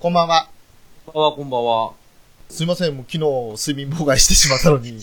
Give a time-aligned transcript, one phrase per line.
[0.00, 0.48] こんばんは。
[1.06, 1.92] こんばんは、こんばんは。
[2.48, 3.18] すいません、もう昨日
[3.72, 4.90] 睡眠妨害してしまったのに。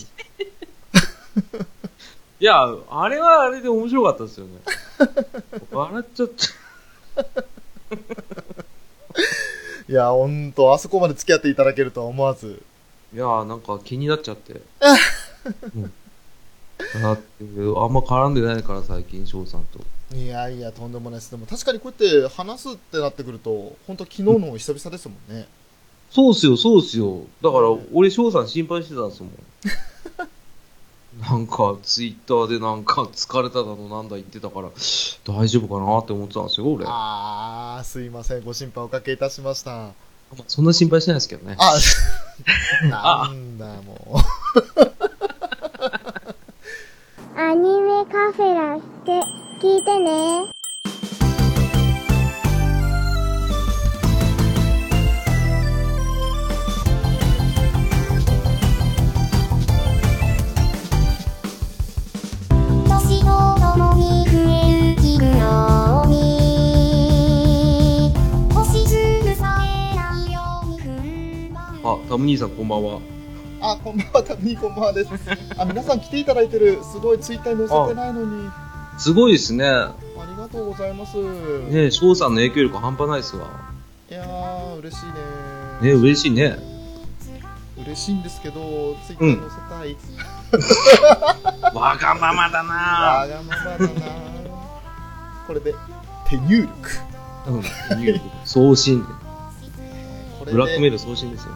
[2.40, 4.52] いや、あれはあれで面白かったですよね。
[5.70, 6.28] 笑っちゃっ
[7.14, 7.34] た。
[9.92, 12.62] いや、ほんと、あそこまで付き合っていただけるとは思わず。
[13.14, 14.62] いや、なんか気になっちゃって。
[15.74, 15.92] うん
[17.02, 19.80] だって、あんま絡んでないから最近、翔さんと。
[20.14, 21.30] いやいや、とんでもないです。
[21.30, 25.46] でも確かにこうやって話すってなってくると、本当昨日の久々ですもんね。
[26.10, 27.22] そうっすよ、そうっすよ。
[27.42, 29.32] だから、俺、翔さん心配してたんですもん。
[31.20, 34.68] なんか、ツイッターでなんか、疲れただのなんだ言ってたから、
[35.24, 36.84] 大丈夫かなって思ってたんですよ、俺。
[36.86, 38.44] あー、すいません。
[38.44, 39.90] ご心配おかけいたしました。
[40.46, 41.56] そんな心配してないですけどね。
[41.58, 41.74] あ、
[43.28, 44.20] なんだ、も
[47.36, 50.44] アニメカフェラって聞いてね。
[62.84, 63.24] 年と
[63.58, 66.14] ともに増える日のように
[68.52, 70.84] 星屑さえないように踏
[71.50, 72.96] ん張るあ、タム兄さんこんばんは。
[72.96, 73.00] う。
[73.62, 75.10] あ、こんばんは、たぶんこんばんはです。
[75.56, 76.84] あ、皆さん来ていただいてる。
[76.84, 78.50] すごいツイッターに載せてないのに。
[78.98, 79.66] すごいですね。
[79.66, 79.94] あ
[80.28, 81.16] りがとうございます。
[81.70, 83.48] ね翔さんの影響力半端ないですわ。
[84.10, 85.12] いやー、嬉しいね
[85.82, 86.58] ね嬉しいね。
[87.78, 89.96] 嬉しいんですけど、ツイッター載せたい。
[91.74, 94.06] わがままだなわがままだな
[95.46, 95.74] これで、
[96.28, 96.70] 手入力。
[97.48, 99.04] うん、入力送信。
[100.44, 101.50] ブラックメール送信ですよ。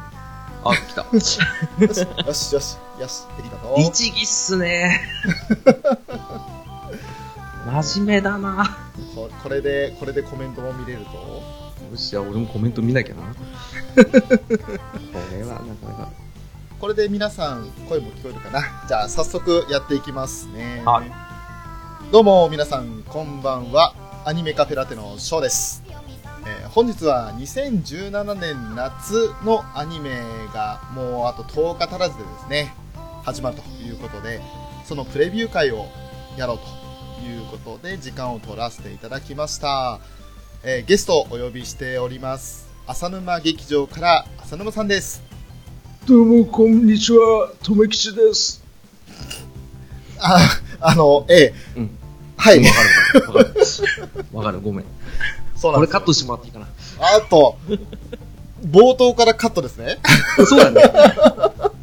[0.64, 1.06] あ、来た。
[1.10, 1.38] よし、
[1.78, 2.76] よし、よし、よし、
[3.38, 3.78] ありがとう。
[3.78, 5.00] 律儀っすね。
[7.66, 8.78] 真面目だな
[9.14, 11.12] ここれで、これでコメントも見れると？
[11.90, 13.22] よし、じゃあ俺もコメント見なきゃな。
[13.34, 14.02] こ
[15.32, 16.08] れはなかなか。
[16.80, 18.62] これで皆さん、声も聞こえるかな？
[18.88, 20.82] じゃあ、早速やっていきますね。
[20.84, 21.10] はい
[22.10, 23.94] どうも、皆さん、こんばんは。
[24.24, 25.82] アニメカフェラテのショーです。
[26.46, 30.10] えー本日は2017年夏のアニメ
[30.54, 32.74] がもうあと10日足らずでですね、
[33.24, 34.40] 始まるということで、
[34.86, 35.86] そのプレビュー会を
[36.36, 36.64] やろうと
[37.24, 40.00] いうことで、時間を取らせていただきました。
[40.62, 42.68] えーゲストをお呼びしております。
[42.86, 45.22] 浅沼劇場から浅沼さんです。
[46.06, 47.52] どうも、こんにちは。
[47.62, 48.62] とめきちです。
[50.18, 50.38] あ、
[50.80, 51.90] あの、ええ、うん。
[52.36, 53.54] はい、わかるわかる。
[54.32, 54.60] わかる。
[54.62, 54.86] ごめん。
[55.56, 56.66] そうなんですよこれカットしてもらっていいかな？
[57.16, 57.58] あと、
[58.66, 59.98] 冒頭からカットですね。
[60.46, 60.82] そうだね。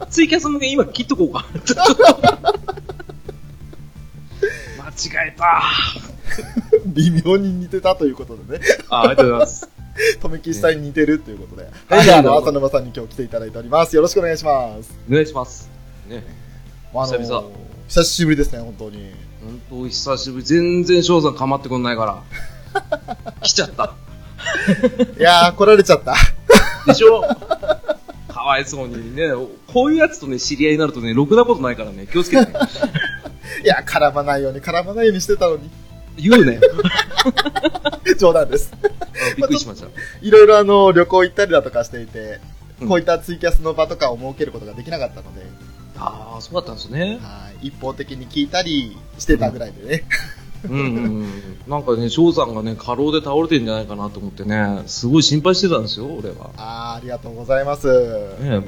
[0.09, 1.45] ツイキャスも今切っとこうか。
[4.97, 5.61] 間違えた。
[6.87, 8.65] 微妙に似てたということでね。
[8.89, 9.69] あありがとうございます。
[10.19, 11.63] とめきしさんに似てるっていうことで。
[11.63, 13.95] ははいい、じゃあ、あの、浅沼さんに今日来ていただいております。
[13.95, 14.91] よろしくお願いします。
[15.09, 15.69] お願いします。
[16.07, 16.23] ね。
[16.93, 17.43] あの久々。
[17.87, 19.11] 久しぶりですね、本当に。
[19.69, 20.45] 本当久しぶり。
[20.45, 22.23] 全然翔さん構ってくんないか
[22.73, 23.33] ら。
[23.41, 23.93] 来ちゃった。
[25.17, 26.15] いやー、来られちゃった。
[26.85, 27.21] でしょ？
[27.21, 27.76] か
[28.47, 29.23] わいそうにね。
[29.67, 32.59] こういうやつとね、知り合いになるとね、ろくなことないからね、気をつけてね。
[33.63, 35.69] いや、絡まないように、絡まないようにしてたのに。
[36.17, 36.59] 言うね。
[38.17, 38.71] 冗談です。
[38.73, 38.87] あ
[39.35, 39.87] びっくりしました。
[40.21, 42.39] いろいろあの、旅行行ったりだとかしていて、
[42.81, 45.41] うんこういったツイキャスの場とかを設けることができなかったので、
[45.97, 47.17] ああ、そうだったんですね。
[47.23, 50.03] はい、一方的に聞いたりしてたぐらいでね。
[50.41, 51.27] うんうんうん。
[51.67, 56.51] なんかね、翔さんがね、過労で倒れてんじゃないかなと思ってね、すごい心配してたんですよ、俺は。
[56.57, 57.87] あー、ありがとうございます。
[58.41, 58.65] ね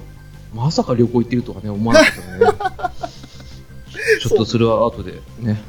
[0.53, 2.99] まさか旅行行ってるとはね、思わなかったね。
[4.21, 5.61] ちょっとそれは後でね、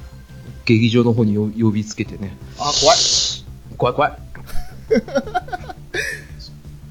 [0.65, 2.37] 劇場の方に呼呼びつけてね。
[2.59, 2.97] あ、怖い。
[3.77, 4.19] 怖い怖い。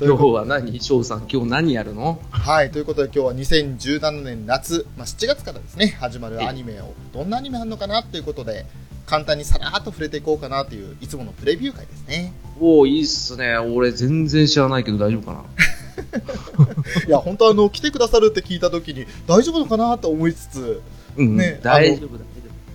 [0.02, 2.22] 今日は何翔さん、今日何やるの？
[2.32, 8.00] はい、ということで今日は2017年夏、まあ、7月からですね、始まるアニメを、どんなアニメあるのかな？
[8.00, 8.66] っていうことで、
[9.10, 12.32] 簡単にさらっと触れていこうかなという、いつものプレビュー会ですね。
[12.60, 13.58] おおいいっすね。
[13.58, 15.44] 俺全然知らないけど大丈夫かな。
[17.08, 20.82] いや、本当あの、来てくださるって聞いた時に、大丈夫のかなと思いつつ、
[21.18, 22.24] うん、ね大丈夫だ。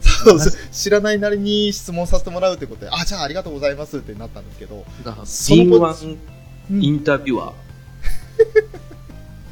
[0.04, 0.38] そう
[0.72, 6.18] 知らないなりに質問させてもらうということで、あ、じゃあありがとうございますってなったんですけど、敏腕
[6.70, 7.52] うんインタビュアー。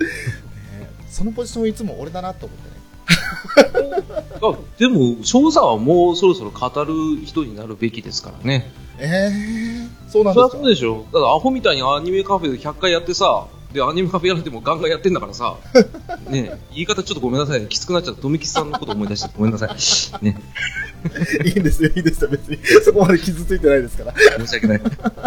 [0.00, 2.71] ねそのポジションいつも俺だなと思ってね。
[4.42, 8.70] あでも、翔さんはもうそろそろ語る人になるべきですからね。
[8.98, 10.56] えー、そうなんですか？
[10.56, 11.04] そうでしょ。
[11.12, 15.56] だからアホみたいにアニメカフェで100回やってさ、で、アニメカフェやられてもガンガンやってんだからさ、
[16.28, 17.66] ね言い方ちょっとごめんなさいね。
[17.68, 18.22] きつくなっちゃった。
[18.22, 20.24] 富吉さんのこと思い出してごめんなさい。
[20.24, 20.36] ね。
[21.44, 22.58] いいんですよ、いいんですよ、別に。
[22.84, 24.14] そこまで傷ついてないですから。
[24.38, 24.80] 申し訳ない。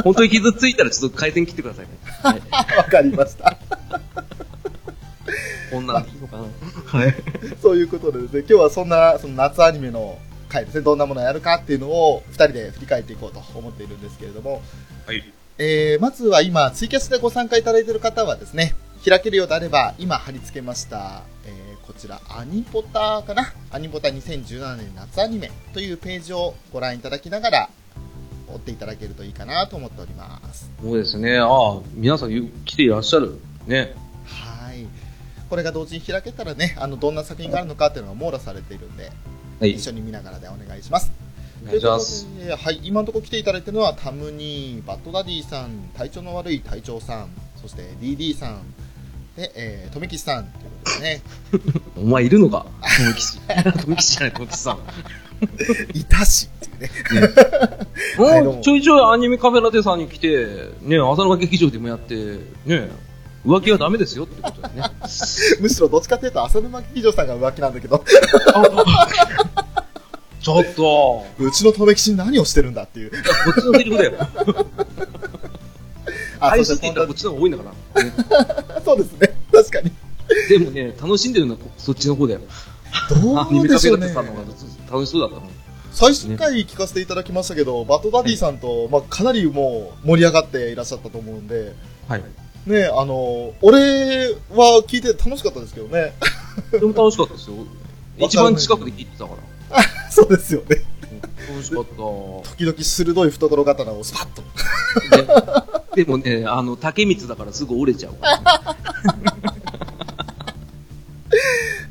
[0.03, 1.91] 本当に傷ついたらちょっと回線切ってくださいね。
[2.21, 2.77] はい。
[2.77, 3.57] わかりました。
[5.71, 6.43] こんなんでいいのかな
[6.85, 7.13] はい。
[7.61, 10.17] そういうことでですね、今日はそんな、その夏アニメの
[10.49, 14.61] 回ですね、どんなものをやるかっていうのを二人で振り返っていこうと思っているんですけれども、
[15.05, 15.23] はい。
[15.57, 18.75] えー、まずは今、ツイキャスでご参加いただいている方はですね、
[19.07, 23.53] 開けるようであれば、今貼り付けました、えー、こちら、アニポタかな？
[23.71, 27.69] アニポタ2017年夏アニメというページをご覧いただきながら、
[28.47, 30.69] 追っていただけるといいかなと思っております。
[30.81, 31.37] そうですね。
[31.37, 33.39] ああ、皆さんゆ来ていらっしゃる。
[33.67, 33.95] ね。
[35.55, 35.63] はい。
[35.63, 39.11] これが同時に開けたらね、あの、どんな作品があるのかっていうのが網羅されているんで、
[39.59, 39.71] はい。
[39.71, 41.11] 一緒に見ながらでお願いします。
[41.63, 42.27] お願いします。
[42.57, 47.29] はい、今のところ来ていただいているのはタムニー、バッドダディさん、体調の悪い隊長さん、
[47.61, 48.61] そして DD さん、
[49.35, 51.21] で、えー、富吉さんということでね、
[51.97, 52.65] お前いるのか？
[52.97, 53.39] 富吉。
[53.85, 54.79] 富吉じゃない、富吉さん。
[55.93, 57.29] いたしっていうね。
[58.17, 62.89] ももうちょいちょいアニメカフェラテさんに来て、ね、浅沼劇場でもやって、ね、
[63.45, 64.83] 浮気はダメですよってことだよね。
[65.61, 68.03] むしろどっちかっていうと浅沼劇場さんが浮気なんだけど、
[70.41, 73.09] ちょっと、こうちの留吉に何をしてるんだっていう。
[73.09, 74.13] っちのセリフだよ。
[76.39, 77.63] あ、愛そして今度していたらこっちの方が多いんだか
[77.95, 78.03] ら。
[78.03, 78.13] ね
[78.83, 79.37] そうですね。
[79.51, 79.91] 確かに。
[80.49, 82.41] でもね、楽しんでるのはこそっちの方だよ。
[83.09, 85.45] どうでしょうね楽しそうだった。
[85.91, 91.73] 最新回聞かせていただきましたけど、バッドダディさんと、まあ、かなりもう盛り上がっていらっしゃったと思うんで、
[92.07, 92.23] はい。
[92.65, 96.13] ね、あの、俺は聞いて楽しかったですけどね。
[96.71, 97.57] でも楽しかったですよ。
[98.17, 99.31] 一番近くで聞いてたか
[99.69, 99.83] ら。
[100.09, 100.83] そうですよね。
[101.49, 101.91] 楽しかった。
[101.91, 105.95] 時々鋭い懐刀をスパッと。
[105.95, 109.55] ででもね、あの、竹光だからすぐ折れちゃうから、ね。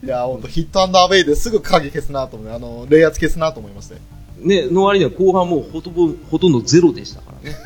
[0.05, 3.97] いや、ほんとヒットアンダーウェイですぐ影消すなと思って、あの、冷圧消すなと思いまして。
[4.39, 7.57] ね、の割には後半もうほとぼほとんどゼロでしたからね。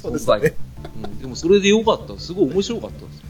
[0.00, 0.54] そうですね。
[1.02, 2.18] うん、でもそれでよかった。
[2.18, 3.22] すごい面白かったです。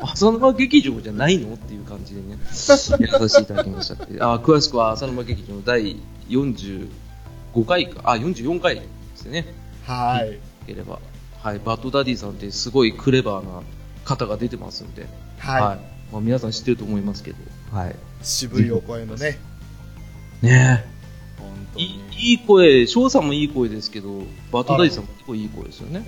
[0.12, 1.54] 浅沼劇場じゃないの？
[1.54, 3.08] っていう感じでね、やらさせてい
[3.46, 4.20] ただきましたって。
[4.20, 5.96] あ詳しくは浅沼劇場の第
[6.28, 6.88] 45
[7.66, 8.82] 回か、あ、44回で
[9.16, 9.46] すね。
[9.86, 10.34] はい。
[10.34, 10.98] よければ。
[11.42, 13.62] はい、バッドダディさんってすごいクレバーな
[14.04, 15.06] 方が出てますんで、
[15.38, 15.60] はい。
[16.12, 17.36] まあ、皆さん知ってると思いますけど、
[17.70, 17.94] はい。
[18.22, 19.38] 渋いお声のね。
[20.42, 20.84] ね
[21.38, 21.66] 本え。
[21.74, 22.02] 当いいに。
[22.18, 24.22] いい声、翔さんもいい声ですけど、
[24.52, 26.06] バッドダディさんも結構いい声ですよね。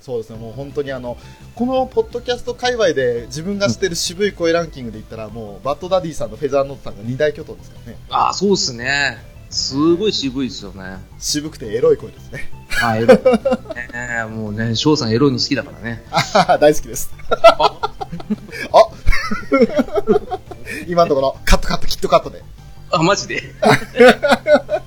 [0.00, 1.18] そうですね、もう本当にあの、
[1.54, 7.98] このポッドキャスト界隈で自分が知ってる渋い声ランキングで言ったら、もう、バッドダディさんとフェザーノートさんが二大巨頭ですからね。
[8.08, 9.18] ああ、そうっすね。
[9.50, 10.98] すごい渋いですよね。
[11.18, 12.50] 渋くてエロい声ですね。
[12.82, 13.16] あ、エロい。
[13.16, 13.20] ね
[13.92, 16.04] えもうね、翔さんエロいの好きだからね。
[16.60, 17.10] 大好きです。
[17.28, 17.90] あ
[20.86, 22.42] 今のところ、カットカット、キットカットで。
[22.90, 23.42] あ、マジで？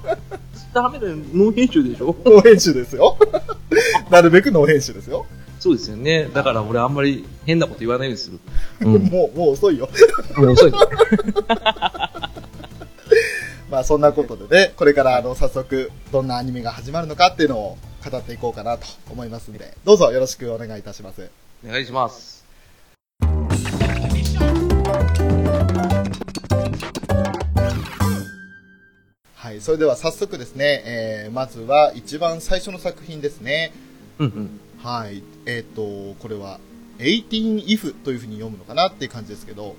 [0.73, 2.15] ダメだよ、ノー編集でしょ？
[2.25, 3.17] ノー編集ですよ。
[4.09, 5.25] なるべくノー編集ですよ。
[5.59, 6.29] そうですよね。
[6.33, 8.39] だから俺あんまり変なこと言わないようにする。
[8.81, 9.03] うん。
[9.05, 9.87] もう、もう遅いよ。
[10.35, 10.71] もう遅い。
[13.69, 17.77] まあそんなことでね、これからあの早速どんなアニメが始まるのかっていうのを
[18.09, 21.29] 語っていこうかなと思いますんで、どうぞよろしくお願いいたします。
[21.65, 22.42] お願いします。
[29.53, 33.71] はい、それでは早速ですね、えーまずは一番最初の作品ですね。
[34.17, 34.59] うんうん。
[34.83, 36.59] はい、えっ、と、これは
[36.97, 39.75] 18if というふうに読むのかなっていう感じですけど、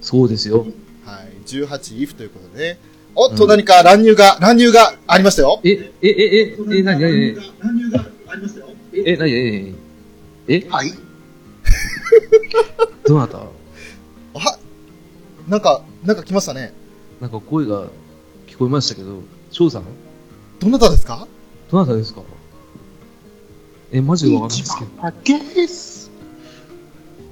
[0.00, 0.60] そうですよ。
[1.04, 2.78] はい、18if ということでね、
[3.14, 5.60] おっと何か乱入が、乱入がありましたよ。
[5.62, 7.36] え、え、え、え、え、なになになに
[8.94, 9.74] え、なになに
[10.48, 10.92] え、はい。
[13.06, 13.40] どなた？
[14.36, 14.58] あ、
[15.46, 16.72] なんか、なんか来ましたね。
[17.20, 17.90] なんか声が聞
[18.58, 19.20] こえましたけど、
[19.52, 19.84] 翔さん？
[20.58, 21.28] どなたですか？
[21.70, 22.22] どなたですか？
[23.92, 24.90] え、マジでわかんないですけど。
[25.00, 26.10] あゲース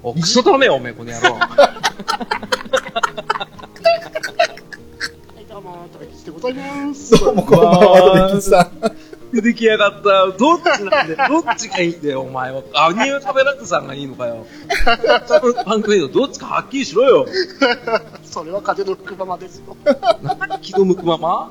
[0.04, 1.34] お、クソダメよ、おめえ、この野郎。
[1.34, 1.46] は
[5.40, 7.18] い、どうも、トレキチでございます。
[7.18, 8.70] どうもこんばんは、とめきさん。
[9.36, 10.32] 出てきやがった。
[10.36, 11.16] どっちなんだよ。
[11.28, 12.62] どっちがいいんだよ、お前は。
[12.74, 14.46] アニメカフェラットさんがいいのかよ。
[15.66, 17.26] 番組のどっちかはっきりしろよ。
[18.24, 19.76] それは風の吹くままですよ。
[20.22, 21.50] 何気の向くまま？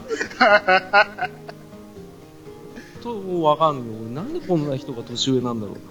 [3.03, 4.09] と、わかんないよ。
[4.09, 5.75] なんでこんな人が年上なんだろう。
[5.75, 5.81] ね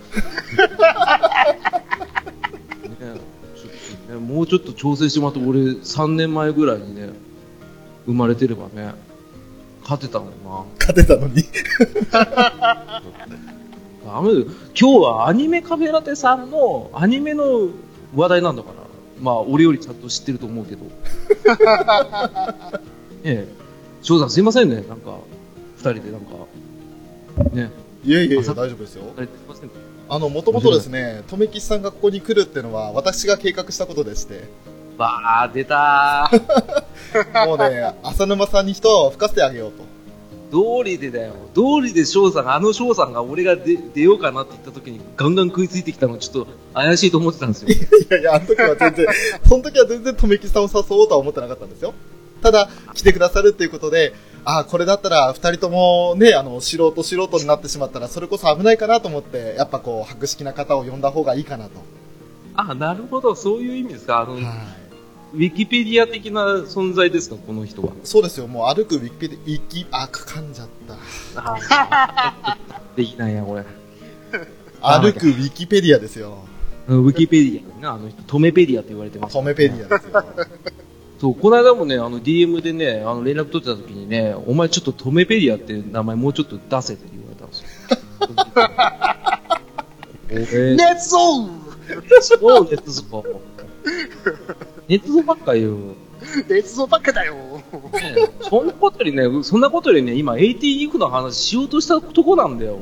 [3.00, 3.20] え
[3.56, 3.72] ちょっ
[4.08, 7.10] とね、もうちょっと調整してもらって、俺3年前ぐらいにね、
[8.06, 8.94] 生まれてればね、
[9.84, 10.64] 勝てたのにな。
[10.80, 11.44] 勝てたのに。
[14.04, 14.46] ダメだよ。
[14.78, 17.68] 今日はアニメカフェラテさんのアニメの
[18.14, 18.84] 話題なんだから。
[19.20, 20.84] まあ、俺よりちゃんと知ってると思うけど。
[23.24, 23.64] ええ。
[24.02, 25.18] 翔さんすいませんね、なんか、
[25.76, 26.26] 二人でなんか、
[27.52, 27.70] ね、
[28.04, 29.04] いえいえいえ、朝大丈夫ですよ。
[29.16, 29.70] すいません。
[30.08, 34.44] あの、もともとですね、とめきちさんがここに来るっていうのは、私が計画したことでして、
[34.98, 37.46] わー、出たー。
[37.46, 39.84] もうね、浅沼さんに人を吹かせてあげようと。
[40.50, 41.34] 道理でだよ。
[41.52, 47.70] 道理で翔さんが、あの翔さんが俺が出出ようかなって言った時にガンガン食いついてきたのちょっと怪しいと思ってたんですよ。
[47.74, 47.76] い
[48.08, 49.06] やいや、あの時は全然、
[49.48, 51.92] その時は全然とめきちさんを誘おうとは思ってなかったんですよ。
[52.40, 61.70] ただ、来てくださるっていうことで、ああ、これだったら二人ともね、あの、素人素人になってしまったら、それこそ危ないかなと思って、やっぱこう、博識な方を呼んだ方がいいかなと。
[62.54, 64.20] あ、なるほど、そういう意味ですか。
[64.20, 64.44] あの、はい。
[65.34, 67.92] ウィキペディア的な存在ですか、この人は？
[68.04, 70.68] そうですよ、もう歩くウィキペディ、ウィキ、あ、かんじゃっ
[71.34, 72.56] た。
[72.94, 73.64] できないや、これ。
[74.80, 76.38] あ歩くウィキペディアですよ。
[76.86, 79.32] ウィキペディアな、あの人、トメペディアって言われてます。
[79.32, 80.24] トメペディアですよ。
[81.20, 87.66] そう、この間もね、あの、DM でね、あの、連絡取ってた時にね、お前ちょっとトメペディアって名前もうちょっと出せって言われたんですよ。
[90.30, 91.64] えー、ネッツオン
[92.20, 93.22] そうネットゾか。
[94.88, 95.94] ネットゾばっか言う。
[96.48, 97.34] ネッツオンばっかだよ。
[97.34, 97.62] ね
[98.40, 102.78] そんなことよりね、そんなことよりね、今 AT の話しようとしたとこなんだよ。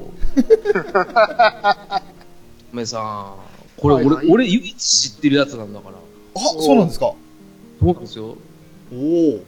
[2.72, 3.34] おめさん、
[3.80, 5.96] これ俺、はいはい俺唯一知ってるやつなんだから。
[5.96, 7.14] あ、そうなんですか。
[7.80, 8.36] そうなんですよ。
[8.92, 9.40] おお。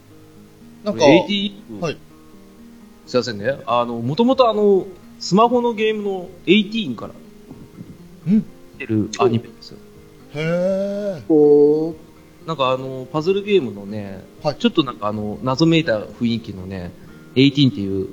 [0.84, 1.98] なんか、AT、はい
[3.06, 3.58] すいませんね。
[3.66, 4.86] あの、もともとあの、
[5.20, 7.12] スマホのゲームの18から
[8.26, 8.44] うん。
[8.78, 9.78] 出るアニメですよ。
[10.34, 10.40] へ
[11.18, 11.22] え。
[11.28, 11.94] おー
[12.46, 14.56] なんかあの、パズルゲームのね、はい。
[14.56, 16.92] ちょっとなんかあの、謎めいた雰囲気のね、
[17.34, 18.08] 18っていう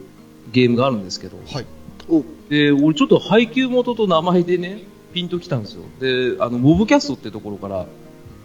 [0.52, 1.66] ゲームがあるんですけど、はい。
[2.10, 2.24] お。
[2.50, 4.84] で、俺ちょっと配給元と名前でね、
[5.14, 5.84] ピンときたんですよ。
[6.00, 7.88] で、あの、モブキャストってところから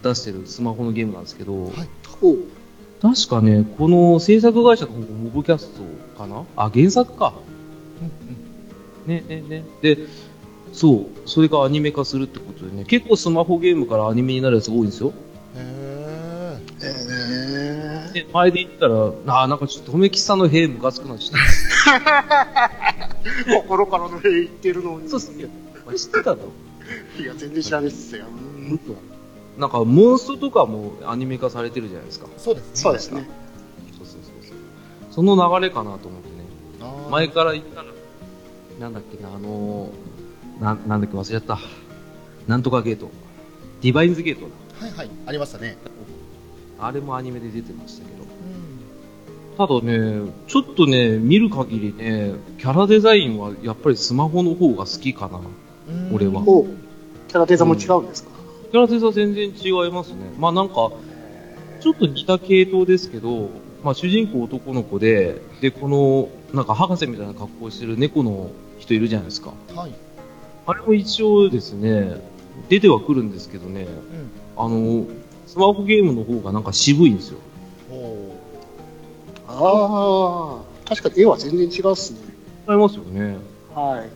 [0.02, 1.72] 出してるスマホのゲームなんですけど、はい。
[3.00, 5.82] 確かね、この制作会社の方がモブキャスト
[6.18, 6.44] かな？
[6.56, 7.34] あ、原作か。
[9.06, 9.14] うん。
[9.14, 9.64] ね、ね、ね。
[9.82, 9.98] で、
[10.72, 15.12] そう、それがアニメ化するってことでね、結構スマホゲームからアニメになるやつが多いんですよ。
[15.56, 15.62] うん。
[15.62, 15.66] へ
[18.14, 21.36] え前で言ったら、あーなんかちょっと、とめきさんの兵ムカつくなっちゃ
[21.98, 22.70] った。
[23.62, 25.08] 心からの兵言ってるのに。
[25.08, 25.48] そうっすよ。
[25.84, 26.38] お前知ってただろ
[27.18, 28.24] いや、全然知らないっすよ。
[29.58, 32.26] なんか、モンストとかもアニメ化されてるじゃないですか。
[32.26, 32.70] ーそうですね。
[32.74, 33.28] そうですね。
[33.98, 34.58] そうそうそうそう。
[35.10, 36.34] その流れかなと思ってね。
[36.82, 37.86] あー前から言ったら、
[38.80, 41.58] なんだっけな、あのー、ななんだっけ忘れちゃった。
[42.46, 43.10] なんとかゲート。
[43.82, 44.46] ディバインズゲートだ。
[44.80, 45.10] はいはい。
[45.26, 45.76] ありましたね。
[46.78, 48.22] あれもアニメで出てましたけど。
[48.22, 49.56] うん。
[49.56, 55.38] ただね、ちょっとね、見る限りね、キャラデザインはやっぱりスマホの方が好きかな。
[55.38, 55.46] うん
[56.12, 56.42] 俺は
[57.28, 58.30] キャラデザも違うんですか、
[58.70, 60.16] キャラデザ全然違いますね。
[60.38, 60.90] まあなんか、
[61.80, 63.50] ちょっと似た系統ですけど、
[63.84, 69.52] まあ主人公男の子で、で、この、なんか博士みたいな格好してる猫の人いるじゃないですか。
[69.74, 69.92] はい。
[70.66, 72.20] あれも一応ですね、
[72.68, 74.64] 出てはくるんですけどね、うん。
[74.64, 75.06] あの、
[75.46, 77.38] スマホゲームの方がなんか渋いんですよ。
[77.90, 78.34] お
[79.48, 82.18] ああ、確かに絵は全然違うっすね。
[82.68, 83.36] 違いますよね。
[83.74, 84.10] はい。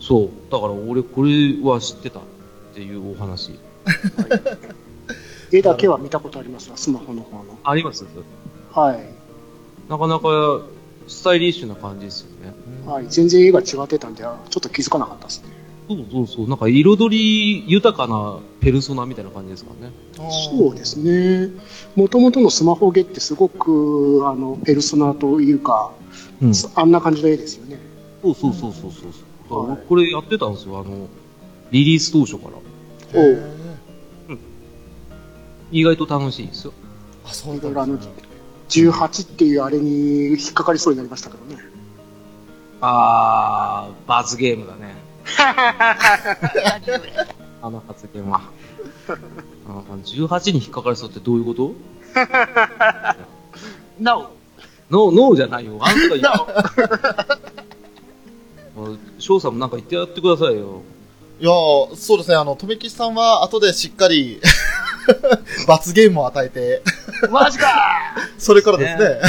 [0.00, 0.30] そう。
[0.50, 2.22] だから俺これは知ってたっ
[2.74, 3.58] ていうお話。
[5.50, 7.58] 絵だけは見たことありますわ、スマホの方の。
[7.64, 8.04] あります
[8.72, 9.00] はい。
[9.88, 10.62] なかなか
[11.08, 12.54] スタイリッシュな感じですよね。
[12.86, 13.06] ーはい。
[13.08, 15.48] 全然絵が違ってたんで、ちょっと気づかなかったですね。
[15.88, 16.48] そうそうそう。
[16.48, 19.94] なんか彩り豊かなペルソナみたいな感じですからね。
[20.50, 21.50] そうですね。
[21.96, 25.92] もともとのスマホゲってすごく、あの、ペルソナというか、
[26.42, 26.52] うん。
[26.74, 27.78] あんな感じの絵ですよね。
[28.22, 29.12] そうそうそうそうそう。
[29.44, 30.78] だからはい俺これやってたんですよ。
[30.78, 31.08] あの、
[31.70, 33.20] リリース当初から。
[33.20, 33.58] へー
[35.70, 36.72] 意外と楽しいですよ。
[37.24, 38.12] あ、そうなんですね。、
[38.68, 41.62] 18っていうあれに引っかかりそうになりましたけどね。
[42.80, 45.07] あー、罰ゲームだね。
[47.60, 48.42] あの発言は。
[49.08, 49.18] あ
[50.04, 51.74] 18に引っかかりそうってどういうこと
[53.98, 54.30] ?No!
[54.90, 55.78] No, no じゃないよ。
[55.80, 56.22] あんたが言
[58.94, 60.82] う翔さんもなんか言ってやってくださいよ。
[61.40, 64.40] いやーそうですね、あの、とめきちさんは後でしっかり、
[65.68, 66.82] 罰ゲームを与えて、
[67.30, 67.68] マジか
[68.38, 69.20] それからですね、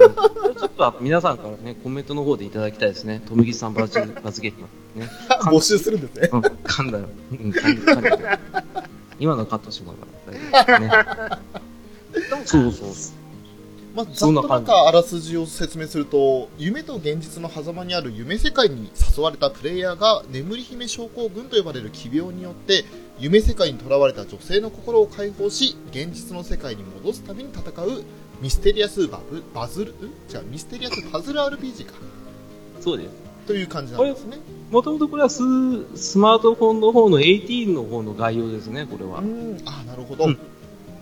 [0.00, 3.22] うんちょっと皆さんからね、コメントの方でいただきたいですね。
[3.26, 5.02] 富木さん罰罰ゲーム。
[5.02, 5.10] ね。
[5.52, 6.30] 募集するんですね。
[6.32, 7.08] うん、噛んだよ。
[7.30, 8.38] うん、噛んだよ。
[9.18, 9.98] 今のはカットしてもら
[10.32, 11.40] うから大丈夫。
[12.20, 12.44] ね。
[12.46, 13.19] そうそう。
[13.94, 22.84] まあ、ざっとなんかあらすじを説明すると夢と現実の狭間にある夢世界に誘われたプレイヤーが眠り姫症候群と呼ばれる奇病によって
[23.18, 28.04] 夢世界に囚われた女性の心を解放し現実の世界に戻すために戦う
[28.40, 29.94] ミステリアスバブバズル
[30.28, 31.92] じゃミステリアスパズル RPG か。
[32.80, 33.10] そうです。
[33.46, 34.38] という感じなんですね。
[34.70, 35.42] もともとこれはス
[35.96, 39.18] スマートフォンの方の18の方の概要ですねこれは。
[39.18, 39.58] うん。
[39.66, 40.38] あなるほど、うん。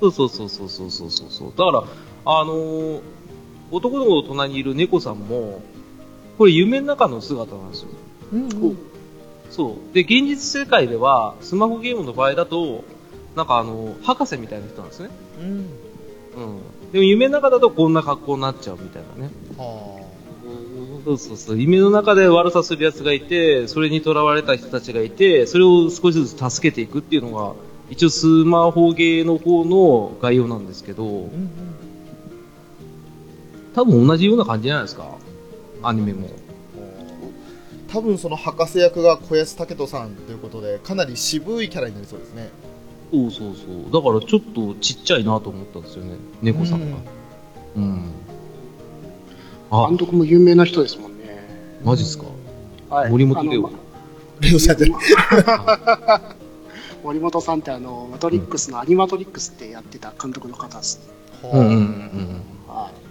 [0.01, 1.51] そうそうそうそうそうそうそう。
[1.51, 1.85] だから、
[2.31, 3.01] あのー
[3.71, 5.61] 男の子の隣にいる猫さんも、
[6.39, 7.89] これ夢の中の姿なんですよ。
[8.33, 8.79] うんうん
[9.51, 9.95] そう。
[9.95, 12.85] で、現実世界では、スマホゲームの場合だと、
[13.35, 15.11] なんかあの、博士みたいな人なんですね。
[15.41, 15.63] うんうん。
[16.93, 19.31] でも夢の中だとこんな格好になっちゃうみたいなね。
[19.57, 20.03] は
[21.05, 21.59] そうそうそう。
[21.59, 27.55] 夢の中で悪さする奴がいて、それに囚われた人たちがいて、それを少しずつ助けていくっていうのが、
[27.91, 31.88] 一応スマホゲーの方の概要なんですけどあ、うんうん
[33.75, 35.05] 多分同じような感じじゃないですか？
[35.83, 36.29] アニメも。
[37.89, 42.51] 多分その博士役が小安武人さんということでかなり渋いキャラになりそうですね
[43.11, 43.91] そうそうそう。
[43.91, 46.17] だからちょっとちっちゃいなと思ったんですよね。
[46.43, 46.99] 猫さんが。
[47.77, 48.05] うん。
[49.71, 51.49] あ監、督も有名な人ですもんね。
[51.83, 52.25] マジっすか？
[52.91, 53.79] はい森本レオあの。
[54.41, 56.21] レオさんじゃない
[57.03, 61.01] 森本さんってあの、マトリックスのアニマトリックスってやってた監督の方です。
[61.43, 63.08] はうんうんうんはうん。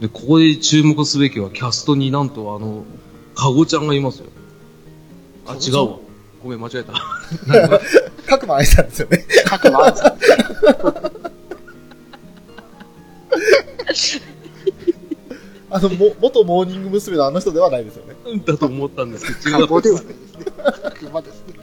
[0.00, 2.84] で、ここで注目すべきはキャストになんとあの、
[3.34, 4.26] カゴちゃんがいますよ。
[5.46, 5.98] あ、違うわ。
[6.42, 6.92] ごめん、間違えた。
[6.92, 6.94] い
[8.28, 9.44] 角間愛さんですよねい。
[9.44, 10.18] 各馬さん。
[15.70, 17.16] あのも元モーニング娘。
[17.16, 18.14] のあの人ではないですよね
[18.46, 20.44] だと思ったんですけど、違うカゴではないですね。
[20.44, 21.54] ですね。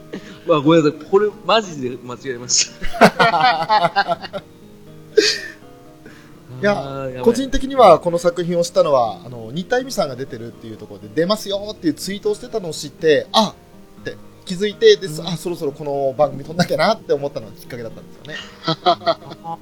[0.46, 1.00] まあ、ごめんなさい。
[1.10, 2.70] これ、マジで間違えまし
[3.18, 4.42] た。
[6.60, 13.54] いや個人的にはこの作品を知ったのはあの新田恵美さんが出てるっていうところで出ますよっていうツイートをしてたのを知ってあ
[14.00, 18.34] って気づいてです、あそろそろこの番組撮んなきゃなって思ったのがきっかけだったんですよね
[18.64, 19.18] あ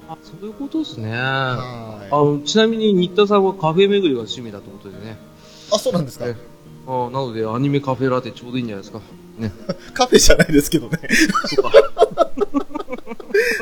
[0.09, 1.11] ー そういうことですね。
[1.15, 5.17] あはいの、ちなみに新田さんはカフェ巡りが趣味だということでね。
[5.71, 6.27] あそうなんですか？
[6.27, 6.35] え
[6.87, 9.01] あーなので、アニメカフェラテちょうどいいんじゃないですか？
[9.39, 9.51] ね。
[9.95, 10.99] カフェじゃないですけどね。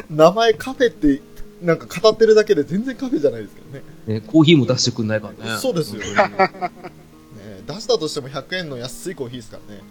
[0.10, 1.22] 名前カフェって
[1.64, 3.84] なんか語ってるだけで全然カフェじゃないですけどね。
[4.06, 5.58] ね、コーヒーも出してくんないからね。
[5.60, 6.02] そうですよ。
[6.02, 6.08] ね
[7.66, 9.82] 出したとしても100円の安いコーヒーですからね。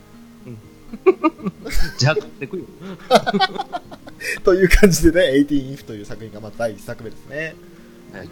[1.99, 2.65] じゃあ買ってくよ。
[4.45, 7.57] という感じでね、18 if という作品がまあ第1作目ですね。
[8.13, 8.29] はい。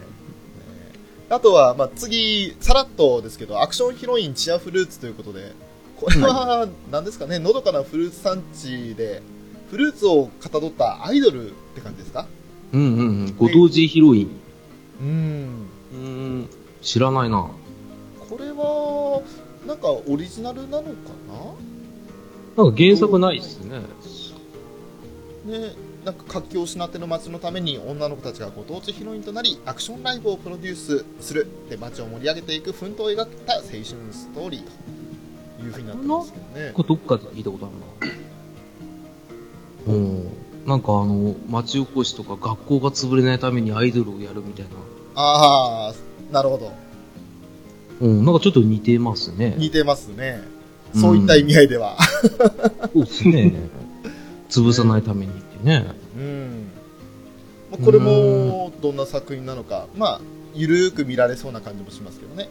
[1.29, 5.53] あとは、まあ、次、さらっとですけど、アクションヒロインチアフルーツということで、
[5.95, 9.21] これは、何ですかね、のどかなフルーツ産地で、
[9.69, 12.27] フルーツをかたどったアイドルって感じですか？
[12.73, 13.35] うんうんうん。
[13.37, 14.31] ご当地ヒロイン。
[15.01, 15.67] うん。
[15.93, 15.97] うー
[16.43, 16.49] ん。
[16.81, 17.49] 知らないな。
[18.29, 19.21] これは、
[19.67, 20.89] なんかオリジナルなのか
[22.57, 22.63] な？
[22.63, 23.81] んか原作ないっすね。
[25.47, 25.73] なね、
[26.05, 38.09] なんか活気を失っての街のために女の子たちがご当地ヒロインとなりアクションライブをプロデュースするで街を盛り上げていく奮闘を描いた青春ストーリーというふうになってますけどねこれどっかで聞いたことある
[39.87, 39.93] な。
[39.93, 40.29] うん。
[40.65, 44.71] なんかあの、町おこしとか学校が潰れないためにアイドルをやるみたいな。
[45.15, 45.93] ああ
[46.31, 46.71] なるほど
[47.99, 49.55] うん、なんかちょっと似てますね。
[49.57, 50.41] 似てますね
[50.95, 51.97] そういった意味合いでは
[52.93, 53.53] そうですね。
[54.49, 55.87] 潰さないためにってね。
[56.17, 56.67] うん
[57.71, 60.21] まあこれもどんな作品なのかまあ
[60.53, 62.49] ゆるーく見られそうな感じもしますけどね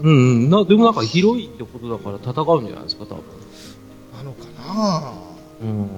[0.00, 0.50] うんうん。
[0.50, 3.22] な、でもなんか広いってことだから戦うんじゃないですか、多分。
[4.16, 5.12] なのかな
[5.62, 5.88] うん。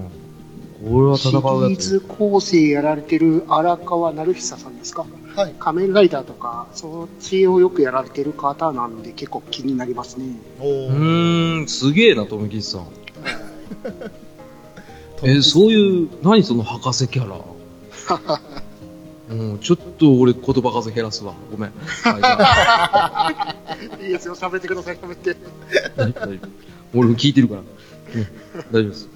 [0.84, 1.80] これは戦シリうやつ。
[1.80, 5.06] ーズ構成やられてる荒川成久さんですか？
[5.34, 10.26] はい仮面ライダーとか、そっちをよくやられてる方なんで結構気になりますね。
[10.60, 12.86] おーうーん、すげえな、富吉さん。
[15.26, 17.40] え、そういう、何その博士キャラ？
[19.30, 21.32] うん、ちょっと俺言葉数減らすわ。
[21.50, 21.72] ごめん。
[22.02, 25.34] はいじゃあいいですよ、喋ってください、喋って。
[25.96, 26.48] 大丈夫大丈夫
[26.98, 27.60] 俺も聞いてるから。
[27.62, 27.66] ね、
[28.70, 29.08] 大丈夫です。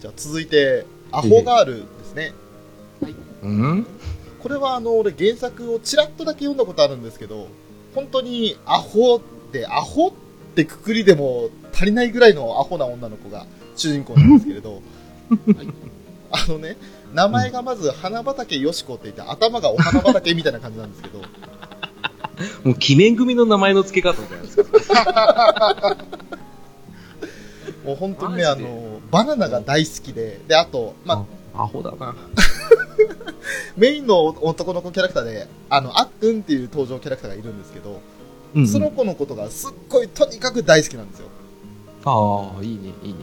[0.00, 0.86] じゃあ続いて
[1.18, 2.32] アホガールですね。
[3.42, 3.86] うん？
[4.42, 7.48] これはあの俺原作をちらっとだけ読んだことあるんですけど
[7.94, 9.20] 本当にアホっ
[9.52, 10.12] てアホっ
[10.54, 13.46] てくくりでも足りないぐらいのアホな女の子が
[13.76, 14.82] 主人公なんですけれど、はい。
[16.30, 16.76] あのね
[17.14, 21.20] 名前がまず花畑よしこって言って頭がお花畑みたいな感じなんですけど。
[22.64, 25.96] もう、鬼面組の名前の付け方じゃないですか。
[27.84, 32.14] もう本当にねあのバナナが大好きでであと、まあ、アホだな。
[33.76, 38.00] メインの男の子キャラクターであのあっくんっていう登場キャラクターがいるんですけど、
[38.54, 41.26] うんその子のことがすっごいとにかく大好きなんですよ。
[42.04, 43.18] ああ、いいね、いいね。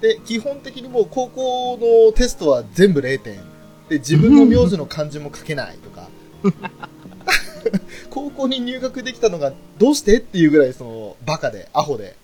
[0.00, 3.40] で基本的にもう高校のテストは全部0点。
[3.88, 6.08] で自分の名字の漢字も書けないとか。
[8.10, 12.16] 高校に入学できたのがどうしてっていうぐらいそのバカでアホで、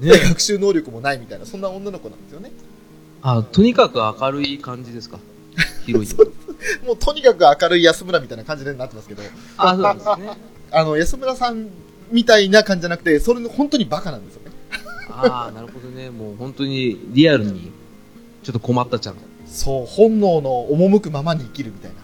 [0.00, 2.50] ねで 学習能力もないみたいなそんな女の子なんですよね
[3.22, 5.18] あ、とにかく明るい感じですか？
[5.86, 6.86] ヒロイン。
[6.86, 9.22] もうとにかく明るい安村みたいな感じになってますけど
[9.56, 10.36] あ、そうですね。
[10.72, 11.68] あの安村さん
[12.10, 14.50] みたいな感じじゃなくてそれの本当にバカなんですよね
[15.10, 16.10] ああ、なるほどね。
[16.10, 17.70] もう本当にリアルに、
[18.42, 19.14] ちょっと困ったちゃん。
[19.14, 21.96] うそう本能の赴くままに生きるみたいな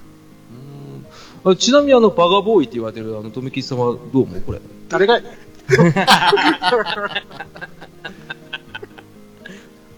[1.52, 4.40] あちなみにあの、バガボーイって言われてるあの、富吉さんはどう思う？
[4.42, 4.60] これ。
[4.88, 5.20] 誰が、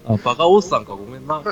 [0.04, 1.42] あ、バカおっさんか、ごめんな。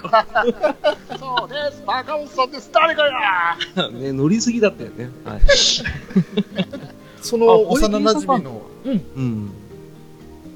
[1.19, 3.57] そうです、バカおっさんです、誰がや
[3.91, 5.11] ね、乗りすぎだったよね。
[5.25, 5.41] はい。
[7.23, 9.51] その幼馴染のうんうん。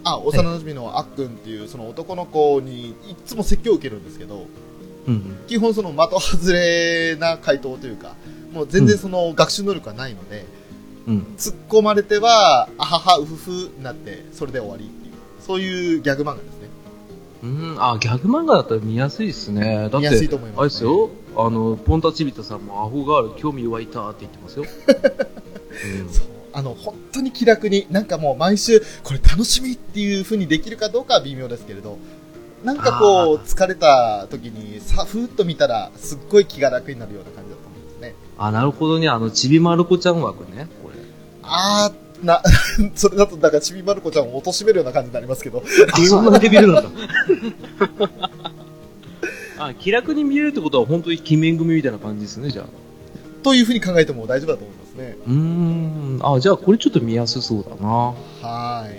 [0.04, 4.46] あ幼馴染のあっくんっていうその男の子にいつも説教を受けるんですけど
[5.06, 5.36] うん。
[5.46, 8.14] 基本その的外れな回答というか
[8.52, 10.44] もう全然その学習能力がないので、
[11.06, 11.26] うん。
[11.36, 16.62] 突っ込まれてはあははうふふになってそれで終わりっていうそういうギャグ漫画ですね
[17.42, 19.76] うん、あ、ギャグ漫画だったら見やすいですね。
[19.76, 24.64] だって、見やすいと思いますねあれですよ、あの、ポンタチビタさんもアホガール興味湧いたって言ってますよ。
[26.12, 31.98] そうあの本当に気楽になんかもう毎週これ楽しみっていう風にできるかどうかは微妙ですけれど
[32.62, 39.08] なんかこう疲れた時にさふーっと見たらすっごい気が楽になるような感じだと思うんですねあ、なるほどね。
[39.08, 40.68] あの、ちびまる子ちゃん枠ね。
[41.42, 42.40] あーな
[42.94, 46.90] それだとなんかちびまる子ちゃんを貶めるような感じになりますけどあ、そんなレベルなんだ。
[49.58, 52.66] あ、気楽に見れるってことは本当に鬼面組みたいな感じですね、じゃあ。
[53.42, 56.20] という風に考えても大丈夫だと思いますねうーん。
[56.22, 57.88] あ、じゃあこれちょっと見やすそうだな。
[57.88, 58.96] はーい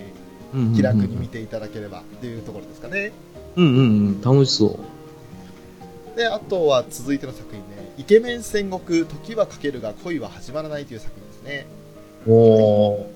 [0.53, 3.11] うんうんうん気楽に見ていただければっていうところですかね
[3.55, 4.21] うんうんうん。
[4.21, 4.79] 楽しそ
[6.15, 6.17] う。
[6.17, 11.65] であとは続いての作品ね「イケメン戦国時はかけるが恋は始まらない」という作品ですね
[12.27, 13.13] おー。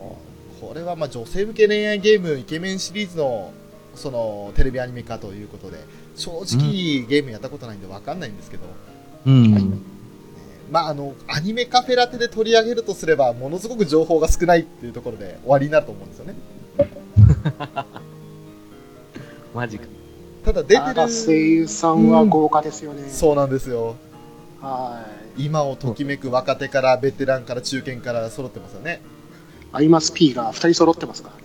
[0.60, 3.52] これはまあ女性向け恋愛ゲームイケメンシリーズの
[3.96, 5.78] そのテレビアニメ化ということで
[6.15, 8.63] 正直ゲームやったことないんで分かんないんですけど、
[9.26, 9.46] うん。
[9.46, 9.98] えー
[10.72, 16.36] まああのアニメカフェラテで取り上げるとすればものすごく情報が少ないっていうところで終わりになると思うんですよね
[19.56, 19.86] マジか。
[20.43, 23.10] ただ出てる声優さんは豪華ですよね。
[23.10, 23.96] そうなんですよ
[24.62, 25.16] はい。
[25.38, 29.02] 今をときめく若手からベテランから中堅から揃ってますよね
[29.71, 31.41] アイマス P が2人揃ってますからね。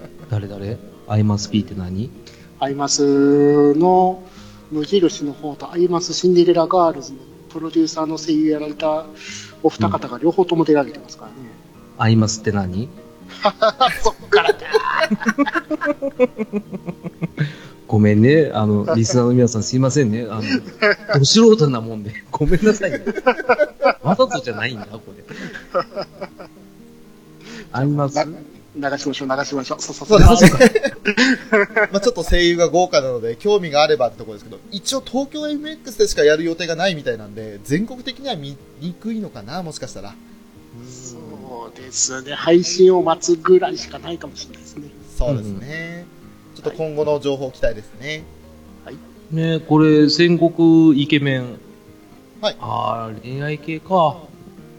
[0.30, 0.78] 誰誰？
[1.06, 2.10] アイマス P って何？
[2.58, 4.22] アイマスの
[4.70, 7.18] 無印の方とアイマスシンデレラガールズの
[7.50, 9.04] プロデューサーの声優やられた
[9.62, 11.36] お二方が両方とも出られてますからね。
[11.98, 12.88] アイマスって何？
[14.02, 14.58] そっからだ。
[17.92, 18.50] ごめんね。
[18.54, 20.26] あの、 リスナーの皆さんすいませんね。
[20.30, 22.24] あの、ど素人なもんで。
[22.32, 23.04] ごめんなさいね。
[24.02, 25.22] わざとじゃないんだ、これ。
[27.70, 28.14] アイマス
[28.74, 29.82] な流しましょう、流しましょう。
[29.82, 30.48] そうそうそそう
[31.92, 40.14] まあちょっと声優が豪華なので興味があればってところですけど一応東京 MX でしかやる予定がないみたいなんで全国的には見にくいのかなもしかしたら
[40.90, 41.18] そ
[41.74, 42.34] うですね。
[42.34, 44.88] 配信を待つぐらいしかないかもしれないですね。
[45.18, 46.06] そうですね、
[46.70, 48.24] っと今後の情報期待ですね、
[49.30, 51.58] ねこれ、戦国イケメン。
[52.40, 54.18] はいああ、恋愛系か。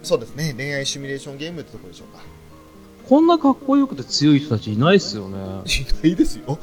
[0.03, 2.21] そうですね恋愛シミュレーションゲームってところでしょうか
[3.07, 5.37] こんなかっこよくて強い人たちいないっすよね。
[5.37, 6.59] いないですよ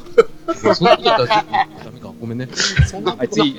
[0.54, 2.12] そんなこと言ったらちょっとダメか。
[2.20, 2.46] ごめんね。
[2.46, 3.54] はい、そんなこと次。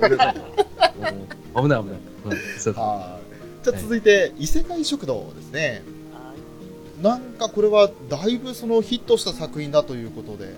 [0.00, 0.36] ごめんなさい。
[0.36, 1.98] うん危ない危ない。
[2.24, 3.26] はい
[3.66, 5.82] じゃあ続いて、異世界食堂ですね
[7.02, 10.54] なんかこれはだいぶそのヒットした作品だということで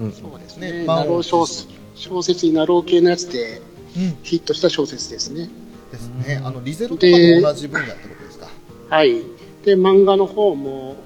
[0.00, 0.86] うんそうですねね。
[0.86, 3.60] なろう小説小説になろう系のやつで
[3.96, 5.48] うんヒットした小説ですね。
[5.92, 8.48] ですねあのリゼロとかと同じ分野ってことですか？
[8.90, 9.22] はい。
[9.64, 10.96] で、漫画の方も、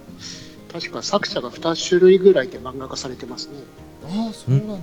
[0.71, 3.55] 確か作者が2種類ぐらいで漫画化されてますね。
[4.05, 4.75] ああそうなんだ、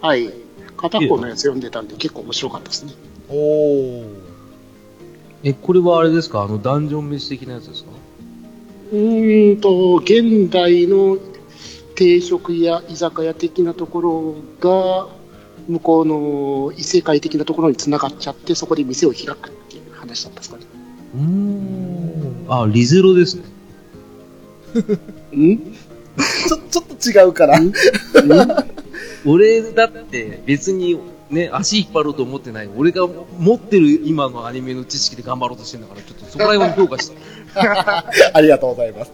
[0.00, 0.30] はい。
[0.76, 2.92] 片方のやつ読んでたんで結構面白かったですね。
[3.28, 4.04] おお
[5.42, 6.42] え、これはあれですか？
[6.42, 7.90] あの、ダンジョン飯的なやつですか？
[8.94, 11.18] うーんと、現代の
[11.96, 15.08] 定食や居酒屋的なところが、
[15.66, 20.64] 向こうの異世界的なところに繋がっちゃって、そこで店を開くっていう話だったんですかね。
[21.16, 22.46] うーん。
[22.48, 23.42] あ、リゼロですね。
[25.34, 25.58] んん？
[26.48, 27.60] ちょちょっと違うから
[29.26, 30.98] 俺だって別に
[31.30, 32.68] ね、足引っ張ろうと思ってない。
[32.76, 37.14] 俺が持ってる今のアニメの知識で頑張ろうとしてるんだから、ちょっとそこら辺を評価した。
[38.34, 39.12] ありがとうございます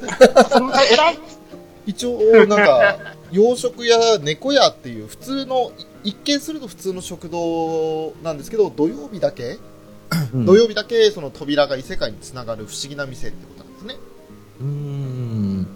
[0.93, 1.19] 偉い
[1.87, 2.99] 一応なんか
[3.33, 5.73] 洋食屋猫屋っていう普通の
[6.05, 9.59] い一見すると普通の食堂なんですけど土曜日だけ
[10.35, 13.97] うん土曜日だけその扉が異世界につながる不思議な店ってことなんですね。
[14.61, 15.69] うーん。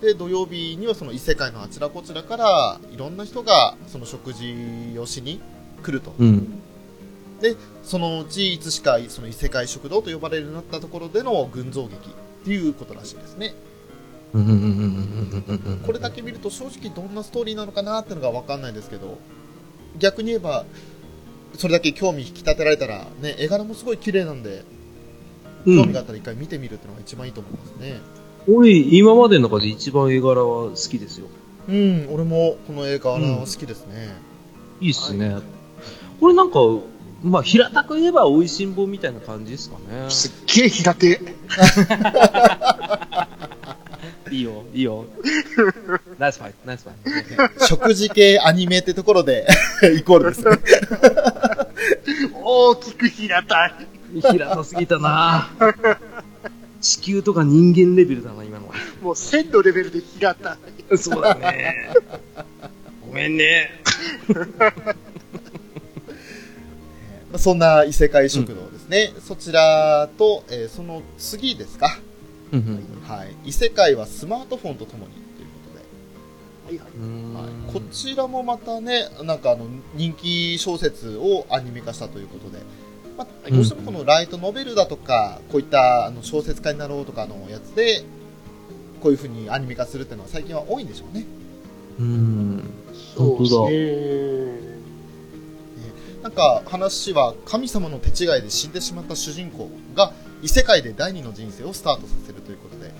[0.00, 5.40] で、土曜日にはその異世界のあちらこちらからいろんな人がその食事をしに
[5.82, 6.12] 来ると。
[6.18, 6.60] うん。
[7.82, 13.54] そのうちいつしかその異世界食堂と呼ばれるようになったところでの群像劇っていうことらしいですね。
[14.34, 14.64] うんうんうんうん
[15.46, 19.18] うんうんこれだけ見ると正直どんなストーリーなのかなってのがわかんないですけど、
[19.98, 20.64] 逆に言えば、
[21.54, 24.64] それだけ興味引き立てられたら、ね、絵柄もすごい綺麗なんで、
[25.64, 28.00] うん興味があったら一回見てみるっていうのが一番いいと思いますね。
[28.48, 31.26] 俺、今までの中で一番絵柄は好きですよ。
[31.68, 34.14] うん、俺もこの映画は好きですね。
[34.80, 35.38] いいっすね。
[36.20, 36.60] これなんか、
[37.22, 40.10] まあ、平たく言えば美味しんぼみたいな感じですかね。
[40.10, 41.20] すっげえ平手。
[44.30, 45.06] いいよ、いいよ。
[46.18, 47.66] ナイスファイト、ナイスファイト。
[47.66, 49.46] 食事系アニメってところで
[49.96, 50.58] イコールですね。
[52.42, 53.86] 大きく平たい。
[54.20, 55.48] 平たすぎたな
[56.80, 58.74] 地球とか人間レベルだな、今のは。
[59.02, 60.58] もう線のレベルで平た
[60.90, 60.98] い。
[60.98, 61.90] そうだね。
[63.06, 63.70] ごめんね。
[67.46, 69.12] そんな異世界食堂ですね。
[69.20, 71.96] そちらと、えーその次ですか。
[73.06, 73.36] はい。
[73.44, 75.60] 異世界はスマートフォンとともにというこ
[76.66, 76.80] とで。
[76.80, 77.44] はいはい。
[77.44, 82.58] はい、こちらもまたね、なんかあの人気小説をアニメ化したということで、
[83.16, 88.02] まあ、どうしてもこのライトノベルだとか、こういったあの小説家になろうとかのやつで、
[89.00, 91.24] こういう風にアニメ化するっていうのは最近は多いんでしょうね。
[92.00, 92.64] うん。
[93.16, 94.75] そうです本ね。
[96.26, 100.12] なんか話は神様の手違いで死んでしまった主人公が
[100.42, 102.90] 異世界で第二の人生をスタートさせるということで、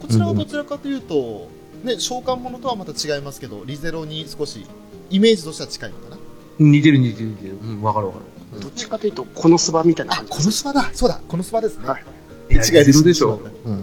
[0.00, 1.48] こちらはどちらかというと、
[1.84, 4.66] ね、召喚物とはまた違いますけど、リゼロに少し
[5.10, 6.18] イメージとしては近いのかな？
[6.58, 7.56] 似てる似てる似てる。
[7.62, 8.18] うん、わかるわか
[8.52, 8.60] る。
[8.60, 11.86] どっちかというと、このスバみたいなあ、感じこのスパだそうだこのスパですね。
[11.86, 12.04] はい
[12.50, 13.78] いや、違いですリゼロでしょそうん。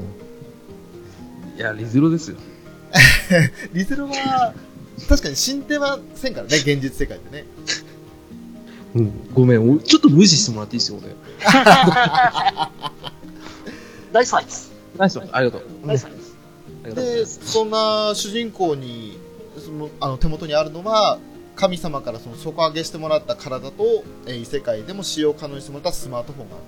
[1.55, 2.37] いや、リゼロですよ。
[3.71, 4.53] リゼロは、
[5.07, 7.45] 確かに進展はせんからね、現実世界でね。
[8.95, 9.29] うん。
[9.33, 11.15] ごめん、おちょっと無視してもらっていいですよ、俺。
[14.11, 14.51] ナイスファイト。
[14.97, 15.61] ナイスありがとう。
[15.85, 16.25] ナイスファイト。
[16.85, 17.39] ありがとうございで、ます。
[17.51, 19.17] そんな主人公に、
[19.63, 21.19] そのあの手元にあるのは、
[21.55, 26.63] 神様からその底上げしてもらった体と、えー異世界でも使用可能にしてもらったスマートフォンがある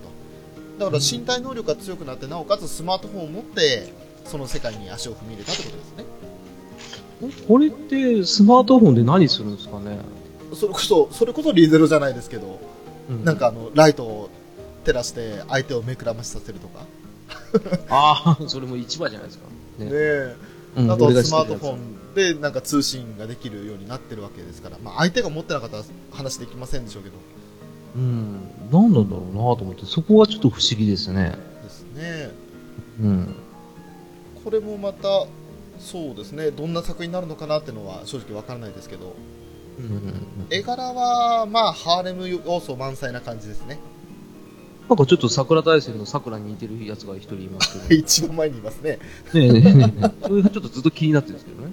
[0.78, 0.86] と。
[0.86, 3.94] だから身体能力が強くなって、なおかつスマートフォンを持って、
[4.26, 6.06] その世界に足を踏み入れたってことですね。
[7.48, 9.98] これって、スマートフォンで何するんですかね？
[10.56, 12.60] それこそ、それこそリゼロじゃないですけど、
[13.10, 14.30] うんなんかあの、ライトを
[14.86, 16.86] 照らして相手を目くらましさせるとか。
[17.90, 19.48] ああ、それも市場じゃないですか。
[19.80, 20.36] ねねえ。
[20.78, 27.16] うんあとスマートフォンでなんか通信ができるようになってるわけですから、まあ、相手が持ってなかったら話できませんでしょうけど
[27.98, 28.40] うん。
[28.72, 31.36] 何なんだろうなと思って、そこがちょっと不思議ですね。
[31.62, 32.32] ですね
[33.02, 33.36] うん。
[34.46, 35.26] これもまた
[35.82, 39.16] そうですねどんな作品になるのかなっていうのは正直わからないですけど
[39.80, 43.80] うん、絵柄はまあハーレム要素満載な感じですね
[44.92, 47.96] なんかちょっと桜大戦の桜に似てるやつが一人いますけど。
[47.96, 49.00] 一番前にいますね
[49.34, 50.28] ねえねえねえねえ。
[50.28, 51.72] それがちょっとずっと気になってるんですけどね。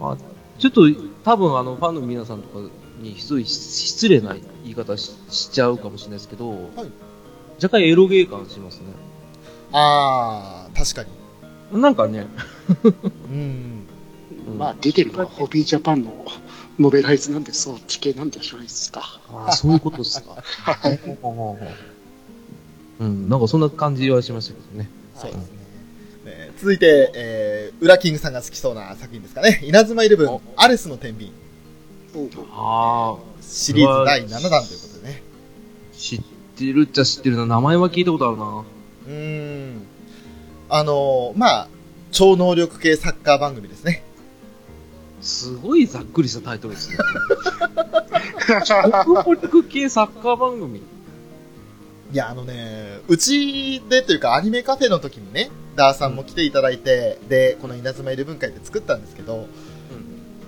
[0.00, 0.16] あ
[0.58, 0.82] ちょっと
[1.24, 2.68] 多分あのファンの皆さんとか
[3.00, 6.70] にすごい失礼な言い方ししちゃうかもしれないですけど、
[7.62, 8.86] 若干エロゲー感しますね。
[9.72, 11.04] ああ確か
[11.72, 12.26] になんかね、
[12.84, 12.92] うん
[13.32, 13.87] うん
[14.56, 16.26] まあ、出てるのはホビージャパンの
[16.78, 19.20] ノベライズなんで、そっち系なんでしょうですか。
[19.46, 20.36] あそういうことですか。
[23.00, 24.88] うん、なんかそんな感じはしましたけどね。
[25.14, 25.58] そうですね
[26.24, 31.32] ね続いて、えー、ウラキングさんが好きそうな作品ですかね稲妻イレブンおアレスの天秤
[32.50, 35.22] ああ、シリーズ第7弾ということでね
[35.92, 36.22] 知っ
[36.56, 37.46] てるっちゃ知ってるな。
[37.46, 38.64] 名前は聞いたことあるな。
[39.06, 39.82] うーん。
[40.70, 41.68] あのーまあ、
[42.10, 44.02] 超能力系サッカー番組ですね。
[45.20, 46.98] すごいざっくりしたタイトルですね。
[48.64, 50.78] 超能力系サッカー番組。
[52.10, 59.46] いや、あのね、うちでというかアニメカフェの時にね、ダーさんも来ていただいて、で、この稲妻イレブン会で作ったんですけど、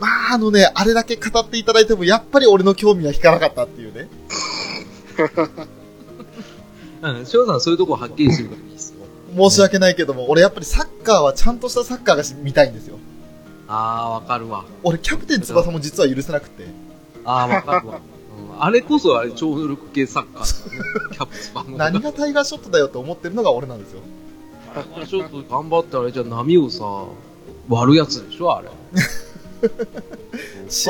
[0.01, 4.09] まあ、あのね、あれだけ語っていただいても、やっぱり俺の興味は引かなかったっていうね。
[7.03, 8.97] うん、翔さんそういうとこはっきりするからいいですよ。
[9.51, 12.99] 申し訳ないけども、俺やっぱりサッカーはちゃんとしたサッカーがし見たいんですよ。
[13.73, 14.65] ああ、わかるわ。
[14.83, 16.67] 俺、キャプテン翼も実は許せなくて。
[17.25, 17.97] ああ、わかるわ。
[17.97, 18.01] うん
[18.59, 20.89] あれこそあれ超能力系サッカーだよね。
[21.13, 21.79] キャプツバの。
[21.79, 24.03] 何がタイガーショットだよって思ってるのが俺なんですよ。
[25.07, 26.85] ちょっと頑張ってあれじゃ波をさ、
[27.69, 28.69] 割るやつでしょあれ。
[28.69, 28.75] わ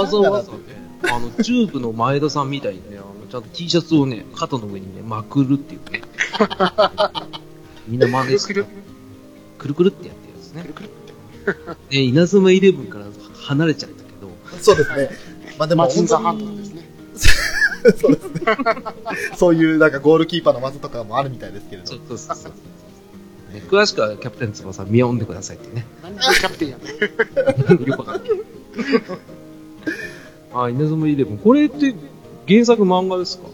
[0.07, 0.59] ざわざね。
[1.05, 6.03] あの、チューブの前田さんみたいにね、あの、ちゃんと T シャツをね、肩の上にね、まくるっていうね。
[7.87, 8.66] みんな真似して、くる
[9.59, 10.75] くるくるってやってるやつねくる。
[10.75, 10.90] くる。
[11.90, 14.29] ね、稲妻イレブンから離れちゃったけど、
[14.61, 15.11] そうですね。
[15.59, 16.88] まあでもマツンザハ本当にンドですね。
[18.00, 18.40] そうですね。
[19.37, 22.00] そういうなんかゴールキーパーの技とかもあるみたいですけれどそう。
[22.09, 22.53] そうそうそう。
[23.55, 25.87] ね、詳しくはキャプテン翼見読んでくださいってね。
[26.03, 26.85] なんでキャプテンやね。
[27.87, 28.31] よくわかんない。
[30.55, 31.38] あ、稲妻イレブン。
[31.38, 31.94] これって
[32.48, 33.44] 原作漫画ですか？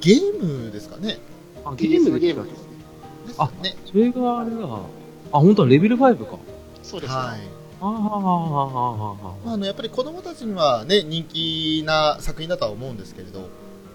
[0.00, 1.18] ゲームですかね。
[1.64, 2.58] あゲームのゲームですね。
[3.28, 3.76] ですあね。
[3.90, 4.56] それがあれだ。
[4.62, 4.80] あ、
[5.38, 6.38] 本当はレベル5か。
[6.84, 7.18] そうですね。
[7.18, 7.40] はい。
[7.80, 9.34] ああ、ああ、ああ、ああ。
[9.44, 13.48] まあ、あのやっぱり子供たちにはね人気な作品だとは思うんですけれど、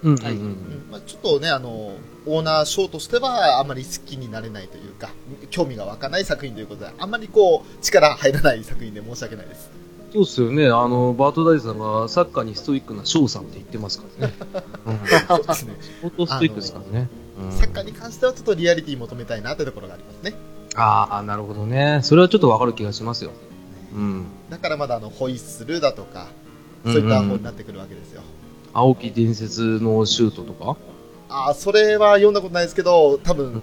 [0.04, 1.94] ちょっとねあの
[2.26, 5.10] オーナー賞としてはあまり好きになれないというか
[5.50, 9.70] 興味が湧かない作品ということであんまりこう力入らない作品で申し訳ないです
[10.14, 10.66] そうっすよね。
[10.66, 14.34] あの、バートダイさんがサッカーにストイックな翔さんって言ってますからね。
[14.88, 15.00] うん。
[15.28, 17.08] そうですね相当ストイックですからね。
[17.40, 20.34] うんサッカーに関してはちょっとリアリティ求めたいなというところがありますね
[20.76, 22.00] ああ、なるほどね。
[22.04, 23.32] それはちょっとわかる気がしますよ。
[23.94, 24.26] うん。
[24.50, 26.28] だからまだあのホイッスルだとか
[26.86, 28.22] そういった方になってくるわけですよ、
[28.74, 30.78] 青木伝説のシュートとか？
[31.30, 33.62] ああそれは読んだことないですけど多分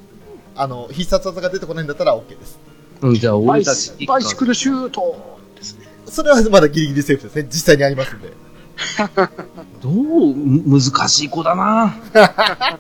[0.55, 2.59] あの必殺技が出てこないんだったら OK です
[3.03, 5.87] うん、じゃあバ俺たちバイシクルシュートですね。
[6.07, 8.31] それはまだギリギリセーフですね実際にありますんで
[9.83, 10.35] どう？
[10.35, 11.97] む難しい子だな。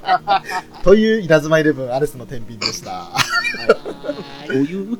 [0.84, 3.08] という稲妻イレブンアレスの天品でした
[4.46, 4.98] どういう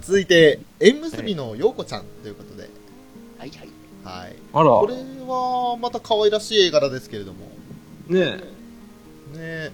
[0.00, 2.68] 続いて縁結びの陽子ちゃんということで、
[3.38, 3.68] はいはい。
[4.04, 4.70] はい、あら。
[4.70, 4.94] これ
[5.26, 7.50] はまた可愛らしい絵柄ですけれども。
[8.08, 8.40] ね
[9.34, 9.70] ね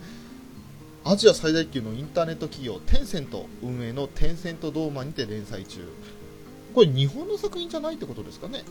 [1.04, 5.80] アジア最大級のインターネット企業テンセント運営のテンセントドーマにて連載中。
[6.74, 8.64] これ日本の作品じゃないってことですかね？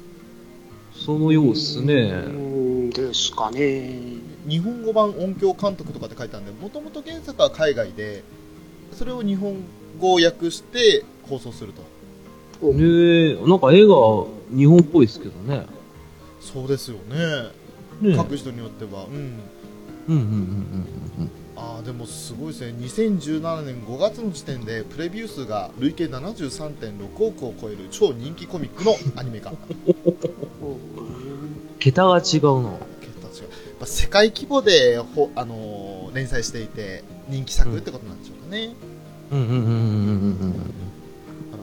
[0.93, 1.93] そのようっすうね。
[1.93, 4.17] ーんですかね。
[4.47, 8.23] 日本語版音響監督とかって書いてあるんでもともと原作は海外で
[8.93, 9.57] それを日本
[9.99, 11.81] 語訳して放送すると。
[12.71, 13.95] ねえ、なんか絵が
[14.55, 15.65] 日本っぽいですけどね。
[16.39, 17.51] そうですよね。
[18.01, 19.05] ね書く人によっては。
[19.05, 19.39] うん。
[20.07, 20.21] うんうんうんう
[21.23, 22.73] んあーでもすごいですね。
[22.79, 29.53] 2017年5月の時点でプレビュー数が累計73.6億を超える超人気コミックのアニメ化。
[31.79, 32.71] 桁が違うな。
[33.01, 33.45] 桁違
[33.81, 33.85] う。
[33.85, 38.73] 世界規模でほ、あのー連載していて人気作ってことなんでしょね、
[39.31, 39.71] うんうんうんうんうん
[40.41, 40.53] うん。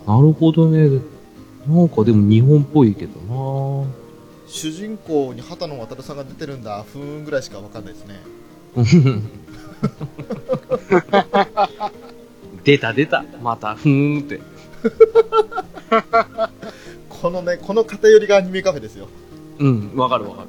[0.07, 1.01] なるほどね。
[1.67, 3.87] なんかでも日本っぽいけどな。
[4.47, 8.21] 主人公に畑野渡さんが出てるんだふーんぐらいしかわかんないですね
[12.65, 13.25] 出た出た。
[13.41, 14.41] また、ふーんって。
[17.09, 19.07] このねこの偏りがアニメカフェですよ
[19.59, 20.49] うん、わかるわかる。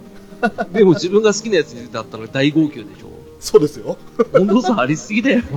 [0.73, 3.09] でも自分が好きなやつだったら大号泣でしょ。
[3.41, 3.97] そうですよ。
[4.33, 5.41] 温度差ありすぎだよ。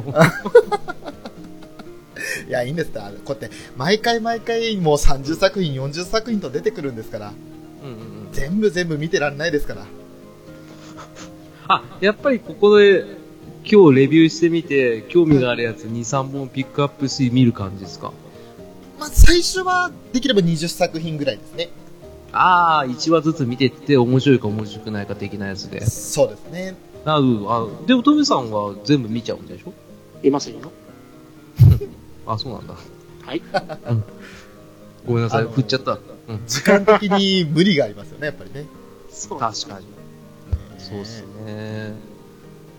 [2.49, 2.99] いやいいんですって。
[2.99, 7.33] あのこうやって毎回毎回もう30作品40作品と出てくるんですから。
[7.83, 8.33] うんうんうん。
[8.33, 9.85] 全部全部見てられないですから。
[11.69, 13.05] あ、やっぱりここで
[13.65, 18.13] 今日レビューしてみて、興味があるやつ2、3本ピックアップして見る感じですか？
[18.99, 21.69] まあ最初はできれば20作品ぐらいですね。
[22.33, 25.85] ああ、1話ずつ見てって面白いか面白くないか的なやつで。
[25.87, 29.73] そうですねなるあ、でもトメさんは全部見ちゃうんでしょ？
[30.23, 30.71] いませんよ。
[32.27, 32.75] あ、そうなんだ。
[33.27, 33.43] はい。
[35.07, 35.93] ごめんなさい、あのー振っちゃった。
[35.93, 35.97] う
[36.35, 36.41] ん。
[36.47, 38.67] 時間的に無理がありますよねやっぱりね
[39.11, 39.87] そう確かに。
[39.87, 39.93] ね
[40.79, 41.95] そうっすね。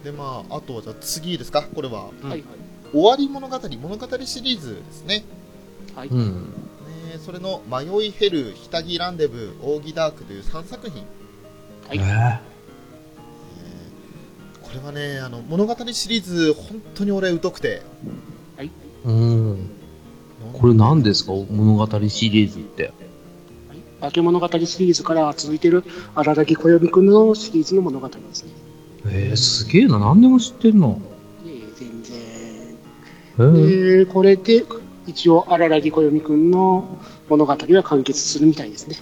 [0.03, 1.61] でまああとはじゃあ次ですか？
[1.63, 2.43] これはうんはい
[2.91, 5.23] 終わり物語物語シリーズですね
[5.95, 6.07] はい。
[6.07, 6.33] うん。
[6.45, 11.03] ねそれの迷いヘルひたぎランデブー扇ダークという3作品
[11.87, 12.54] はいえこ
[14.75, 18.69] れはねあの物語シリーズ本当に俺疎くてー
[19.05, 19.69] うん。
[20.53, 21.31] これ何ですか？
[21.33, 22.93] 物語シリーズって。
[23.99, 25.83] 化け物語シリーズから続いてる
[26.13, 28.51] 荒木小読くんのシリーズの物語ですね。
[29.07, 29.99] えー、すげえな。
[29.99, 31.01] 何でも知ってんの？
[31.45, 32.17] えー全然。
[33.37, 34.65] えー、で、これで
[35.07, 36.99] 一応荒木小読くんの
[37.29, 38.97] 物語は完結するみたいですね。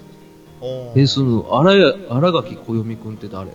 [0.61, 3.51] えー、その、荒垣小読くんって誰？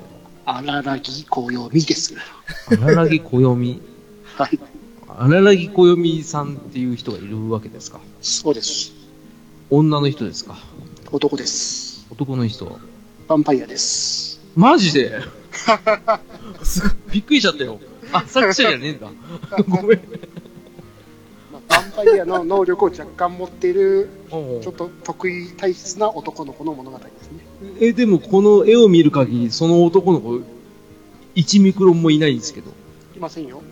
[0.51, 2.15] 荒木小読です。
[2.81, 3.55] 荒木小読。
[4.37, 4.59] はい。
[5.19, 8.01] 荒木小読さんっていう人がいるわけですか？
[8.23, 8.93] そうです。
[9.69, 10.57] 女の人ですか？
[11.13, 12.07] 男です。
[12.11, 14.41] 男の人ヴァンパイアです。
[14.57, 15.21] マジで？
[17.13, 17.79] びっくりしちゃったよ。
[18.13, 19.09] あ、作者じゃねえんだ。
[19.69, 20.01] ごめん。
[21.53, 27.41] まあ、ヴァンファイアの能力を若干持っている、うんちょっと得意体質な男の子の物語ですね。
[27.81, 30.41] え、でもこの絵を見る限り、その男の子、
[31.35, 32.71] 1ミクロンもいないんですけど。
[33.17, 33.63] いませんよ。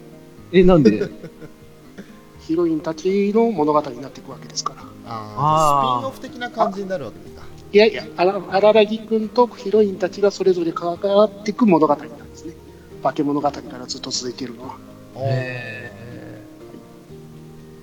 [0.53, 1.09] え、なんで？
[2.47, 4.83] ヒロインたちの物語になっていくわけですから。
[5.07, 7.43] あーあースピンオフ的な感じになるわけですか。
[7.73, 12.55] いやいや、あら荒らぎくんとヒロインたちがそれぞれ関わっていく物語なんですね。
[13.03, 14.77] 化け物語からずっと続いているのは。
[15.17, 15.93] へ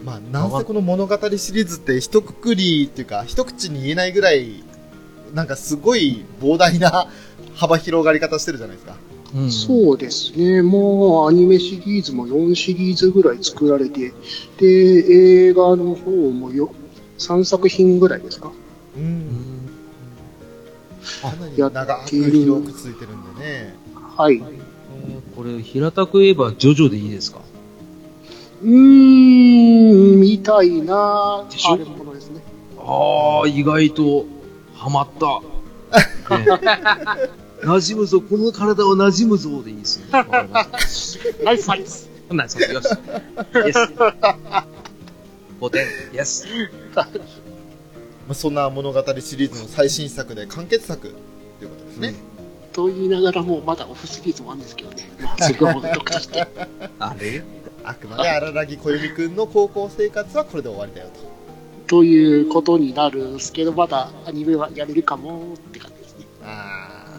[0.06, 4.64] まあ、なんせこの物語シリーズって一括りっていうか、一口に言えないぐらい、
[5.34, 7.08] なんかすごい膨大な
[7.56, 8.96] 幅広がり方してるじゃないですか。
[9.36, 10.62] ーうんそうですね。
[10.62, 14.14] もうアニメシリーズも4シリーズぐらい作られて、
[14.60, 16.72] で、映画の方もよ
[17.18, 18.52] 3作品ぐらいですか？
[18.96, 19.00] う。
[19.00, 19.70] うんん
[21.22, 23.76] かなりや長く広くついてるんでね。
[23.96, 24.36] はい。
[24.36, 24.44] えー
[25.36, 27.40] これ、平たく言えば、ジョジョでいいですか？
[28.62, 28.70] うー
[30.16, 30.96] ん、みたいな、
[31.72, 32.40] あるものですね。
[32.78, 34.26] ああ、意外と、
[34.84, 36.38] ハマった。
[36.38, 36.46] ね
[37.62, 40.08] 馴染むぞ、この体は馴染むぞでいいですね。
[41.46, 42.10] ナイスサイズ。
[42.30, 42.86] ナイスよし。
[42.86, 43.80] イエス。
[45.62, 45.86] 5点。
[46.14, 46.46] イエス。
[46.94, 47.04] ま
[48.32, 51.16] あ、そんな物語シリーズの最新作で完結作
[51.60, 52.16] ということですね。
[52.74, 55.10] と言いながらもうまだオフシリーズもあるんですけどね。
[55.22, 56.46] まあ、そこほどとして。
[57.00, 57.42] あれ？
[57.86, 61.33] あくまで荒木小由美くんの高校生活はこれで終わりだよと。
[61.88, 66.26] ということになるんですけど、まだアニメはやれるかもって感じですね。
[66.44, 67.18] あ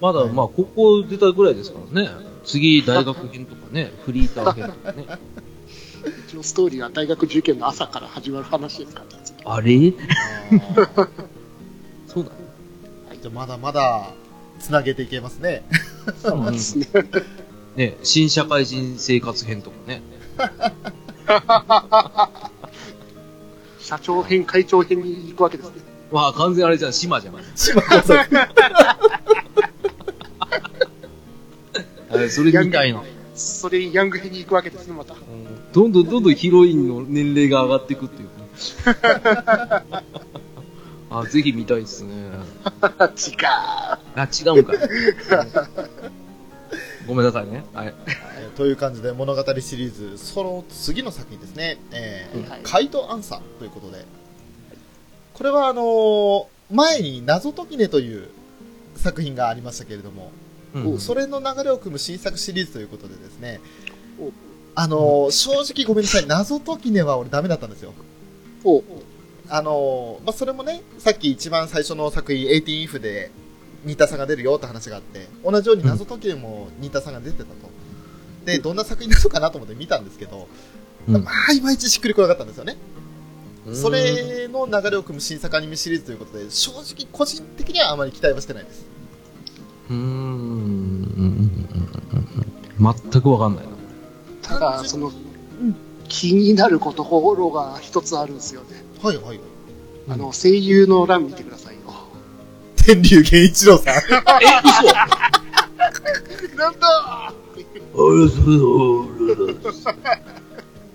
[0.00, 2.08] まだ、まあ、高校出たぐらいですからね。
[2.44, 5.06] 次、大学編とかね、 フリーター編とかね。
[6.28, 9.24] 一応ストーリーは大学受験の朝から始まる話ですからね。
[9.44, 9.92] あれ？
[12.08, 12.36] そうだね。
[13.12, 13.20] ー。
[13.22, 14.14] じゃあまだまだ、
[14.58, 15.62] つなげていけますね。
[16.22, 16.86] そうですね。
[17.76, 20.02] ね、新社会人生活編とかね。
[23.90, 25.82] 社長編、会長編に行くわけですね。
[26.12, 27.34] まあ、完全あれじゃん、島じゃん。
[27.56, 28.36] 島耕作。
[32.12, 33.02] あれそれみたいな。
[33.34, 35.16] それにヤング編に行くわけですね、また。
[35.72, 39.82] どんどんどんどんヒロインの年齢が上がっていくっていうか。
[41.10, 42.12] あ、ぜひ見たいですね。
[42.14, 42.34] 違う。
[44.14, 44.78] あ、違うんかい。
[47.10, 47.64] ごめんなさいね。
[47.74, 47.94] はい。
[48.38, 51.78] えーという感じで物語シリーズ、その次の作品ですね。
[51.92, 54.04] えーはいカイトアンサーということで。
[55.34, 58.28] これはあのー前に謎解きねという
[58.94, 60.30] 作品がありましたけれども、
[60.74, 63.60] うんそれの流れを組む新作シリーズということでですね
[64.20, 64.30] お、
[64.76, 67.92] あのー正直ごめんなさい、謎解きねは俺ダメだったんですよ。
[68.64, 68.84] お
[69.48, 73.32] あのーまあ、それもね、さっき一番最初の作品、18 if で、
[73.84, 77.50] 新田さんが出るよって話があって、同じように謎解きでも新田さんが出てたと。
[78.44, 80.48] で、どんな作品なのかなと思って見たんですけど、
[81.08, 82.76] うんまあ、いまいちしっくりこなかったんですよね。
[83.66, 88.86] うんそれの流れを組む新作アニメシリーズということで、正直個人的にはあまり期待はしてないです。
[89.90, 90.80] うーん。
[92.80, 93.70] 全くわかんないな。
[94.42, 95.12] ただ、その、
[96.08, 98.82] 気になることころが一つあるんですよね。
[99.02, 99.40] はいはい。
[100.08, 101.79] あの、声優の欄見てくださいよ。
[102.84, 103.94] 天竜源一郎さん。
[103.94, 104.14] え、嘘
[106.56, 107.32] なんだ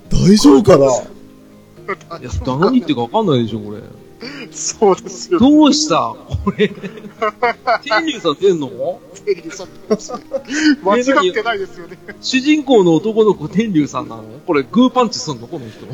[0.09, 0.85] 大丈夫かな？
[2.19, 3.79] いや、何言ってるかわかんないでしょ、これ。
[4.51, 5.37] そうですよ。
[5.39, 6.15] どうした？
[6.43, 6.71] これ。
[7.83, 8.99] 天竜さん出んの？
[9.25, 9.67] テレビさん
[10.83, 11.97] 間違ってないですよね。
[12.21, 14.23] 主人公の男の子天竜さんなの？
[14.47, 15.47] これグーパンチすんの？
[15.47, 15.85] この人。
[15.85, 15.93] こ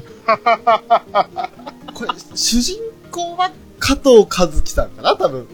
[2.05, 2.79] れ、主人
[3.09, 5.17] 公は加藤和樹さんかな？
[5.17, 5.45] 多分。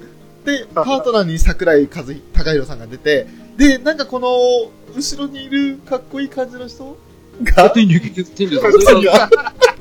[0.48, 3.28] で、パートナーに桜井和貴弘さんが出て、
[3.58, 4.30] で、なんかこの、
[4.96, 6.98] 後ろにいるかっこいい感じの人？
[7.44, 8.72] が、天竜、天竜さん。
[8.72, 9.30] それがが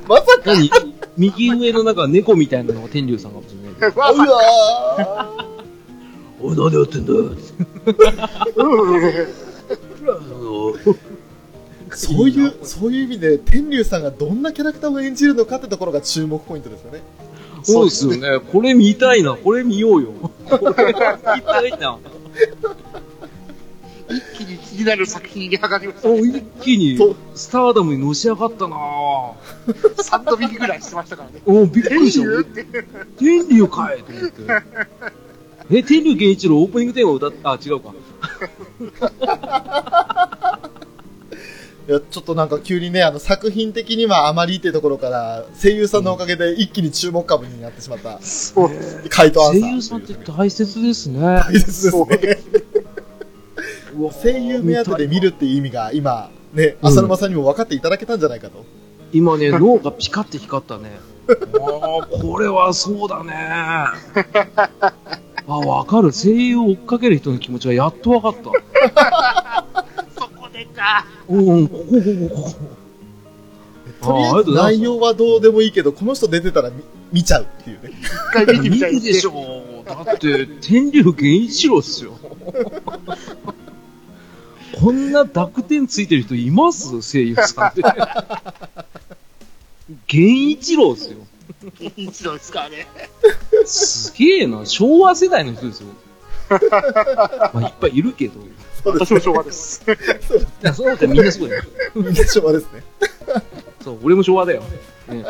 [0.08, 0.68] まさか、何？
[1.16, 3.92] 右上のなんか猫みたいなのが天竜さんかもしれない。
[3.94, 5.46] うわ
[6.42, 7.12] おい、何やってんだ
[11.94, 17.02] そういう、そういう意味で、天竜さんがどんなキャラクターを演じるのかってところが注目ポイントですよね。
[17.72, 18.38] そうですよね。
[18.52, 19.34] これ見たいな。
[19.34, 20.12] これ見ようよ。
[20.48, 20.94] これ見
[21.42, 21.98] たいな。
[24.08, 26.20] 一気に気になる作品に上がりました、おね。
[26.20, 26.96] 一気に
[27.34, 29.32] スターダムにのし上がったなぁ。
[29.96, 31.40] 3度見ぐらいしてましたからね。
[31.44, 32.26] おびっくりした。
[32.26, 32.40] 天竜？
[32.40, 32.64] って
[33.18, 34.42] 天竜かいと思って。
[35.70, 37.92] え、天竜源一郎オープニングテーマ歌っあ、違うか。
[41.89, 49.09] いや、ちょっとなんか急にね、あの、作品的にはあまりってところから、声優さんのおかげで一気に注目株になってしまった、そうです。
[49.09, 49.61] カイトアンサー。
[49.61, 51.20] 声優さんって大切ですね。
[51.20, 52.39] 大切ですね。
[54.22, 58.64] 声優目当てで見るっていう意味が今、ね、うん浅沼さんにも分かっていただけたんじゃないかと。
[59.12, 60.99] 今ね、脳がピカって光ったね。
[61.28, 63.32] ああ、これはそうだね。
[65.49, 66.12] あ、わかる。
[66.12, 69.66] 声優を追っかける人の気持ちはやっとわかった。
[70.57, 71.07] そこでか。
[71.28, 72.54] うん、ここ、ここ、ここ。
[74.02, 76.82] とりあえず内容はどうでもいいけど、この人出てたら見
[77.12, 77.90] 見ちゃうっていうね。
[78.02, 79.88] 一回見てみ見たいるでしょう。
[79.88, 82.12] だって、天竜源一郎っすよ。
[84.78, 87.00] こんな濁点ついてる人います？
[87.00, 87.82] 声優さんで。
[90.12, 91.18] 源一郎っすよ。
[91.96, 92.88] 一度ですからね。
[93.64, 94.66] すげえな。
[94.66, 95.88] 昭和世代の人ですよ。
[97.54, 98.34] まあ、いっぱいいるけど。
[98.91, 99.82] い私も昭和です。
[100.62, 101.62] や、そうだったらみんなそうだよ。
[101.95, 102.82] みんな昭和ですね。
[103.82, 104.62] そう、俺も昭和だよ。
[105.09, 105.24] ね、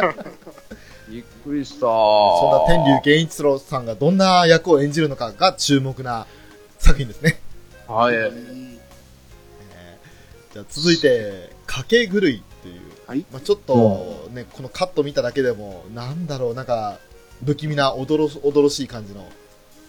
[1.09, 1.81] びっくりした。
[1.81, 6.27] そんな天竜源一郎さんがどんな役を演じるのかが注目な
[6.79, 7.41] 作品ですね。
[7.87, 8.15] はい。
[8.15, 8.77] えー
[10.57, 12.81] じゃあ続いて、賭け狂いっていう。
[13.07, 16.99] はいまあ、ちょっとね、このカット見ただけでも、なんだろう、なんか、
[17.45, 19.29] 不気味な驚し驚しい感じの、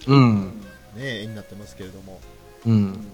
[0.07, 0.61] うん。
[0.97, 2.19] ね、絵になってますけれども。
[2.65, 3.07] うん。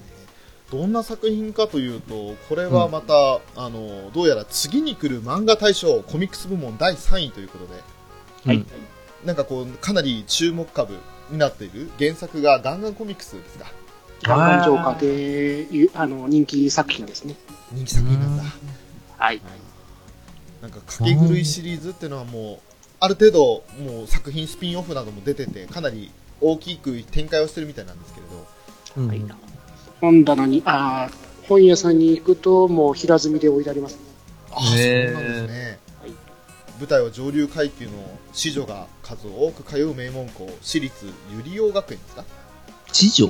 [0.74, 7.74] どんな作品かというと、これはまた、あの、どうやら次に来る漫画大賞コミックス部門第3位ということで、
[8.47, 8.65] はい。
[9.24, 10.97] なんかこう、かなり注目株
[11.30, 13.71] になっている原作がガンガンコミックスですか。
[14.24, 17.36] ガンガン浄化で、ゆあの、人気作品ですね。
[17.71, 18.43] 人気作品なんだ。
[19.19, 19.41] はい。
[20.59, 22.59] なんか、かけ狂いシリーズっていうのはもう、
[22.99, 26.09] ある程度、もう作品スピンオフなども出てて、かなり
[26.41, 28.47] 大きく展開をしてるみたいなんですけれど、
[28.97, 29.53] うんはい
[30.04, 33.99] 本棚に、あー本屋さんに行くと、もう平積みで置いてありますね。
[34.51, 35.80] ああ、そうなんですね。
[36.01, 36.12] はい
[36.80, 37.91] 舞台は上流階級の
[38.34, 42.26] 子女が数多く通う名門校、私立ゆりお学園ですか？
[42.91, 43.30] 知女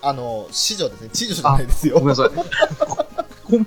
[0.00, 1.10] あの、子女ですね。
[1.12, 1.96] 知女じゃないですよ。
[1.96, 2.30] ごめんなさい。
[3.50, 3.66] ごめん。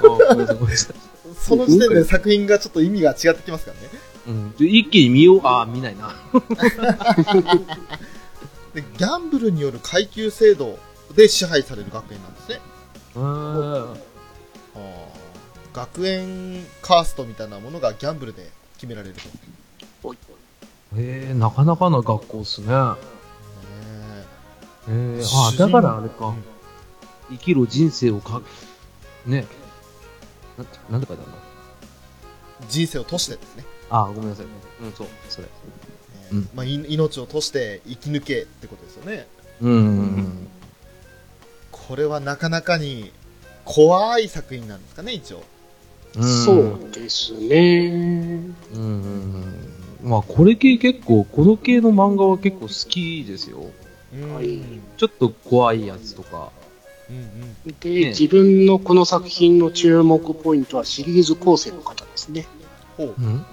[0.00, 0.94] ごめんなさい、ごめんなさい。
[1.34, 3.88] その時点で作品がちょっと意味が違ってきますからね。
[4.28, 4.52] うん。
[4.56, 5.40] で一気に見よう。
[5.42, 6.14] あー、見ないな。
[8.74, 10.78] で、ギャンブルによる階級制度
[11.14, 12.60] で支配される学園なんですね。
[13.16, 13.22] うん。
[13.22, 13.96] あー
[15.72, 19.14] 学園カーストみたいなものがギャンブルで決められる
[20.02, 20.14] と。
[20.96, 22.66] へえ、なかなかな学校っすね。
[22.66, 22.74] ね
[24.88, 26.44] へえ、主人あ、だからあれかうん。
[27.30, 28.42] 生きろ人生をか、
[29.26, 29.46] ね。
[30.58, 31.38] ななんて書いてあるの
[32.68, 33.64] 人生を賭してですね。
[33.90, 34.46] あー、ごめんなさい。
[34.46, 35.48] うん、そう、それ。
[36.34, 39.26] ねうんまあ、い命を賭して生き抜けってことですよね。
[39.60, 39.76] うんう
[40.20, 40.46] ん
[41.70, 43.10] これはなかなかに
[43.64, 45.42] 怖い作品なんですかね、一応。
[46.16, 46.44] うん。
[46.44, 48.42] そうですね。
[48.74, 49.44] うん。
[50.02, 53.58] まあ、これ系結構、この系の漫画は結構好きですよ。
[54.12, 54.60] うんはい
[54.96, 56.50] ちょっと怖いやつとか。
[57.08, 62.46] うんうんで、ね自分のこの作品の注目ポイントはシリーズ構成の方ですね。
[62.96, 63.14] ほう。
[63.18, 63.44] うん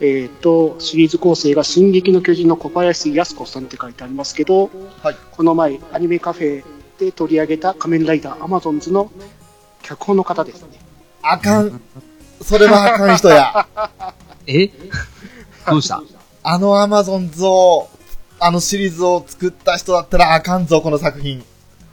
[0.00, 4.70] えっ、と、シリーズ構成が進撃の巨人の小林靖子さんって書いてありますけど、
[5.02, 5.16] はい。
[5.32, 6.64] この前、アニメカフェ
[6.98, 9.10] で取り上げた仮面ライダーアマゾンズの
[9.82, 10.68] 脚本の方ですね。
[11.22, 11.80] あかん。
[12.40, 13.66] それはあかん人や。
[14.46, 14.70] え？
[15.68, 16.02] どうした？
[16.44, 17.88] あのアマゾンズを、
[18.38, 21.44] あのシリーズを作った人だったらあかんぞ、この作品。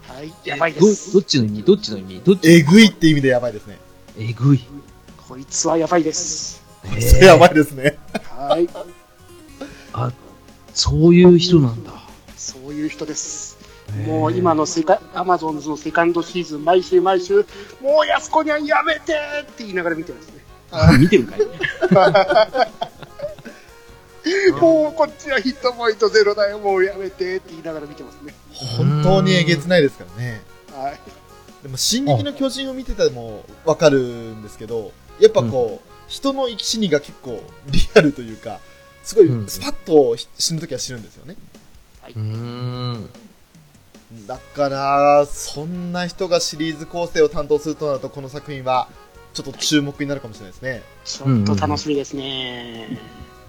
[0.06, 1.62] はい、やばいですど、どっちの意味？
[1.64, 2.20] どっちの意味？
[2.24, 2.48] どっち？
[2.48, 3.78] えぐいって意味でやばいですね。
[4.16, 4.60] えぐい。
[5.28, 6.55] こいつはやばいです。
[6.96, 7.98] えそれやばいですね。
[8.28, 8.68] はい、
[9.92, 10.12] あ、
[10.74, 11.92] そういう人なんだ。
[12.36, 13.56] そういう人です。
[14.06, 17.46] もう今のセカアマゾンズのセカンドシーズン、毎週毎週、
[17.80, 20.34] もう安子にゃんやめてって言いながら見てますね。
[20.70, 21.40] あ見てるかい
[24.60, 28.34] もうこっちはヒットポイントゼロだよ、もうやめてって言いながら見てますね。
[28.52, 30.42] 本当にえげつないですからね。
[30.72, 31.00] はい。
[31.62, 38.60] でも、進撃の巨人を見ててもわかるんですけど、やっぱこう、人の生き死にが結構リアルというか、
[39.02, 41.36] すごいうんスパッと死ぬときは死ぬんですよね。
[42.08, 43.10] うーん。
[44.26, 48.88] だから、そんな人がシリーズ構成を担当するとなると、この作品は、
[49.34, 50.82] ちょっと注目になるかもしれないですね。
[51.04, 52.98] ちょっと楽しみですね。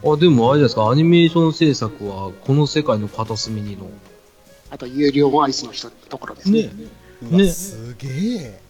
[0.04, 3.88] あ、でもあれじゃないですか、アニメーション制作は、この世界の片隅にの。
[4.70, 6.64] あと、有料アイスの人ところですね。
[6.64, 6.70] ね
[7.22, 8.67] うわ、ねすげえ。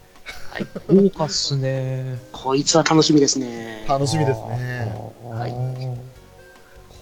[0.88, 2.20] 豪華っすね。
[2.32, 3.86] こいつは楽しみですね。
[3.88, 4.92] 楽しみですね。
[5.30, 6.08] はい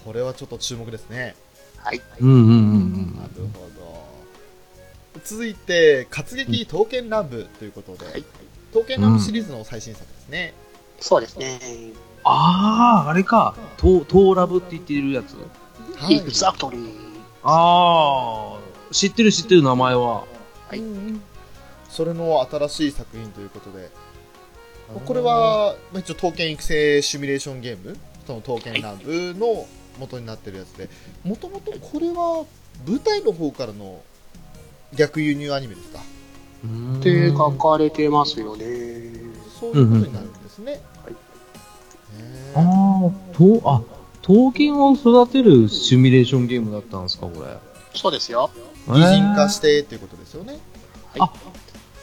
[0.04, 1.34] これはちょっと注目ですね。
[1.78, 2.00] はい。
[2.20, 4.06] うんうんうんなるほど。
[5.24, 8.24] 続いて、活劇刀剣乱舞ということで、はい
[8.72, 10.54] 刀剣乱舞シリーズの最新作ですね。
[11.00, 11.58] そうですね。
[12.22, 13.54] ああ、あれか。
[13.78, 15.34] トー、ラブって言ってるやつ。
[15.96, 16.90] はいイーツアクトリー。
[17.42, 18.58] ああ、
[18.92, 20.24] 知ってる知ってる名前は。
[20.68, 20.82] はい
[21.96, 23.88] それの新しい作品ということで、
[25.06, 29.66] これは、まあ一応、刀剣育成シミュレーションゲーム、その刀剣乱舞の
[29.98, 30.90] 元になってるやつで、
[31.24, 32.44] もともとこれは
[32.86, 34.02] 舞台の方からの
[34.94, 36.00] 逆輸入アニメですか？
[36.64, 38.64] うんって書かれてますよね。
[39.58, 40.72] そういうことになるんですね。
[40.72, 40.80] はい
[42.18, 43.82] へあーあ、と、あ、
[44.20, 47.56] 刀剣を育てるシミュレーションゲームだったんですか、これ。
[47.94, 48.50] そうですよ。
[48.86, 50.58] 擬人化してっていうことですよね。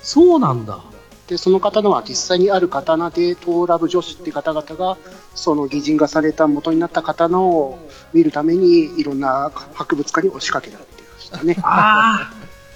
[0.03, 0.79] そうなんだ。
[1.27, 4.97] で、その方のは実際にある刀で、トーラブ女子って方々が、
[5.33, 7.79] その擬人化された元になった刀を
[8.11, 11.55] 見るために、いろんな博物館に押しかけられてましたね。
[11.63, 12.29] あ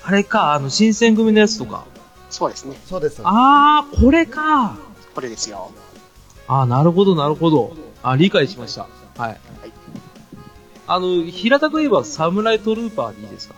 [0.03, 1.83] あ、あれか、あの、新選組のやつとか。
[2.29, 2.79] そうですね。
[2.85, 3.21] そうです。
[3.23, 4.77] ああ、これか。
[5.13, 5.71] これですよ。
[6.47, 7.73] ああ、なるほど、なるほど。
[8.03, 8.87] あ理解しました。
[9.17, 9.37] はい。
[10.89, 13.55] あの、平たく言えば、サムライトルーパーでいいですか？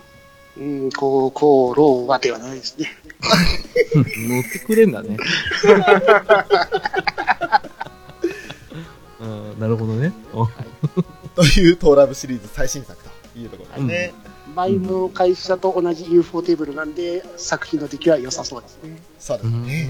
[0.59, 2.91] うん、こう、こう、ローはではないですね。
[3.23, 5.17] 乗ってくれんだね。
[9.21, 10.13] うん、なるほどね。
[11.35, 14.13] というトーラブシリーズ最新作というところですね。
[14.53, 19.01] 前の会社と同じ UFO テーブルなんで、作品の出来は良さそうですね。
[19.17, 19.89] そうですね。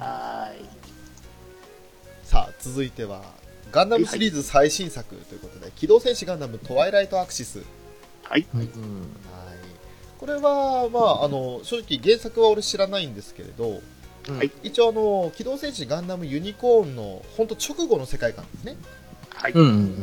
[0.00, 0.52] は
[2.24, 3.22] さあ、続いては、
[3.70, 7.58] ガンダムシリーズ最新作ということで、機動戦士ガンダムトワイライトアクシス。
[7.58, 7.62] い。
[8.30, 8.42] はい。
[8.52, 8.68] うんはい。
[10.18, 13.80] これは、まあ、あの、正直原作は俺知らないんですけれど、
[14.28, 18.76] はい一応あの、機動戦士ガンダムユニコーンの、本当直後の世界観ですね。
[19.34, 19.52] はい。
[19.52, 20.02] うんうんうん。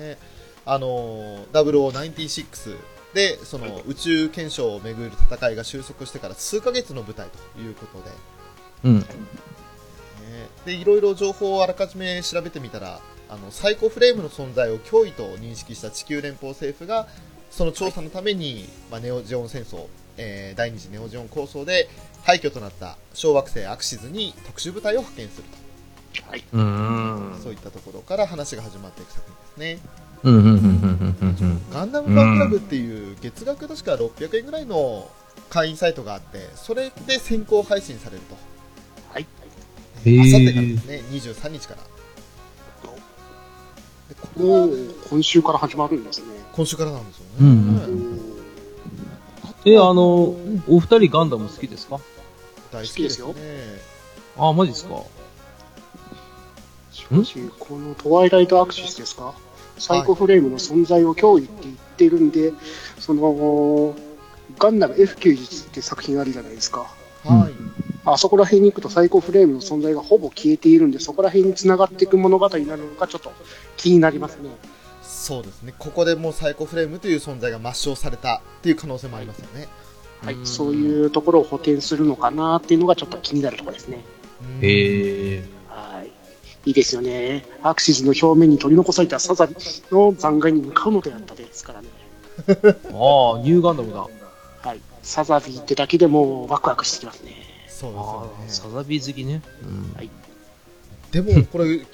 [0.00, 0.18] ね
[0.64, 2.76] あの、0096
[3.14, 8.10] で、その宇宙検証をめぐる戦いが収束してから数ヶ月の舞台ということで、
[8.84, 8.98] うん。
[9.00, 9.06] ね
[10.64, 17.06] で、いろいろ情報をあらかじめ調べてみたら、あの、サイコフレームの存在を脅威と認識した地球連邦政府が、
[17.52, 19.86] その調査のために、まあ、ネオジオン戦争、
[20.16, 21.88] えー第二次ネオジオン構想で
[22.24, 25.44] 廃墟となった小惑星アクシズに特殊部隊を派遣する
[26.28, 26.44] はい。
[26.52, 27.32] うん。
[27.36, 29.24] と、そういったところから話が始まっていく作
[29.56, 29.88] 品ですね。
[30.22, 30.34] うん。
[30.34, 30.44] うん。
[30.44, 30.52] うん。
[30.52, 30.58] うん。
[30.58, 31.28] うん。
[31.28, 31.60] うん。
[31.72, 35.10] ガンダムファンクラブっていう月額確か600円ぐらいの
[35.50, 38.36] 会員サイトがあって、それで先行配信されると。
[39.12, 39.26] はい。
[39.26, 41.82] あさってからですね、23日から。
[44.08, 44.78] でここはもう、
[45.10, 46.04] 今週から始まるん。
[46.04, 46.26] ですね。
[46.52, 47.30] 今週からなんですよね。
[47.40, 47.58] うんうんう
[48.08, 48.32] ん
[49.64, 50.34] え、あの、
[50.66, 52.00] お二人ガンダム好きですか？
[52.72, 53.34] 大好きですよね。
[54.36, 55.02] あ、マジですか？
[56.90, 59.34] しかし、このトワイライトアクシスですか？
[59.78, 62.52] サイコフレームの存在を脅威って言ってるんで、
[62.98, 63.94] その、
[64.58, 66.80] ガンダム F91 って作品あるじゃないですか。
[67.24, 67.52] はい。
[68.04, 73.32] あそこら辺に行くとサイコフレームの存在がほぼ消えているんで、そこら辺に繋がっていく物語になるのかちょっと
[73.76, 74.50] 気になりますね。
[75.22, 75.72] そうですね。
[75.78, 79.68] ここでもうサイコフレームという存在が抹消されたっていう可能性もありますよね。
[80.20, 84.00] はい、うんそういうところを補填するのかなっていうのがちょっと気になるところですね。
[84.58, 85.44] うんへえ。
[85.68, 86.10] はい。
[86.66, 87.46] いいですよね。
[87.62, 89.54] アクシズの表面に取り残されたサザビ
[89.92, 91.88] の残骸に向かうのであったですからね。
[92.48, 94.00] ああ、ニューガンダムだ。
[94.00, 94.80] はい。
[95.04, 97.30] サザビってだけでもうワクワクしてきますね。
[97.68, 98.72] そうですよね。
[98.72, 99.40] サザビー好きね。
[99.62, 100.10] うんはい
[101.12, 101.84] でも、これ、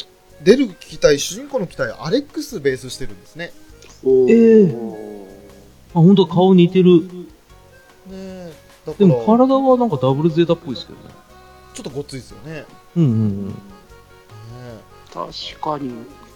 [0.42, 3.52] 出る機体、主人公の機体、アレックスベースしてるんですね。
[4.28, 4.74] ええ
[5.94, 7.02] あ、本当だ顔似てる。
[8.06, 8.52] ね
[8.86, 11.10] でら、も体はなんかダブルゼータっぽいですけどね。
[11.74, 12.52] ちょっとごっついですよね。
[12.52, 12.64] ね
[12.96, 13.54] うんうん
[15.12, 15.90] 確かに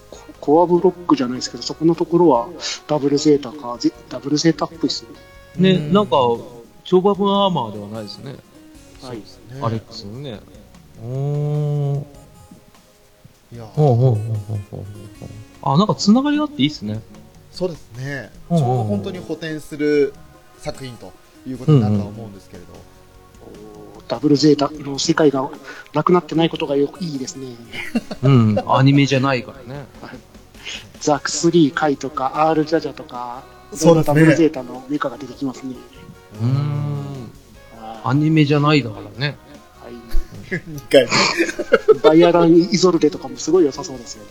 [0.09, 2.49] コ、コアブロックじゃないですけど、そこのところは
[2.87, 5.09] ダブルゼータか、ゼダブルゼータっぽいですね。
[5.57, 5.63] うん。
[5.63, 6.17] ね、うんなんか、
[6.83, 8.35] 超バブアーマーではないですね。
[8.99, 9.59] そうですね。
[9.61, 10.39] アレックスのね。
[11.03, 12.22] おー。
[13.53, 14.83] いや、ほうほうほうほうほう
[15.19, 15.29] ほう。
[15.61, 17.01] あ、なんかつながりがあっていいっすね。
[17.51, 18.31] そうですね。
[18.49, 20.13] ちょうど本当に補填する
[20.57, 21.13] 作品と
[21.47, 22.73] いうことになるとは思うんですけれど。
[24.07, 25.49] ダブルゼータの世界が
[25.93, 27.55] なくなってないことがよくいいですね。
[28.23, 29.85] うん、アニメじゃないからね。
[30.99, 33.43] ザク3回とか R ジャジャとか、
[33.73, 35.75] そうですねダブルゼータのメカが出てきますね。
[36.41, 37.31] うーん。
[37.77, 39.37] はアニメじゃないだからね。
[40.55, 40.61] い。
[40.61, 41.07] 2回
[41.93, 41.99] 目。
[41.99, 44.29] バイアランイゾルデとかもすごい良さそうですよね。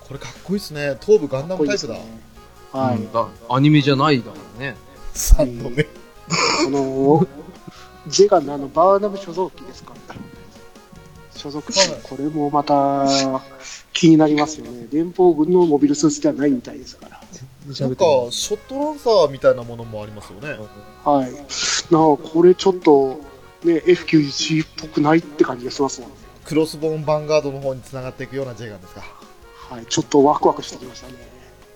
[0.00, 0.96] これかっこいいですね。
[1.00, 1.94] 頭部ガンダムタイプだ。
[1.94, 2.34] かっこいいですね
[2.72, 2.96] はい。
[2.96, 4.76] うんだアニメじゃないだからね。
[5.14, 5.84] 3度目。
[5.84, 5.90] こ
[6.70, 7.26] の、
[8.08, 9.94] ジェガのあのバーナム所属機ですか。
[11.36, 13.06] 所属機、はいこれもまた
[13.92, 14.86] 気になりますよね。
[14.90, 17.20] 連邦軍のモビルスーツではないみたいですから。
[17.66, 20.58] なんか、ショットランサーみたいなものもありますよね。
[21.04, 21.32] はい。
[21.92, 23.20] なあ、これちょっと、
[23.64, 26.16] ね、F91 っぽくないって感じがしますもんね。
[26.44, 29.02] クロスボーンヴァンガードの方に繋がっていくようなジェガンですか？
[29.70, 29.86] はい。
[29.86, 31.14] ちょっとワクワクしてきましたね。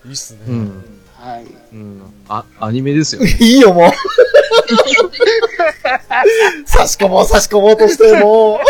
[0.05, 0.41] いいっすね。
[0.49, 0.85] うん。
[1.17, 1.47] はい。
[1.73, 2.03] うん。
[2.29, 3.35] あ、アニメですよね。
[3.41, 3.93] いいよ、もう。
[6.67, 8.61] 差し込もう、差し込もうとして、も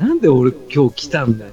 [0.00, 0.02] う。
[0.02, 1.52] なんで俺今日来たんだよ。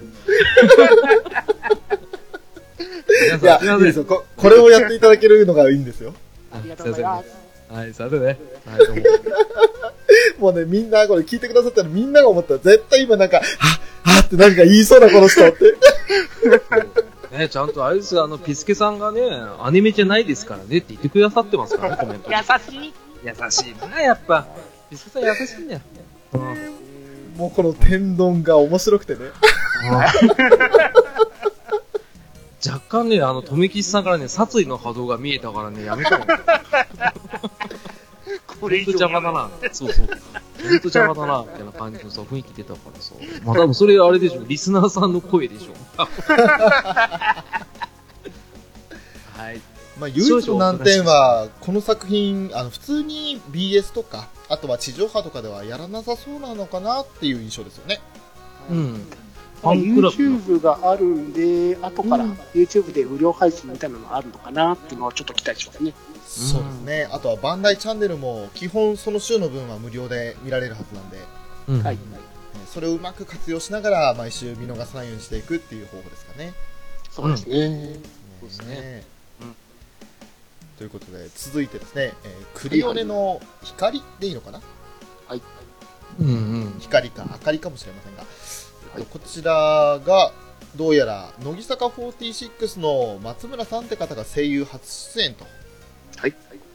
[3.31, 4.25] 皆いや、いいですよこ。
[4.35, 6.13] これをやっていただけるのがいいんですよ。
[6.51, 7.46] ありがとうございます。
[7.69, 8.25] はい、さてね。
[8.25, 8.37] はい、
[8.79, 9.01] どうも。
[10.39, 13.45] もうね、みんな、これ聞いてくださったらみんなが思ったら、絶対今なんか、はっ、
[14.13, 15.75] はっって何か言いそうなこの人って。
[17.37, 19.21] ね、ちゃんとあれですよあの、ピスケさんがね、
[19.59, 22.35] アニメじゃないですからねって言ってくださってますからね、コメントに。
[22.35, 22.93] 優しい。
[23.23, 24.47] 優しいな、やっぱ。
[24.89, 25.81] ピスケさん優しいんだよ。
[26.33, 26.87] うん
[27.37, 29.19] もうこの天丼が面白くてね。
[32.65, 36.25] 若干ね、あの、富吉さんからね、殺意の波動が見えたからね、やめたの。
[38.59, 39.49] これ以上邪魔だな。
[39.71, 40.07] そうそう。
[40.07, 40.15] ほん
[40.79, 43.13] と邪魔だな、みたいな感じのさ、雰囲気出たからさ。
[43.43, 45.73] まあ多分それあれでしょ、リスナーさんの声でしょ。
[49.37, 49.61] はい。
[49.99, 57.99] まあ、唯一の難点は、この作品、あの、普通に BS とか、あとは地上波とかではやらなさそうなのかなっていう印象ですよね。
[58.69, 59.07] うん。
[59.63, 65.93] まあ YouTube があるんで、後からうん YouTube で無料配信みたいなのあるのかなっていうのはちょっと期待しますね。
[66.25, 67.09] そうですね。
[67.11, 71.17] あとはバンダイチャンネルも、基本その週の分は無料で見られるはずなんで、
[71.69, 71.83] うん。
[71.83, 71.95] はい。
[71.95, 72.01] ね
[72.71, 76.53] それをうまく活用しながら、毎週見逃さないようにしていくっていう方法ですかね。
[77.09, 77.99] そうですね。
[78.41, 79.03] そうですね
[79.41, 79.55] うん
[80.77, 84.61] ということで、続いてですね、えークリオネの光でいいのかな？
[86.19, 86.75] うんうん。
[86.79, 88.23] 光か明かりかもしれませんが、
[88.97, 90.31] えっとこちらが
[90.75, 95.45] どうやら乃木坂46の松村さんって方が声優初出演と
[96.17, 96.33] はい。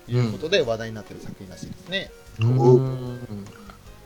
[0.08, 2.10] いうことで話題になっている作品らしいですね、
[2.40, 3.18] うん。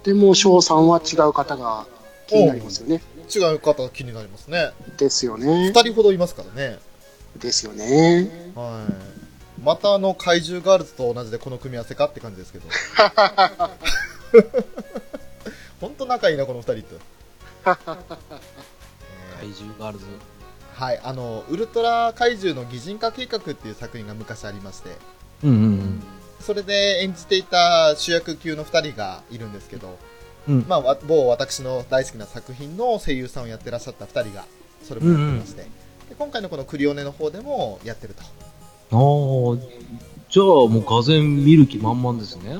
[0.04, 1.86] でも、翔さんは違う方が
[2.26, 3.02] 気になりますよね。
[3.34, 5.82] 違う方気になりますねですよね2。
[5.82, 6.78] 人ほどいますからね
[7.38, 8.52] ですよね。
[8.54, 8.92] はい
[9.64, 12.66] またあの怪獣ガールズと同じでこの組み合わせかって感じですけど
[15.80, 17.15] 本当仲いいなこの2人って、えー
[17.74, 20.06] 怪獣ガールズ。
[20.74, 24.90] はいあのウルトラ怪獣の擬人化計画っていう作品が昔ありまして
[25.42, 26.02] うんうん
[26.40, 29.98] それで演じていた主役級の2人がいるんですけど、
[30.46, 30.64] うん。
[30.68, 34.44] まあ、わ某私の大好きな作品の声優さんをやってらっしゃった2人が
[34.82, 35.68] それもやってまして、で
[36.16, 38.28] 今回のこのクリオネの方でもやってるとああ、
[40.30, 42.58] じゃあもうがぜん見る気満々ですね。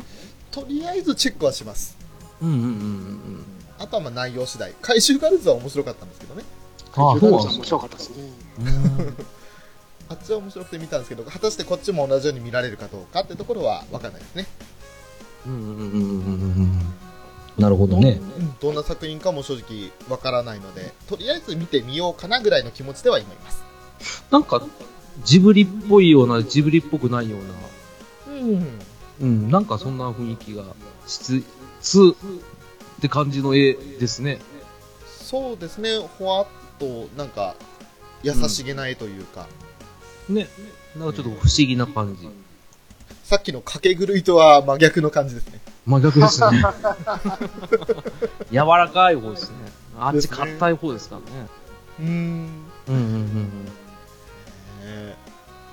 [0.51, 1.97] とりあえずチェックはします
[2.41, 3.56] うんうんうんうん。
[3.79, 6.45] あとはまあ内容次第回収ガールズは面白かったんですけどね
[6.95, 7.65] ああ、そうなんです面ね。
[7.65, 8.17] 白かったですね。
[8.61, 9.17] うん
[10.09, 14.47] あっちは面白くて見たんですけど果たしてこっちも同じように見られるかどうかってところは分かんないですね、
[15.47, 16.95] うんうんうんうんうんうん。
[17.59, 18.21] なるほどね。
[18.39, 23.65] うんどんな作品かも正直分からないのでとりあえず見てみようかなぐらいの気持ちでは今います
[24.31, 24.63] なんか、
[25.25, 27.37] ジブリっぽいような、ジブリっぽくないよ
[28.29, 28.79] うな、うん
[29.21, 30.65] うん、なんかそんな雰囲気が
[31.07, 31.43] しつ
[31.81, 32.15] つ
[32.99, 34.39] って感じの絵ですね。
[35.07, 36.47] そうですねほわっ
[36.79, 37.57] となんか
[38.23, 39.47] 優しげな絵というか、
[40.29, 40.49] ね。
[40.97, 42.29] なんかちょっと不思議な感じ。
[43.25, 46.63] さっきの掛け狂いとは真逆の感じですね真逆ですね。
[48.53, 49.57] 柔らかい方ですね。
[49.99, 51.49] あっち硬い方ですからね。
[51.99, 52.07] うん
[52.89, 53.65] うんうんうん
[54.85, 55.17] ね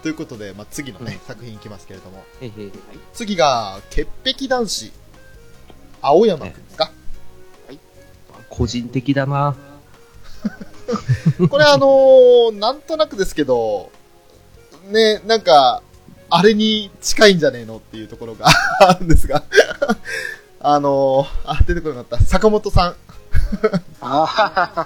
[0.02, 2.48] ということで、まあ、次のね、作品いきますけれどもうん。
[2.48, 2.72] へへ。
[3.14, 4.92] 次が潔癖男子
[6.02, 6.92] 青山くんですか、
[8.54, 9.56] 個人的だな。
[11.50, 13.90] これあのーなんとなくですけど
[14.90, 15.82] ねなんか
[16.30, 18.46] あれに近いんじゃねえのっていうところが
[18.80, 19.44] あるんですが。
[20.66, 22.20] あのーあ出てこなかった。
[22.26, 22.96] 坂本さん。
[24.02, 24.24] あ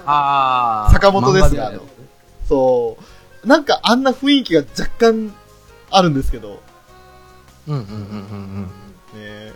[0.06, 0.94] ああ。
[0.94, 1.78] 坂本ですね漫画で。
[1.78, 1.84] は
[2.48, 2.98] そ
[3.44, 3.48] う。
[3.48, 5.36] なんかあんな雰囲気が若干
[5.92, 6.62] あるんですけど。
[7.68, 8.72] うんうんうん
[9.14, 9.22] うん。
[9.22, 9.52] ね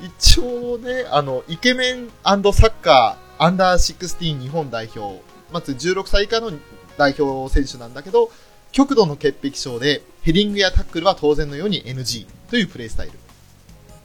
[0.00, 5.22] 一応ね、あの、イケメンサッカーアンダー16日本代表、
[5.52, 6.52] まず16歳以下の
[6.96, 8.30] 代表選手なんだけど、
[8.72, 13.12] 極度の潔癖症で、ヘディングやタックルは当然のように NG というプレイスタイル。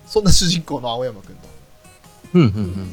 [0.06, 1.48] そんな主人公の青山くんと。
[2.36, 2.42] うん。
[2.42, 2.88] うんうんうん。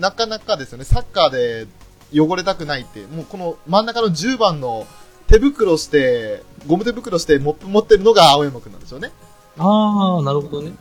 [0.00, 1.66] なかなかですよね、サッカーで
[2.12, 4.86] 汚れたくないって、もうこの真ん中の10番の
[5.28, 9.12] 手袋して、ゴム手袋してモップ持ってるのが青山くんなんですよね。
[9.56, 10.72] ああ、なるほどね。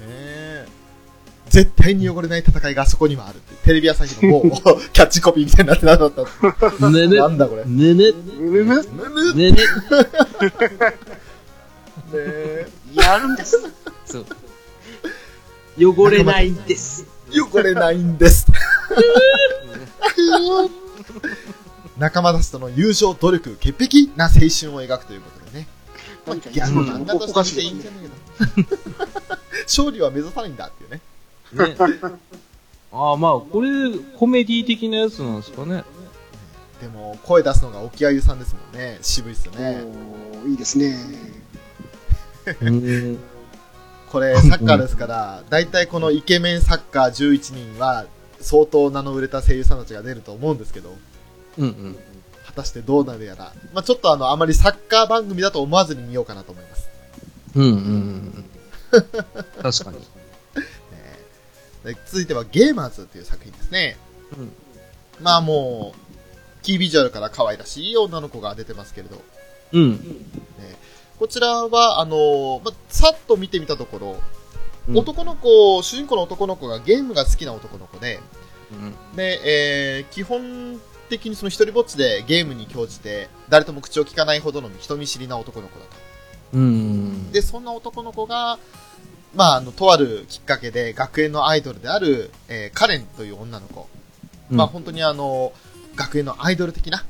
[0.00, 0.45] え
[1.48, 4.50] 絶対に汚れない戦いがあそこにはあるって、テレビ朝日のもう
[4.92, 6.12] キャッチコピーみたいになってなかっ
[6.80, 6.90] た。
[6.90, 7.16] ねね。
[7.18, 7.64] なんだこれ。
[7.64, 8.18] ねねね。
[8.38, 9.56] むむぬねね。
[9.56, 9.62] ね
[12.94, 13.58] やるんです。
[14.04, 14.26] そう。
[15.78, 17.06] 汚れないんです。
[17.30, 18.46] 汚れないんです。
[21.98, 25.68] 仲間たちとの友情、努力、潔癖な青春を描くということでね。
[26.52, 28.16] ギャグ漫画としていいんじゃないか
[29.30, 29.38] な。
[29.66, 31.00] 勝利は目指さないんだっていうね。
[31.52, 31.76] ね。
[32.92, 33.68] あああ、まあ、これ、
[34.16, 35.84] コメディ的なやつなんですかね。
[36.80, 38.98] でも、声出すのが沖合優さんですもんね。
[39.02, 39.82] 渋いっすよね。
[40.46, 40.96] いいですね。
[42.62, 43.18] うん。
[44.10, 48.06] これ、サッカーですから、大体このイケメンサッカー11人は、
[48.40, 50.94] 相当名の売れた声優さんたちが出ると思うんですけど、
[51.58, 51.96] うんうん。
[52.46, 53.52] 果たしてどうなるやら。
[53.74, 56.88] まあちょっとあの、あまりサッカー番組だと思わずに見ようかなと思います。
[57.56, 58.44] うんうんうん。
[59.62, 59.98] 確かに。
[61.86, 63.96] で続いてはゲーマーズという作品ですね。
[64.36, 64.52] うん。
[65.22, 66.16] まあもう、
[66.62, 69.22] キービジュアルから可愛らしい女の子が出てますけれど、
[69.72, 70.26] うん。
[71.18, 74.16] こちらは、あの、まあ、さっと見てみたところ、
[74.88, 78.20] うん男の子、主人公の男の子がゲームが好きな男の子で、
[78.70, 79.16] うん。
[79.16, 79.40] で、
[79.98, 85.90] えー基本的にその一人ぼっちでゲームに興じて、誰とも口を聞かないほどの人見知りな男の子だと。
[86.52, 87.32] うん。
[87.32, 88.58] で、そんな男の子が、
[89.36, 93.88] まあ、あの、とあるきっかけで学園のアイドルである、えーカレンという女の子。
[94.50, 95.52] まあ、本当にあの、
[95.94, 97.04] 学園のアイドル的な、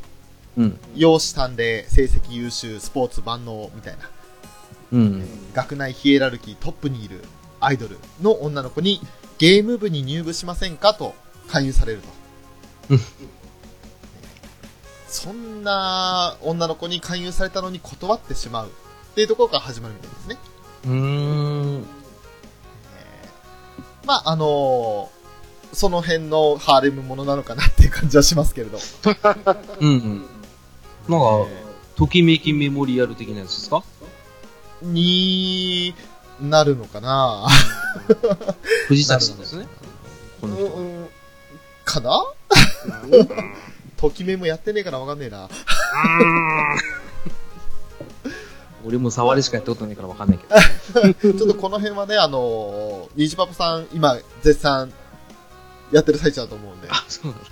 [0.56, 0.78] うん。
[0.94, 4.10] 容姿端麗、成績優秀、スポーツ万能みたいな、
[4.92, 5.52] うん。
[5.54, 7.22] 学内ヒエラルキートップにいる
[7.60, 9.00] アイドルの女の子に、
[9.38, 11.14] ゲーム部に入部しませんかと
[11.48, 12.08] 勧誘されると。
[12.90, 13.00] うん
[15.08, 20.36] そんな女の子に勧誘されたのに断ってしまうっていうところから始まるみたいですね。
[20.84, 21.86] うーん。
[24.06, 25.16] まあ、あのー
[25.72, 28.78] その辺のハーレムものなのかなっていう感じはしますけれど。
[29.80, 30.26] うんうん。
[31.06, 31.50] なんか、
[31.96, 33.82] ときめきメモリアル的なやつですか？
[34.80, 35.94] に
[36.40, 37.46] なるのかな
[38.86, 39.66] 藤崎さんですね。
[40.40, 40.64] この人。
[40.66, 41.08] うん
[41.84, 42.24] かな？
[43.98, 45.50] ときめもやってねえからわかんねえな。
[48.86, 51.34] 俺も触りしかやったことないからわかんないけど。
[51.38, 54.92] ちょっとこの辺はね、あのー、ニジパパさん、今、絶賛、
[55.90, 57.46] やってる最中だと思うんで、ね、あ、そうなんだ。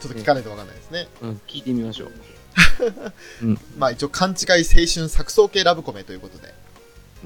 [0.00, 1.08] ちょっと聞かないとわかんないですね。
[1.20, 2.10] うん、聞いてみましょう。
[3.76, 6.54] まあ一応、勘違い青春錯綜系ラブコメということで、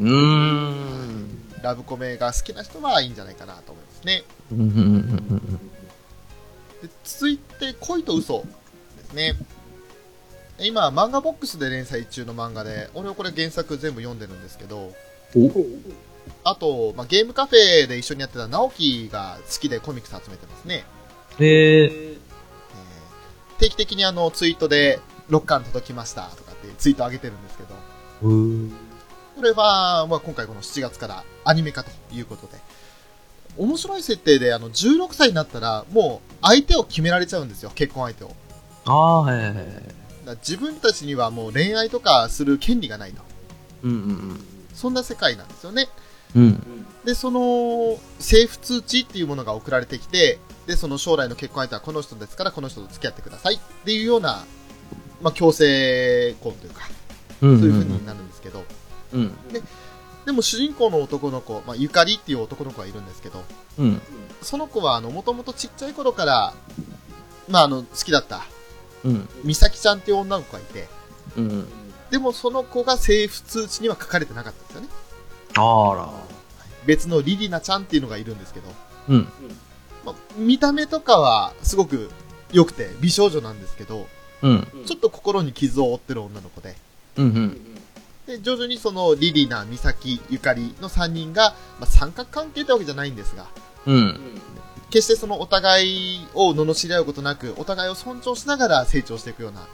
[0.01, 1.47] うーん。
[1.62, 4.25] ラブコメが好きな人はいいんじゃないかなと思いますね。
[4.53, 5.71] うんうんうんうん
[6.83, 8.45] で続いて、恋と嘘
[8.99, 9.37] ですね。
[10.59, 14.93] 今、漫画ボックスで連載中の漫画で、俺はこれ原作全部読んでるんですけど、
[15.35, 15.53] うん。
[16.45, 20.85] あと、まあ、ゲームカフェで一緒にやってた直樹が好きでコミックス集めてますね。
[21.39, 21.85] おへえ。
[21.85, 22.27] えー
[23.59, 25.01] 定期的にあの、ツイートで、
[25.31, 27.71] 6巻届きましたとかってツイート上げてるんですけど、
[29.37, 32.59] これは、まあ、今回この7月からアニメ化ということで、
[33.57, 38.37] 面白い設定で、あの、16歳になったら、もう相手を決められちゃうんですよ、結婚相手を。
[38.85, 39.57] ああ、はいはいはい。
[40.35, 43.22] 自分たちにはもう恋愛とかする権利がないと。
[43.85, 44.41] うんうん
[44.74, 45.89] そんな世界なんですよね。
[46.35, 46.43] うん。
[46.43, 46.87] うん。
[47.07, 54.45] で、その、政府通知っていうものが送られてきて、で、その将来の結婚相手はこの人ですから、この人と付き合ってくださいっていうような、
[55.22, 56.83] まあ、強制婚というか、
[57.41, 58.64] うんそういう風になるんですけど、
[59.14, 59.33] うん。
[60.27, 63.45] でも主人公の男の子、まあ、ゆかりっていう男の子がいるんですけど、
[63.79, 64.03] うん。
[64.43, 66.55] その子は、あの、もともとちっちゃい頃から、
[67.49, 68.43] まあ、あの、好きだった、うん。
[69.45, 70.89] 美咲ちゃんっていう女の子がいて、
[71.37, 71.67] うん。
[72.11, 74.89] でもその子が政府通知には書かれてなかったんですよね。
[75.57, 76.11] あら。
[76.87, 78.69] 別のリリナちゃんっていうのがいるんですけど、
[79.09, 79.29] うん。
[80.05, 82.11] まあ、見た目とかはすごく
[82.53, 84.07] 良くて美少女なんですけど、
[84.43, 84.69] うん。
[84.87, 86.77] ちょっと心に傷を負ってる女の子で、
[87.17, 87.25] うん。
[87.25, 87.61] うん。
[88.27, 93.47] で、徐々にそのリリナ、ミサキ、ゆかりの3人が、まあ、三角関係ってわけじゃないんですが、
[93.87, 94.21] うん。
[94.91, 99.66] 決してそのお互いを罵り合うことなく、お互いを尊重しながら成長していくような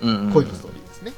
[0.00, 0.32] うん。
[0.32, 1.12] 恋のストーリーですね。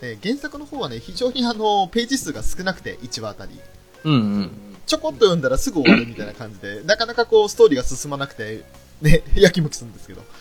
[0.00, 3.58] で原作の方はね、非常にあの、ページ数が少なくて、1話あたり。
[4.04, 4.12] うん。
[4.12, 4.50] うん。
[4.86, 8.64] ちょこっと読んだらすぐ終わるみたいな感じで、なかなかこう、ストーリーが進まなくて、
[9.00, 10.22] ね、やきもきするんですけど。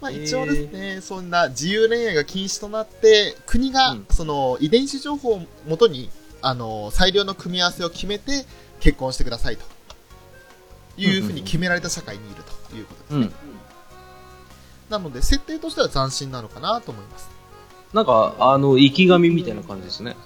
[0.00, 6.08] まあ一応ですね、そんな自由恋愛が禁止となって、国がうんその遺伝子情報をもとに、
[6.40, 8.46] あの、最良の組み合わせを決めて
[8.80, 9.64] 結婚してくださいと。
[10.96, 13.20] いうふうに決められた社会にいるということですね。
[13.20, 13.32] うん。
[14.90, 17.30] なので、設定としては斬新なのかなと思います。
[17.94, 20.16] なんか、あの、生き神みたいな感じですね。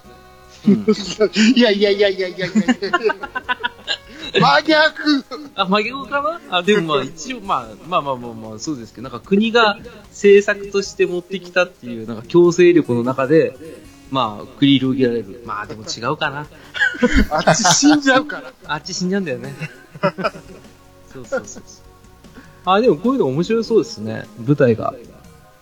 [0.67, 0.85] うん。
[1.55, 5.25] いやいやいやいやいやいやいや真逆
[5.55, 6.59] あ、真逆かな？
[6.59, 9.79] あ、でもまあ一応、まあ、まあまあまあまあ、そうですけど、なんか国が
[10.09, 13.57] 政策として持ってきたっていう、なんか強制力の中で、
[14.11, 15.43] まあ、繰り広げられる。
[15.45, 16.47] まあでも違うかな。
[17.31, 18.53] あっち死んじゃうから。
[18.67, 19.55] あっち死んじゃうんだよね。
[21.13, 21.63] そうそうそうそう。
[22.65, 24.27] あ、でもこういうの面白そうですね。
[24.39, 24.93] 舞台が。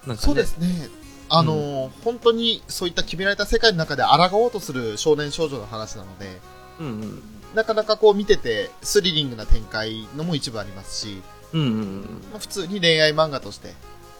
[0.06, 0.88] ねそうですね。
[1.28, 6.40] あのー本当にそういった決められた世界の中で抗おうとする少年少女の話なので、
[6.78, 7.22] うんうん。
[7.54, 11.22] なかなかこう見ててスリリングな展開のも一部ありますし、
[11.54, 13.74] うんうんまあ、普通に恋愛漫画として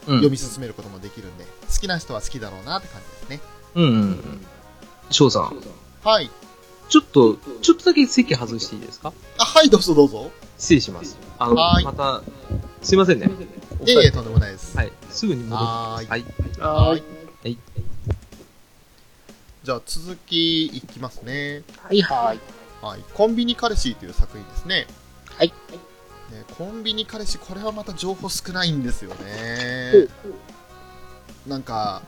[0.07, 0.17] うん。
[0.17, 3.41] 読み進めることもできるんで、好きな人は好きだろうなって感じですね。
[3.75, 4.47] うんうんうん。
[5.11, 5.63] 翔さん、
[6.03, 6.31] はい。
[6.89, 9.13] ちょっと、ちょっとだけ席外していいですか？
[9.39, 10.31] あ、はい、どうぞどうぞ。
[10.59, 11.17] 失礼します。
[11.39, 12.23] あの、はいまた、
[12.83, 13.31] すいませんね。
[13.87, 14.77] えいえ、とんでもないです。
[14.77, 14.93] はい。
[15.11, 15.59] すぐに戻っ
[16.01, 16.61] てきはーいます。
[16.61, 16.71] はい。
[16.71, 17.03] はーい。
[17.43, 17.59] はい。
[19.65, 21.63] じゃあ続きいきますね。
[21.83, 22.41] はいはい。
[22.83, 23.05] はい。
[23.15, 24.87] コンビニ彼氏という作品ですね。
[25.37, 25.49] はい。
[25.49, 25.55] ね
[26.59, 30.09] コンビニ彼氏、これはまた情報少ないんですよね。
[31.47, 32.03] なんか、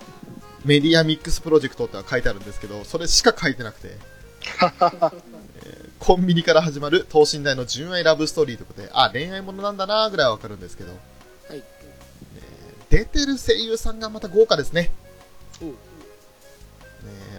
[0.64, 3.96] メディアミックスプロジェクトっては書いてあるんですけど、それしか書いてなくて、
[5.64, 10.96] えーコンビニから始まる等身大の純愛ラブストーリーということで、あ、恋愛ものなんだなぐらいはわかるんですけど、い。
[11.50, 11.62] えー
[12.90, 14.92] 出てる声優さんがまた豪華ですね。
[15.62, 15.64] う。
[15.64, 15.74] んね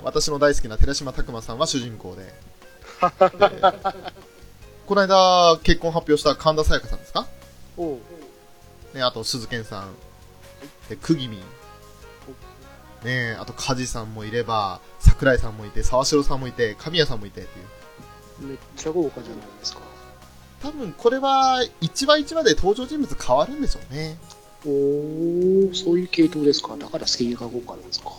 [0.03, 2.23] 私の大好きな寺島拓磨さんは主人公で、
[3.01, 3.95] えー
[4.87, 7.27] この間結婚発表した神田沙也加さんですか？
[7.77, 7.97] おう。
[8.93, 9.93] ね、あと鈴賢さん、
[10.89, 11.41] で、くぎみん、
[13.05, 18.47] ね、あと梶さんもいれば、桜井さんもいて、沢城さんもいて、神谷さんもいてっていう。
[18.49, 19.81] めっちゃ豪華じゃないですか。
[20.61, 24.17] 多分これは1話1話で登場人物変わるんでしょうね。
[24.65, 26.75] おー、そういう系統ですか。
[26.75, 28.09] だから声優が豪華なんですか。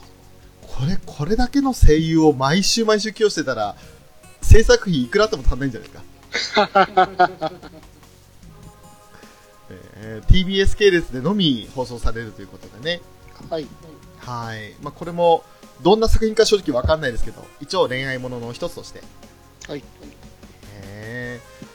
[0.62, 3.76] これ、これだけの声優を毎週毎週起用してたら、
[4.42, 5.98] 制作費いくらあっても足んないんじゃないで
[6.38, 7.50] すか。
[9.98, 13.00] えー TBS 系列でのみ放送されるということでね。
[13.50, 13.66] はい。
[14.26, 14.74] はい。
[14.82, 15.44] まあ、これも、
[15.82, 19.02] どんな作品か正直わかんないですけど、一応恋愛ものの一つとして。
[19.68, 19.84] はい。
[20.82, 21.66] へー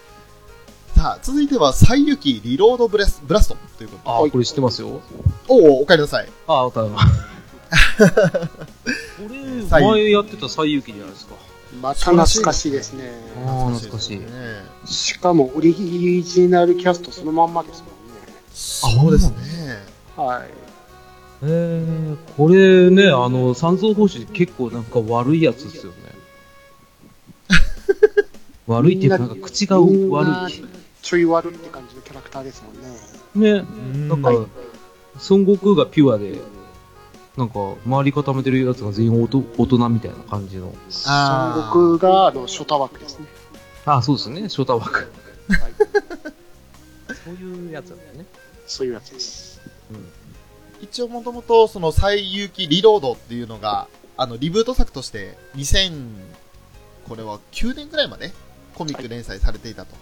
[1.00, 4.28] さあ、続いては、西遊記リロードブレスブラストということで。
[4.28, 5.02] あ、これ知ってますよ。
[5.48, 6.30] おお、お帰りなさい。
[6.46, 7.00] あ、おたま。
[7.00, 7.08] こ
[9.30, 11.36] れ、前やってた西遊記じゃないですか。
[11.82, 13.14] また懐かしいですね。
[13.48, 14.20] ああ、懐かしい。
[14.20, 14.28] ね。
[14.86, 17.92] しかも、オリジナルキャストそのまんまですもんね。
[18.54, 19.38] そうですね。
[20.18, 20.71] はい。
[21.44, 25.98] えー、これね、あの、三蔵法師結構なんか悪いやつですよね。
[28.68, 30.64] 悪いっていうか、なんか口が悪い。
[31.02, 32.72] ちょい悪って感じのキャラクターですも
[33.42, 33.62] んね。
[33.62, 33.66] ね、
[34.08, 34.48] なんか、はい
[35.30, 36.40] 孫悟空がピュアで、
[37.38, 40.74] なんか、周り固めてるやつが全員おと大人みたいな感じの。
[41.06, 43.26] 孫悟空が、あの、初太枠ですね。
[43.86, 44.94] あ、そうですね、初太枠。
[45.00, 45.08] はい。
[47.24, 48.26] そういうやつなんだよね。
[48.68, 49.62] そういうやつです。
[50.82, 56.08] 一応もともと、その、西遊記リロードっていうのが、あの、リブート作として、2000、
[57.08, 58.32] これは9年ぐらいまで、
[58.76, 59.96] コミック連載されていたと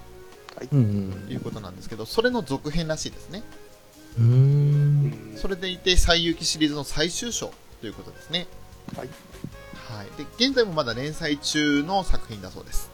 [0.71, 3.43] うんいうことなんですけど、それの続編らしいですね。
[4.17, 5.33] うん。
[5.35, 7.51] それでいて、西遊記シリーズの最終章
[7.81, 8.47] ということですね。
[8.95, 9.09] はい。
[9.97, 10.07] はい。
[10.17, 12.91] で、現在もまだ連載中の作品だそうです。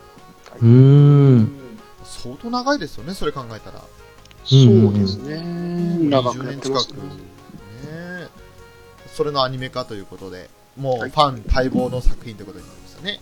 [0.62, 1.52] うーん。
[2.04, 3.84] 相当長いですよね、それ考えたら。
[4.44, 5.42] そうですね。
[6.10, 6.62] 長く20や年近く。
[6.62, 7.35] ってますねね。
[9.16, 13.22] それのアニメ化ということで、もうはいファン待望の作品ということになりましたね。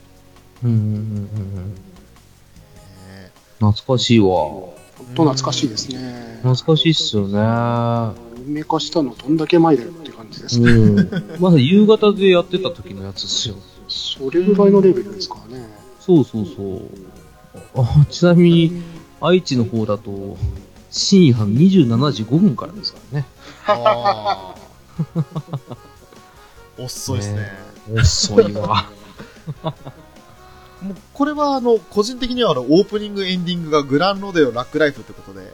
[0.63, 1.73] うんうんうんうん。
[1.75, 4.25] ね懐かしいわ。
[4.27, 4.75] 本
[5.13, 6.39] 当懐かしいですね。
[6.41, 7.39] 懐かしいっすよね。
[7.39, 10.71] アニメ化したのどんだけ前だよって感じですね。
[10.71, 11.09] うん。
[11.39, 13.55] まだ夕方でやってた時のやつっすよ。
[13.87, 15.69] それぐらいのレベルですからね。
[15.99, 16.81] そうそうそう。
[17.75, 18.81] あちなみに、
[19.21, 20.37] 愛知の方だと、
[20.89, 23.27] 深夜27時5分からですからね。
[26.77, 27.35] 遅いですね。
[27.87, 28.89] ね遅いわ。
[30.81, 35.47] もうこれはあの個人的にはあのオープニングエンディングがグランロデオラックライフってことで、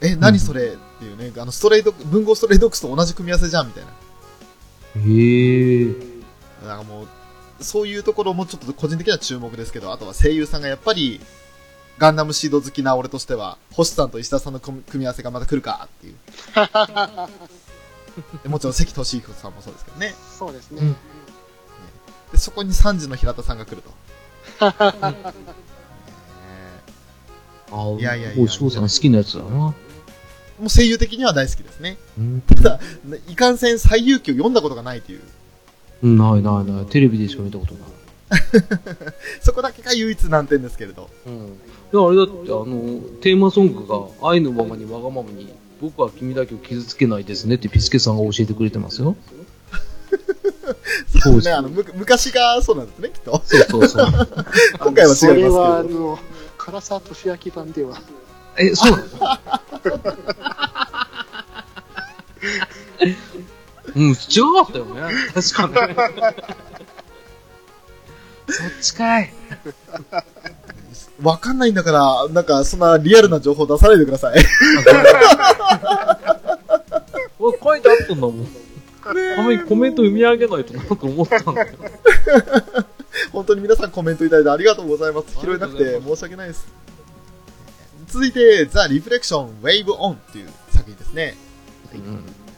[0.00, 0.74] え、何それ？
[0.74, 3.90] っていうね、あのストレイド、文豪ストレイドックスと同じ組み合わせじゃんみたいな。
[4.96, 5.94] へえ。
[6.66, 7.08] なんかもう、
[7.64, 11.20] そういうところもちょっと個人的には注目ですけど、あとは声優さんがやっぱり、
[11.98, 16.14] ガンダムシード好きな俺としては、星さんと石田さんの組み合わせがまた来るかっていう。
[18.42, 20.14] でもちろん関俊彦さんもそうですけどね。
[20.38, 20.92] そうですねうん。
[22.32, 23.90] で、そこに3時の平田さんが来ると。
[24.70, 25.14] ね
[27.70, 29.50] あいやいやいやもう翔さん好きなやつだな。
[29.50, 29.74] も
[30.64, 31.98] う声優的には大好きですね。
[32.18, 32.40] うん。
[32.40, 35.20] ただ、ねいかんせん最遊記を読んだことがないという。
[36.02, 36.86] ないないない。
[36.86, 37.82] テレビでしか見たことない。
[39.40, 41.08] そこだけが唯一難点ですけれど。
[41.26, 41.34] うん。
[41.34, 41.38] い
[41.92, 45.48] や、あれだって、あの、テーマソングが、愛のままにわがままに、
[45.80, 49.16] 僕は君だけを傷つけないですねってピスケさんが教えてくれてますよ。
[51.22, 53.42] そうですね、あの、む昔がそうなんですね、きっと。
[53.44, 54.06] そうそうそう。
[54.80, 56.18] 今回は違いますけどそれは、あの、
[56.58, 58.00] 唐沢俊明版では、
[58.56, 59.04] え、そうなの
[63.96, 64.20] うん、違か
[64.68, 65.00] ったよね。
[65.34, 65.94] 確かに。
[68.50, 69.30] そっちかい。
[71.22, 74.38] わかんないんだから、なんか、そんなリアルな情報出さないでください。
[77.62, 78.46] 書いてあったんだもん。
[79.02, 81.68] たまにコメント読み上げないとなと思ったんだよ。
[83.32, 85.38] 本当に皆さんコメントいただいてありがとうございます。
[85.40, 86.66] 拾えなくて申し訳ないです。
[88.06, 91.36] 続いて、ザ・リフレクション・ウェイブ・オンっていう作品ですね。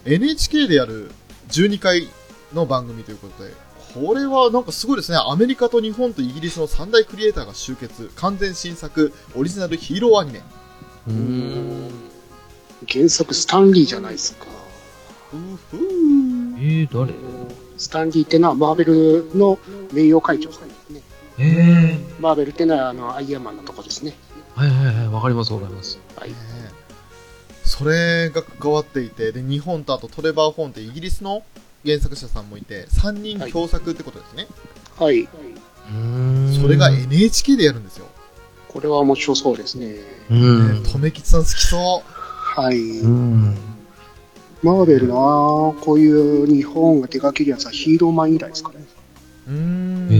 [0.04, 1.10] NHK でやる
[1.48, 2.08] 12回
[2.52, 3.52] の番組ということで、
[3.94, 5.18] これはなんかすごいですね。
[5.18, 8.10] アメリカと日本とイギリスの三大クリエイターが集結。
[8.16, 10.42] 完全新作、オリジナルヒーローアニメ。
[11.08, 11.90] うーん。
[12.88, 14.46] 原作スタンリーじゃないですか。
[15.30, 15.38] ふう
[15.70, 15.80] ふう
[16.58, 17.14] えー、誰？
[17.76, 19.58] スタンリーってのはマーベルの
[19.92, 21.02] 名誉会長さんですね。
[21.38, 22.20] えー。
[22.20, 24.14] マーベルってのはあのアイアンマンのとこですね。
[24.54, 25.98] はいはいはい、わかりますわかります。
[26.16, 26.30] はい
[27.62, 31.44] それが関わっていて、で、日本とあとトレバー・フォンってイギリスの
[31.84, 34.46] 原作者さんもいて、3人共作ってことですね。
[34.98, 35.20] はい。
[35.22, 38.06] うーんそれが NHK でやるんですよ。
[38.68, 39.96] これは面白そうですね。
[40.30, 40.82] うん。
[40.84, 42.78] とめきちさん好きそはい。
[42.78, 43.56] うん。
[44.62, 48.84] マーベルなこういう日本が手掛けるやつはヒーローマン以来ですかね。
[49.48, 49.50] う。
[49.52, 50.08] ん。
[50.10, 50.14] え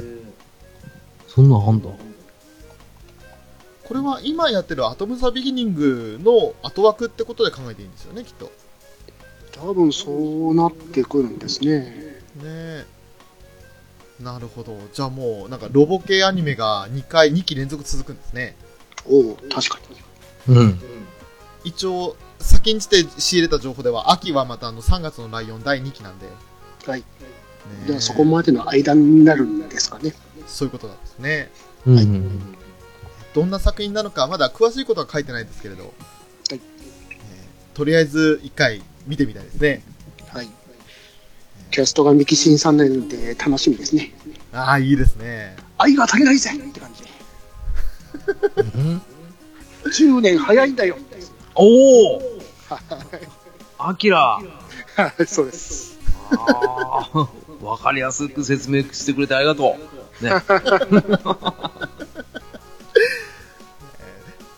[0.00, 0.14] ー。
[1.28, 1.90] そんなんあんだ。
[3.84, 8.50] これは今やってるアトム・ザ・ビギニングの後枠ってことで考えていいんですよね、きっと。
[9.60, 11.78] 多分そうなってくるんですね。
[11.80, 11.92] ね
[12.44, 12.84] え。
[14.20, 14.78] なるほど。
[14.92, 18.56] じゃあもう、なんかロボ系アニメが2回、2期連続続くんですね。
[19.06, 19.78] おお、確か
[20.48, 20.54] に。
[20.56, 20.80] うん。
[21.64, 26.26] 一応、先んじて仕入れた情報では、秋はまたあの3月のライオン第2期なんで。
[26.86, 27.00] はい。
[27.00, 27.06] ね
[27.84, 30.14] えじゃあそこまでの間になるんですかね。
[30.46, 31.50] そういうことなんですね。
[31.86, 31.96] うん。
[31.96, 32.08] はい
[33.34, 35.92] どんな作品なのか、まだ詳しいことは書いてないですけれど、はい
[36.50, 36.60] えー
[37.76, 39.82] とりあえず一回見てみたいですね。
[40.28, 40.48] はい。
[41.70, 44.12] キャストがミキシンさんなので楽しみですね。
[44.52, 45.56] ああ、いいですね。
[45.78, 47.08] 愛が足りないぜって感じで。
[48.76, 49.02] うん
[49.84, 50.96] 10年早いんだよ。
[51.54, 52.22] おお
[53.78, 54.40] アキラ
[54.96, 55.98] はいそうです。
[56.30, 57.28] ああ、
[57.62, 59.76] わかりやすく説明してくれてありがと
[60.20, 60.24] う。
[60.24, 60.32] ね。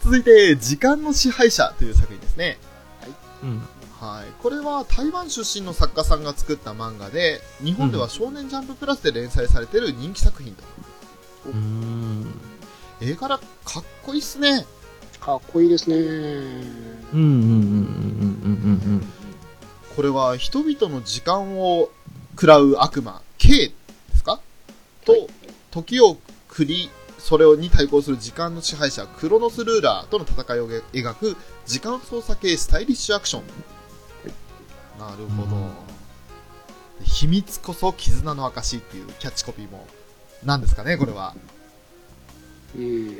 [0.04, 2.58] 続いて、時間の支配者という作品ですね。
[3.42, 3.62] うん。
[4.06, 4.26] はい。
[4.40, 10.62] これは台湾出身の作家さんが作った漫画で、日本では少年ジャンププラスで連載されている人気作品と。
[11.46, 12.40] うーん。
[13.00, 14.64] 絵柄かっこいいっすね。
[15.20, 15.96] かっこいいですね。
[15.96, 16.10] うんうん
[17.14, 19.08] うんうんうんうん
[19.96, 21.88] これは人々の時間を
[22.32, 23.74] 食らう悪魔、K で
[24.14, 24.40] すか？
[25.04, 25.28] と、
[25.70, 26.18] 時を
[26.50, 33.42] 繰り、それに対抗する時間の支配者、クロノスルーラーとの戦いを描く時間操作系スタイリッシュアクション。
[34.98, 35.56] なるほど。
[35.56, 35.96] うん
[37.02, 39.86] 秘密こそ絆の証っていうキャッチコピーも。
[40.44, 41.34] 何ですかね、これは。
[42.76, 43.10] うん。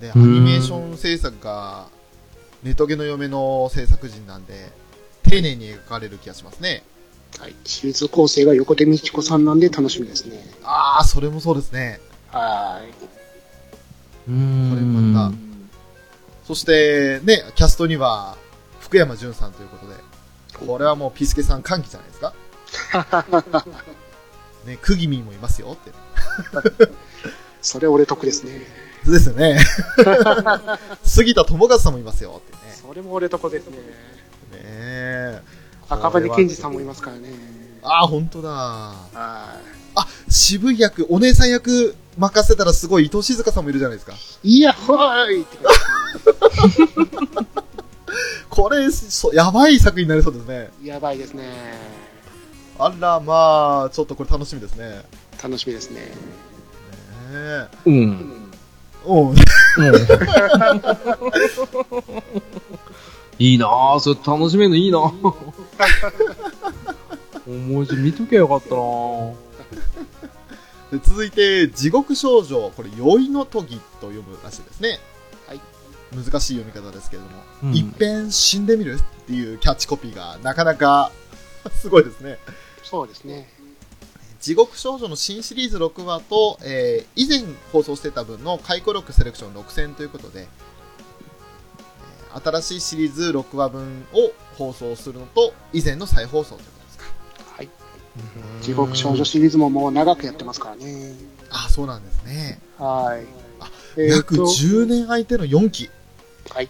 [0.00, 1.88] で、アニメーション制作が、
[2.62, 4.70] ネトゲの嫁の制作陣なんで、
[5.22, 6.82] 丁寧に描かれる気がしますね。
[7.38, 7.54] はい。
[7.64, 10.42] シリーズ構成が横手美智子さんなんで楽しみですね。
[10.64, 12.00] ああ、それもそうですね。
[12.30, 14.30] はい。
[14.30, 14.70] うん。
[14.70, 15.49] これまた
[16.44, 18.36] そして、ね、キャストには、
[18.80, 19.94] 福山潤さんということで、
[20.66, 22.34] これはもうピスケさん歓喜じゃないですか。
[24.66, 25.92] ね、クギミーもいますよって。
[27.62, 28.66] それ俺得ですね。
[29.04, 29.58] ですよね。
[31.02, 32.74] 杉田智和さんもいますよってね。
[32.74, 33.76] それも俺得ですね。
[33.76, 33.82] ね
[34.52, 35.42] え。
[35.88, 37.30] 赤羽健二さんもいますからね。
[37.82, 38.50] ああ、本当だ。
[38.50, 39.08] は
[39.94, 44.14] あ、渋い役、お姉さん役任せたらすごい伊藤静香さんもいるじゃないですか。
[44.42, 44.58] い。
[44.58, 45.46] いや、ほーい
[48.50, 50.70] これ、そやばい作品になりそうですね。
[50.82, 51.48] じやばいですね。
[52.78, 54.88] あら、まあ、ちょっとこれ楽しみですね。
[54.88, 55.02] ね
[55.42, 56.12] 楽しみですね。
[57.32, 57.66] え。
[57.86, 58.50] うん。
[59.06, 59.34] うん。
[63.38, 65.10] いいなぁ、それ楽しめるのいいなぁ。
[67.50, 69.34] もうちょい見ときゃよかったなぁ。
[70.90, 74.98] で続いて、地獄少女、これ、酔いのとぎと読むらしいですね。
[75.46, 75.60] はい。
[76.12, 81.12] 難しい読み方ですけれども、うんいっぺん死んでみるっていうキャッチコピーがなかなか
[81.80, 82.38] すごいですね。
[82.82, 83.48] そうですね。
[84.40, 96.79] 地獄少女の新シリーズ6話と、えー以前放送してた分の回顧録セレクション6戦ということで、えー新しいシリーズ6話分を放送するのと、以前の再放送ということ。
[98.62, 101.14] 地獄少女シリーズももう長くやってますからね。
[101.50, 102.60] あ、そうなんですね。
[102.78, 103.24] はい。
[103.60, 105.90] あえー約と10年空いての4期。
[106.50, 106.68] はい。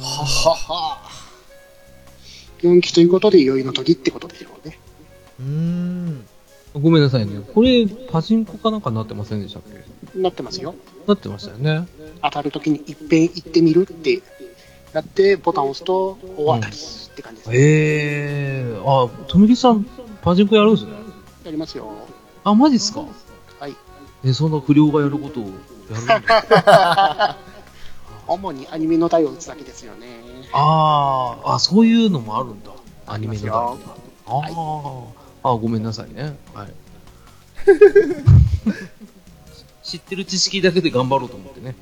[0.00, 0.98] ははは。
[2.62, 4.78] 4期ということで、酔いの時ってことでしょうね。
[5.40, 6.26] うーん。
[6.74, 7.40] ごめんなさいね。
[7.54, 9.62] これ、パチンコかなんかになってませんでしたっ
[10.14, 10.20] け？
[10.20, 10.74] なってますよ。
[11.06, 11.86] なってましたよね。
[12.22, 14.22] 当たるときにいっぺん行ってみるって
[14.92, 17.50] やって、ボタンを押すと大当たりって感じです。
[17.52, 18.76] へえ。
[18.84, 19.86] あ、とみきさん、
[20.28, 20.92] パチンコやるんですね。
[21.44, 21.90] やりますよ。
[22.44, 23.00] あ、マジっすか？
[23.60, 23.74] はい。
[24.24, 25.50] え、そんな不良がやることをや
[25.96, 27.36] るんだ
[28.28, 30.20] 主にアニメの台を打つだけですよね。
[30.52, 32.72] あーあ、そういうのもあるんだ。
[33.06, 33.82] アニメのあり
[34.26, 35.04] あー、
[35.44, 36.36] あ、ごめんなさいね。
[36.52, 36.68] はい。
[39.82, 41.74] 知ってる知識だけで頑張ろうと思ってね。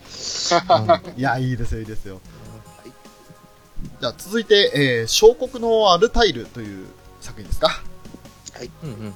[1.17, 2.21] いや、いいですよ、いいですよ。
[4.01, 4.71] じゃあ、続いて、
[5.01, 6.87] えー、小国のアルタイルという
[7.21, 7.83] 作品ですか？
[8.83, 9.15] うんうんうん。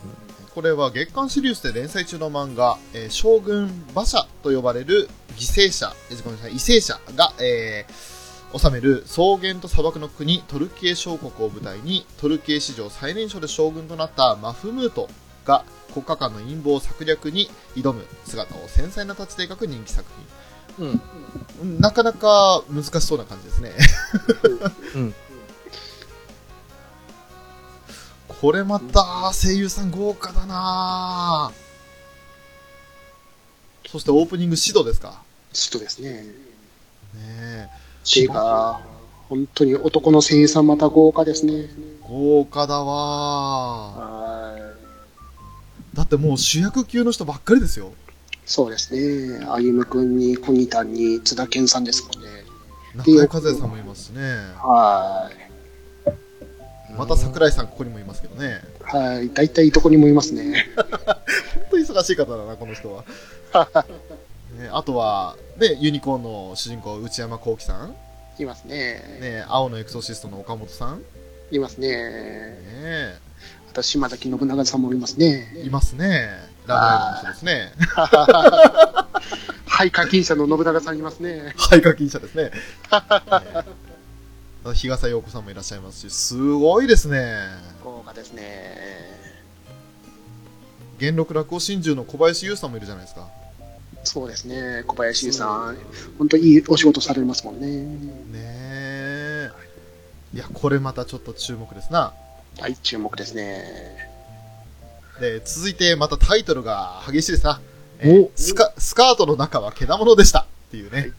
[0.54, 8.20] これは月刊シリウスで連載中の漫画、えー将軍馬車と呼ばれる犠牲者、えーごめんなさい、為政者が、えー
[8.58, 15.08] 治める草原と砂漠の国トルキエ小国を舞台にトルキエ史上最年少で将軍となったマフムート
[15.44, 15.64] が
[15.94, 20.04] 国家間の陰謀策略に挑む姿を繊細なタッチで描く人気作
[20.80, 20.90] うん。
[20.90, 21.00] 品
[21.62, 23.72] うんなかなか難しそうな感じですね
[24.96, 25.14] うん。
[28.40, 31.56] これまた声優さん豪華だなぁ
[33.90, 35.22] そしてオープニング指導ですか？
[35.52, 36.22] ちょっとですね。
[36.22, 36.32] ね
[37.14, 37.70] えっ
[38.10, 38.80] ていうか、
[39.28, 41.68] 本当に男の声優さんまた豪華ですね。
[42.02, 44.56] 豪華だわは
[45.92, 47.90] だってもう主役級の人ばっかりですよい。
[48.46, 49.44] そうですね。
[49.46, 52.30] 歩夢くんに、小木田に、津田健さんですもんね。
[52.94, 54.22] 中井和也さんもいますしね
[54.56, 55.49] はい。
[56.96, 59.30] また桜井さんここにもいますけどねはい。
[59.30, 60.66] 大体どこにもいますね。
[60.74, 63.04] 本当に忙しい方だなこの人は、
[64.58, 67.94] ね、あとは、ね、ユニコーンの主人公内山聖輝さん、
[68.38, 69.18] いますね。
[69.20, 71.04] ね、青のエクソシストの岡本さん、ね
[71.52, 71.88] いますね。
[71.90, 73.18] え
[73.70, 75.52] あと、島崎信長さんもいますね。
[75.64, 76.30] いますね
[76.66, 77.72] ラブライブの人ですね
[79.66, 81.54] はい、課金者の信長さんいますね。
[81.56, 82.50] はい課金者ですね、ね
[84.64, 87.46] 日笠陽子さんもいらっしゃいますしすごいですね。
[87.82, 88.76] 豪華ですね。
[90.98, 93.28] 元禄落語真珠の小林優さんもいるじゃないですか。
[94.04, 94.84] そうですね。
[94.86, 95.78] 小林優さん、
[96.18, 97.66] 本当いいお仕事されますもんね。
[97.66, 99.50] ねえ。
[100.34, 102.12] いやこれまたちょっと注目ですな。
[102.58, 104.10] はい、注目ですね。
[105.20, 107.60] で続いてまたタイトルが激しいですな、
[107.98, 110.40] えスカスカートの中はけだものでした。
[110.68, 111.12] っていうね、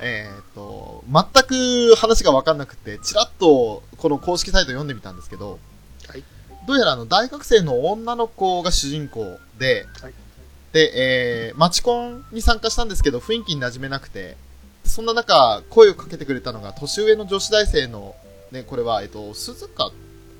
[0.00, 5.58] えーっと全く話が分かんなくてちらっとこの公式サイト読んでみたんですけど、
[6.08, 6.24] はい
[6.66, 10.12] どうやらあの大学生の女の子が主人公で、はい
[10.72, 14.36] で、えーマチコンに参加したんですけど雰囲気に馴染めなくて
[14.84, 18.14] そんな中声をかけてくれたのが年上の女子大生の、
[18.52, 19.90] ね、これは、えっと、鈴鹿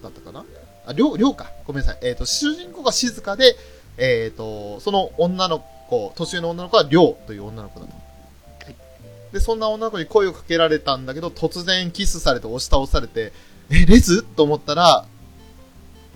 [0.03, 0.45] だったかな？
[0.87, 1.51] あ、りょう、りょうか。
[1.66, 1.99] ごめんなさい。
[2.03, 3.57] えっ、と、主人公が静かで、
[3.99, 5.59] えっ、と、その女の
[5.89, 7.93] 子、年上の女の子はりょうという女の子だと。
[9.36, 13.32] で、そんな女の子に声をかけられたんだけど、突然キスされて押し倒されて、
[13.70, 14.22] え、レズ？
[14.22, 15.04] と思ったら、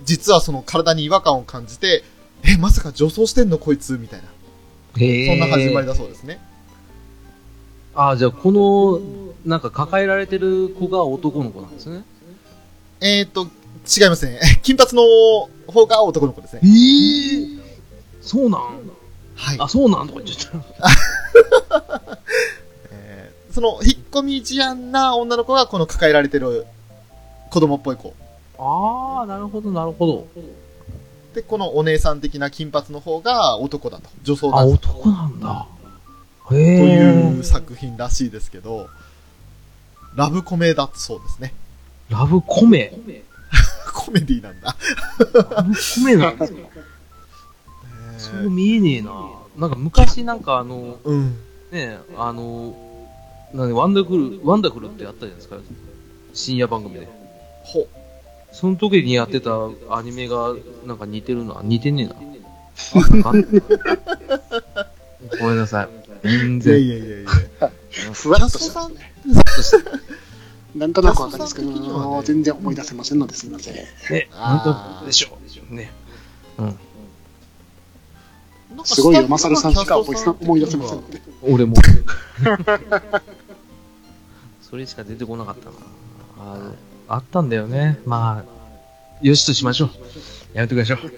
[0.04, 2.02] 実はその体に違和感を感じて、
[2.44, 3.98] え、まさか女装してんのこいつ？
[3.98, 4.28] みたいな。
[4.94, 6.40] そんな始まりだそうですね。
[7.94, 9.00] あ、じゃあこの、
[9.44, 12.02] なんか抱えられてる子が男の子なんですね？
[13.02, 14.40] えっ、と、違いますね。
[14.62, 15.02] 金髪の
[15.70, 16.60] 方が男の子ですね。
[16.64, 16.68] え
[17.58, 17.78] え
[18.22, 18.60] そうなん？
[19.34, 19.56] はい。
[19.60, 20.08] あ、そうなん？
[20.08, 20.62] とか言っちゃっ
[21.68, 21.99] た。
[23.60, 26.66] えーその、引っ込み思案な女の子がこの抱えられてる
[27.50, 28.14] 子供っぽい子。
[28.58, 30.26] ああ、なるほど、なるほど。
[31.34, 34.08] で、このお姉さん的な金髪の方が男だと。
[34.22, 34.90] 女装あ、だと。
[34.90, 35.66] 男なんだ。
[36.46, 36.56] へとえ。
[36.56, 38.88] いう作品らしいですけど、
[40.16, 41.54] ラブコメだそうですね。
[42.08, 42.92] ラブコメ？
[43.94, 44.74] コメディなんだ。
[45.34, 46.58] ラブコメなんですか
[48.18, 49.12] そう見えねえな。
[49.56, 51.36] なんか昔なんかあの、うん。
[51.70, 52.74] ねあの、
[53.54, 55.56] なんワンダフル、ワンダフルってやったじゃないですか。
[56.32, 57.08] 深夜番組で。
[57.64, 57.86] ほ。
[58.52, 59.50] その時にやってた
[59.90, 60.54] アニメが
[60.86, 61.60] なんか似てるな。
[61.62, 63.10] 似てねえな。
[63.10, 63.32] なんか
[65.40, 65.88] ごめんなさい。
[66.22, 66.80] 全いや然。
[66.82, 67.30] いやいやいや。
[68.12, 69.12] ふわっとしキャストさんたね。
[70.76, 73.74] なんとなくわかるんですけキャストさん的にはど、ね全然思い出せませんのですみません。
[73.74, 73.86] ね、
[74.32, 75.36] あーなんとでしょ
[75.70, 75.74] う。
[75.74, 75.90] ね。
[76.58, 76.78] うん。
[78.84, 81.20] すごいよ、マサルさんしか思い出せませんので。
[81.42, 81.74] 俺も。
[84.70, 85.72] それしか出てこなかったな。
[86.38, 86.72] あ
[87.08, 87.98] あったんだよね。
[88.06, 88.50] まあ、
[89.20, 89.88] よしとしましょう。
[90.54, 90.96] やめてください。
[90.96, 91.10] はい。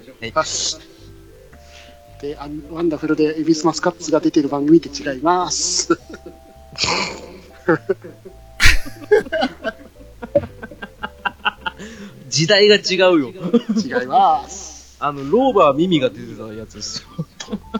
[2.22, 5.90] で、あワンダフルでエビスマスカッツが出てる番組って違います。
[12.30, 13.32] 時代が違うよ。
[13.76, 14.96] 違います。
[14.98, 17.08] あの、ローバー耳が出てたやつですよ。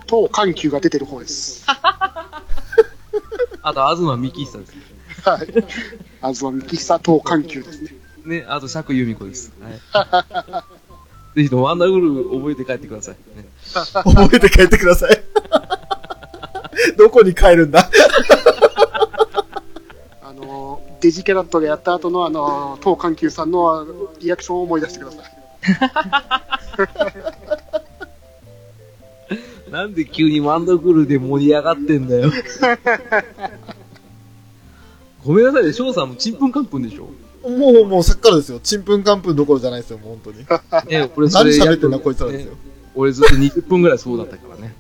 [0.07, 1.65] 当緩急が出てる方です。
[1.67, 2.45] あ
[3.73, 4.92] と、東幹久ですね。
[5.25, 5.47] はい。
[6.35, 7.91] 東幹久当緩急ですね。
[8.25, 9.53] ね、あと、釈由美子です。
[9.61, 10.63] はい。
[11.35, 13.17] ぜひともワンダーフル覚えて帰ってください。
[13.37, 15.23] ね、 覚えて帰ってください。
[16.99, 17.89] どこに帰るんだ？
[20.23, 23.87] あの、デジキャラットでやった後のあの、当緩急さんの
[24.21, 25.23] リアクションを思い出してくださ
[29.69, 29.71] い。
[29.71, 32.31] なんで急にワンダーフルで盛り上がってんだよ。
[35.25, 37.09] ごめんなさいね、翔さんもちんぷんかんぷんでしょ？
[37.49, 38.61] もう、もうさっきからですよ。
[38.61, 40.39] ちんぷんかんぷんどころじゃないですよ、もう本当に。
[40.89, 42.55] ね、俺そ何れ喋ってんだ、こいつらですよ。
[42.95, 44.75] 俺ずっと20分ぐらいそうだったからね。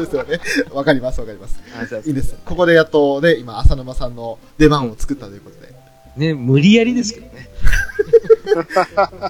[0.00, 0.40] ですよね。
[0.72, 1.60] わかります、わかります。
[2.06, 2.34] いいです。
[2.44, 5.74] ここでやっとね、今、浅沼さんの出番を作ったということで。
[6.16, 7.48] ね、無理やりですけどね。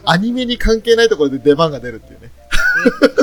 [0.05, 2.30] アニメに関係ないところで出番が出るっていうね。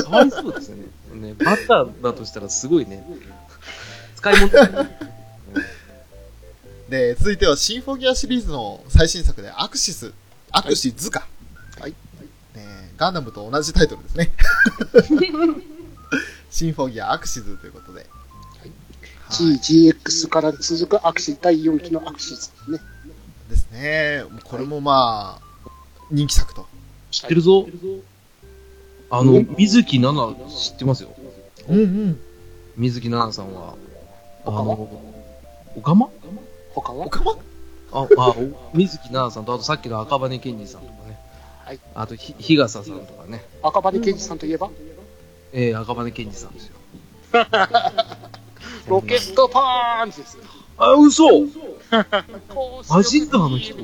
[0.02, 0.84] かわいそうですよね。
[1.14, 3.04] ね、バッターだとしたらすごいね。
[4.16, 4.48] 使い物。
[6.88, 10.12] で、続いてはシンフォギアシリーズの最新作でアクシス、
[10.50, 11.26] アクシズか。
[11.78, 11.90] はい。
[12.54, 14.32] ねガンダムと同じタイトルですね。
[16.50, 18.00] シンフォギアアクシズということで。
[18.00, 18.08] はい
[19.28, 22.80] GGX から続くアクシ第4期のアクシズですね。
[23.50, 24.24] ですね。
[24.44, 25.70] これもまあ、
[26.10, 26.66] 人気作と。
[27.10, 27.68] 知ってるぞ。
[29.10, 31.14] あの、水木奈々知ってますよ。
[31.68, 32.20] うんうん。
[32.76, 33.74] 水木奈々さんは。
[34.46, 34.50] あ
[35.76, 36.12] オカマの、
[36.78, 36.92] おかま？
[36.92, 37.32] 他はおかま？
[37.90, 41.18] あ、あ、お水木奈々さんと、あとさっきの赤羽健二さんとかね。
[41.64, 41.80] はい。
[41.94, 43.44] あと、ひ、日笠さんとかね。
[43.62, 44.70] 赤羽健二さんといえば、
[45.52, 46.76] えー、赤羽健二さんですよ。
[48.88, 50.44] ロケットパンチですよ。
[50.78, 51.26] あ、嘘
[51.90, 52.06] マ
[52.88, 53.74] マジンガーの人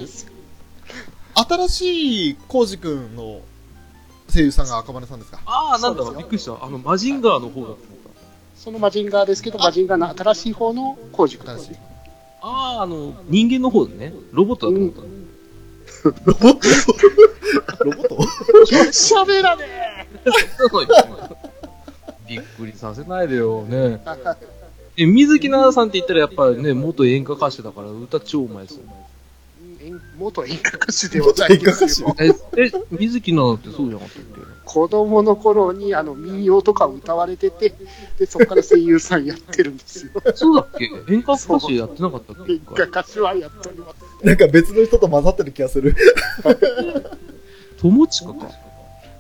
[1.34, 3.40] 新しいコウジ君の
[4.32, 5.40] 声優さんが赤羽さんですか？
[5.44, 6.52] ああ、なんだびっくりした。
[6.64, 7.76] あの、マジンガーの方だと思っ
[8.56, 11.76] そのマジンガーですけど、マジンガーの新しい方の工事新しい。
[12.44, 12.50] た。
[12.50, 14.14] ああ、あの、人間の方でね。
[14.32, 15.00] ロボットだと思った。
[16.24, 16.68] ロボット？
[17.84, 18.16] ロボット？
[18.92, 20.08] 喋らね
[22.28, 24.00] びっくりさせないでよね。
[24.96, 28.82] え、水木奈々さんって言ったらやっぱりね、元演歌歌手だから歌超うまいですよ。
[30.16, 32.14] 元演歌歌手ではないですよ。
[32.18, 32.32] え、え、
[32.90, 37.74] 水木奈々ってそうじゃなかったっ子供の頃にあの民謡とか歌われてて、
[38.18, 40.12] で、そこから声優さんやってるんですよ。
[40.20, 40.90] けそうだっけ？
[41.12, 42.52] 演歌歌手やってなかったっけ？
[42.52, 44.26] 演歌歌手はやっております。
[44.26, 45.94] なんか別の人と混ざってる気がする。
[47.78, 48.50] 友近か。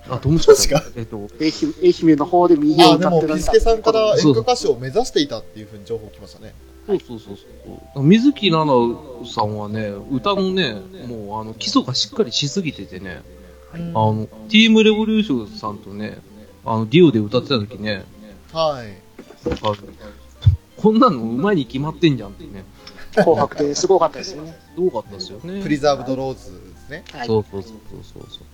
[0.08, 0.80] あ、友近さん。
[0.80, 6.54] 友えっと、愛媛愛媛の方で民謡歌ってらっしゃピスケさんから演歌歌手を目指していたっていうふうに情報来ましたね。
[6.86, 7.36] そうそうそう
[7.94, 8.02] そう。
[8.02, 10.74] 水木奈々さんはね、歌のね、
[11.06, 13.22] もうあの、基礎がしっかりしすぎててね、
[13.72, 16.18] あの、ティームレボリューションさんとね、
[16.64, 18.04] あの、デュオで歌ってた時ね、
[18.52, 19.04] はい。
[19.62, 19.76] あの
[20.76, 22.64] こんなのうまいに決まってんじゃんってね、
[23.14, 24.56] 紅白ですごかったですよね。
[24.74, 25.62] すごかったですよね。
[25.62, 27.04] プリザーブドローズですね。
[27.12, 27.26] はい。
[27.26, 28.44] そうそうそうそうそう。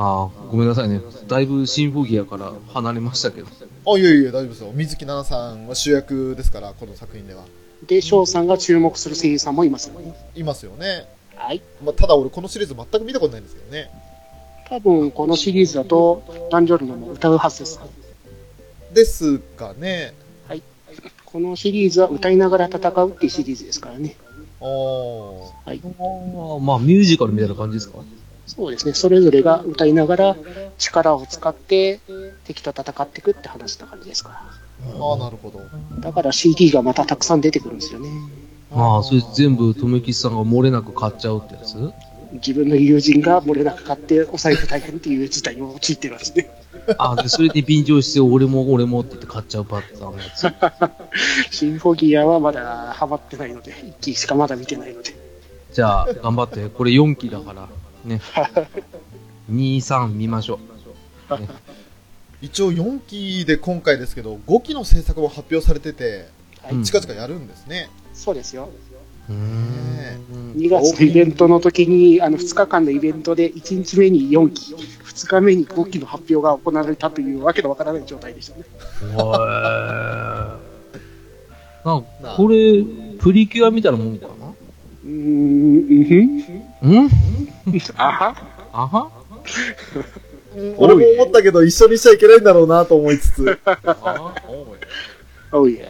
[0.00, 1.00] ああ、ごめんなさいね。
[1.26, 3.48] だいぶシンフォギアから離れましたけど。
[3.48, 4.70] ーあ、いやいや、大丈夫ですよ。
[4.72, 7.44] 水木奈々さんは主役ですから、この作品では。
[7.86, 10.14] で、翔さんが注目する声優さんもいますよね。
[10.36, 11.08] いますよね。
[11.34, 11.60] はい。
[11.84, 13.90] まあ、ただ俺このシリーズ全く見たことないんですけどね。
[14.68, 16.22] 多分、このシリーズだと、
[16.52, 17.80] ダンジョルノも歌うはずです。
[18.94, 20.14] ですかね。
[21.24, 24.16] このシリーズは歌いながら戦うっていうシリーズですからね。
[24.60, 25.68] おー。
[25.68, 25.80] はい。
[25.84, 27.98] ああ、まあミュージカルみたいな感じですか？
[28.48, 28.94] そうですね。
[28.94, 30.36] それぞれが歌いながら
[30.78, 32.00] 力を使って
[32.44, 34.36] 敵と戦っていくって話な感じですから。
[35.00, 35.60] ああ、なるほど。
[36.00, 38.08] だから CD がまたたくさん出てくるんですよね。
[38.72, 41.76] ああ、それ全部、とめきちさんが漏れなく買っちゃうってやつ？
[42.34, 46.50] 自分の友人が漏れなく買ってお財布大変っていう事態に陥ってるんですね。
[46.98, 50.46] ああ、で、それで便乗して、俺も俺もって言って買っちゃうパターンのやつ？
[51.54, 55.14] シンフォギアはまだハマってないので、1期しかまだ見てないので。
[55.72, 56.68] じゃあ、頑張って。
[56.68, 57.68] これ4期だから。
[58.04, 58.20] ね。
[59.50, 60.58] 2、3見ましょ
[61.30, 61.38] う。
[61.38, 61.48] ね、
[62.40, 66.28] 一応4期で今回ですけど、5期の制作も発表されてて、
[66.62, 67.88] はいうん近々やるんですね。
[68.12, 68.68] そうですよ。
[69.28, 70.54] うーん。
[70.56, 78.64] 2月のイベントの時に、あの2日間のイベントで1日目に4期、2日目に5期の発表が行われたというわけのわからない状態でしたね。
[81.84, 82.84] これ、
[83.18, 84.26] プリキュアみたいなもんか
[85.10, 87.10] ん、うん。
[87.96, 88.36] あは
[88.72, 89.10] あは
[90.76, 92.44] 俺も思ったけど、一緒にしちゃいけないん。
[92.44, 93.58] だろうなと思いつつ。
[93.64, 94.34] あ
[95.52, 95.80] おいおい。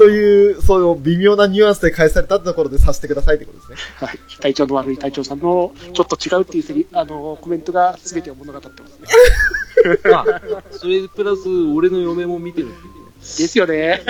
[0.00, 3.76] という、その微妙なニュアンスで返されたところで察してくださいってことですね。
[3.96, 4.18] はい。
[4.40, 5.40] 体調の悪い隊長さん。
[5.40, 9.98] の、ちょっと違うっていうセリ、あの、コメントが全てを物語ってますね。
[10.10, 10.40] まあ、
[10.70, 13.00] それプラス、俺の嫁も見てるっていうね。
[13.20, 13.66] ですよ。
[13.66, 14.02] ね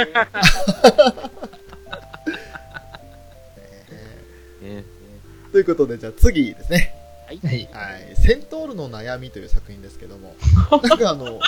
[5.52, 6.94] ということで、じゃあ次ですね。
[7.26, 7.38] はい。
[7.42, 8.16] はい。
[8.16, 10.34] セントールの悩みという作品ですけども、
[10.82, 11.40] なんかあの、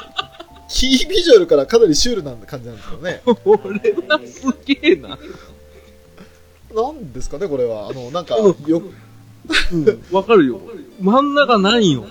[0.68, 3.20] キービジュアルからかなりシュールな感じなんですけどね。
[3.24, 5.18] これはすげえな。
[6.74, 7.88] なんですかね、これは。
[7.88, 8.82] あの、なんか、うんよ、
[9.72, 10.60] うん、わかるよ。
[11.00, 12.06] 真ん中ないよ。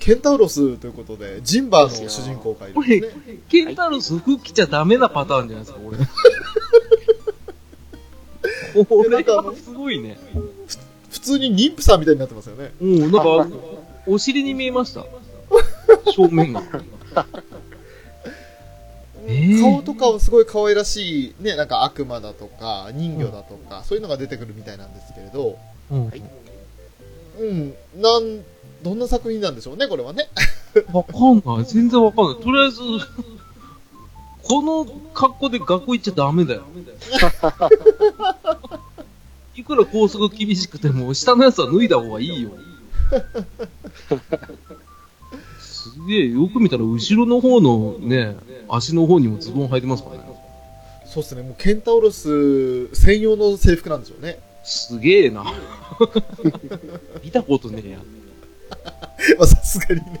[0.00, 3.38] ケンタウロスということで、ジンバーの主人公がいるんですね。
[3.48, 5.98] ケンタロス服着ちゃダメなパターンじゃないですか、俺。
[8.84, 10.18] これはすごいね。
[11.22, 12.72] 普通に妊婦さんみたいになってますよね。
[12.80, 13.46] うん、なんか、
[14.08, 15.06] お尻に見えました。
[16.10, 16.60] 正面が。
[19.24, 25.56] えー、顔とかはすごい可愛らしい、ね、なんか悪魔だとか、人魚だとか、そういうのが出てくるみたいなんですけれど、
[25.92, 26.22] うんはい
[27.38, 27.72] うん、
[28.02, 28.40] なん、
[28.82, 30.28] どんな作品なんでしょうね、これはね。
[30.92, 31.66] わかんない。
[31.66, 32.36] 全然わかんない。
[32.42, 32.80] とりあえず、
[34.42, 34.84] この
[35.14, 36.64] 格好で学校行っちゃダメだよ。
[39.54, 42.50] いくら校則厳しくても、下のやつは脱いだ方がいいよ。
[45.60, 48.36] すげえ、よく見たら後ろの方のね、
[48.68, 50.22] 足の方にもズボン履いてますからね。
[51.04, 54.38] そうですね、もうケンタウロス専用の制服なんでしょうね。
[54.64, 55.44] すげえな。
[57.22, 57.98] 見たことねえや。
[59.38, 60.20] まあさすがにね、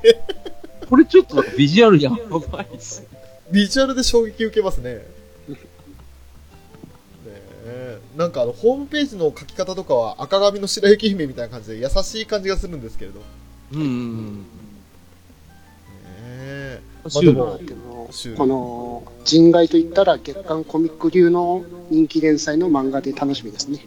[0.88, 3.06] これちょっとなんかビジュアルやばいっすね。
[3.50, 5.06] ビジュアルで衝撃受けますね。
[8.12, 13.20] ねえなんかあの、ホームページの書き方とかは赤髪の白雪姫みたいな感じで優しい感じがするんですけれど。
[13.20, 13.26] ね
[13.72, 14.46] うんうん
[16.34, 17.12] えうん。
[17.12, 23.86] まあでもまあでもこの、人外といったら月刊コミック流の人気連載の漫画で楽しみですね。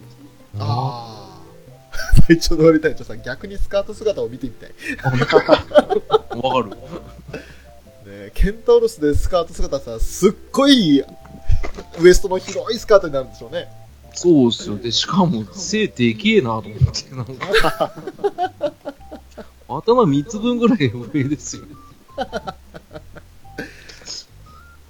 [0.58, 1.26] ああ。
[2.28, 4.72] 隊長の悪い隊長さん、逆にスカート姿を見てみたい。
[6.42, 6.70] わかる。
[8.06, 11.04] ね、ケンタウロスでスカート姿さ、すっごい
[12.00, 13.68] ウエストの広いスカートになるんでしょうね。
[14.16, 14.78] そうっすよ。
[14.78, 17.94] で、しかも、背でけえなと思って、なんか。
[19.68, 21.64] 頭3つ分ぐらい上ですよ。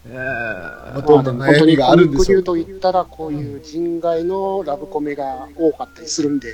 [0.07, 2.35] えまあ、どんなまあでも悩みがあるんでしょう。
[2.37, 6.53] 本当にコミック流といったら、こういう人外のラブコメが多かったりするんで、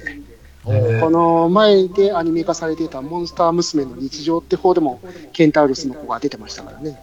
[0.64, 5.02] この前でアニメ化されていたモンスター娘の日常って方でも、
[5.34, 6.99] ケンタウルスの子が出てましたからね。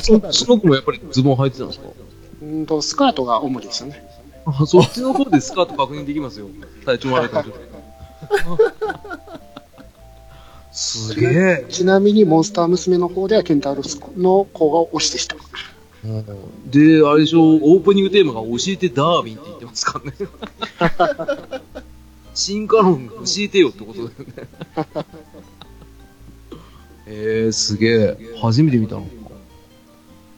[0.00, 0.12] そ
[0.46, 1.86] の子もやっぱりズボン履いてたんですか？
[2.42, 4.05] うんと、スカートが主ですよね。
[4.46, 6.46] あ、そっちの方でスカート確認できますよ。
[6.84, 7.46] 体調悪いから。
[10.72, 11.66] すげえ。
[11.68, 15.36] ちなみにモンスター娘の方ではケンタウルスの子が推しでした。
[16.66, 21.62] で、あれでしょ、オープニングテーマが教えてダービンって言ってますからね。
[22.34, 24.14] 進化論教えてよってことだよね。
[27.06, 28.18] えー、すげえ。
[28.40, 29.08] 初めて見たの。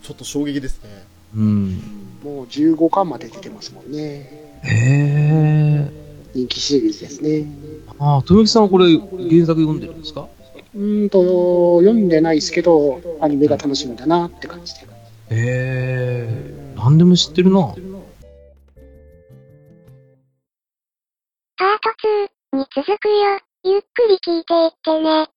[0.02, 1.04] ちょっと衝撃ですね。
[1.34, 1.97] うん。
[2.28, 3.98] もう15巻まで出てますもんね。
[4.62, 5.90] へえ。
[6.34, 7.46] 人気シリーズですね。
[7.98, 9.00] ああ、富木さんはこれ原
[9.46, 10.28] 作読んでるんですか？
[10.74, 14.80] うーんと、読んでないですけど、アニメが楽しみだなって感じで。
[14.82, 14.86] へ
[15.30, 16.74] え。
[16.76, 17.74] 何でも知ってるな。
[21.56, 21.88] パート
[22.54, 23.40] 2に続くよ。
[23.64, 25.28] ゆっくり聞いていってね。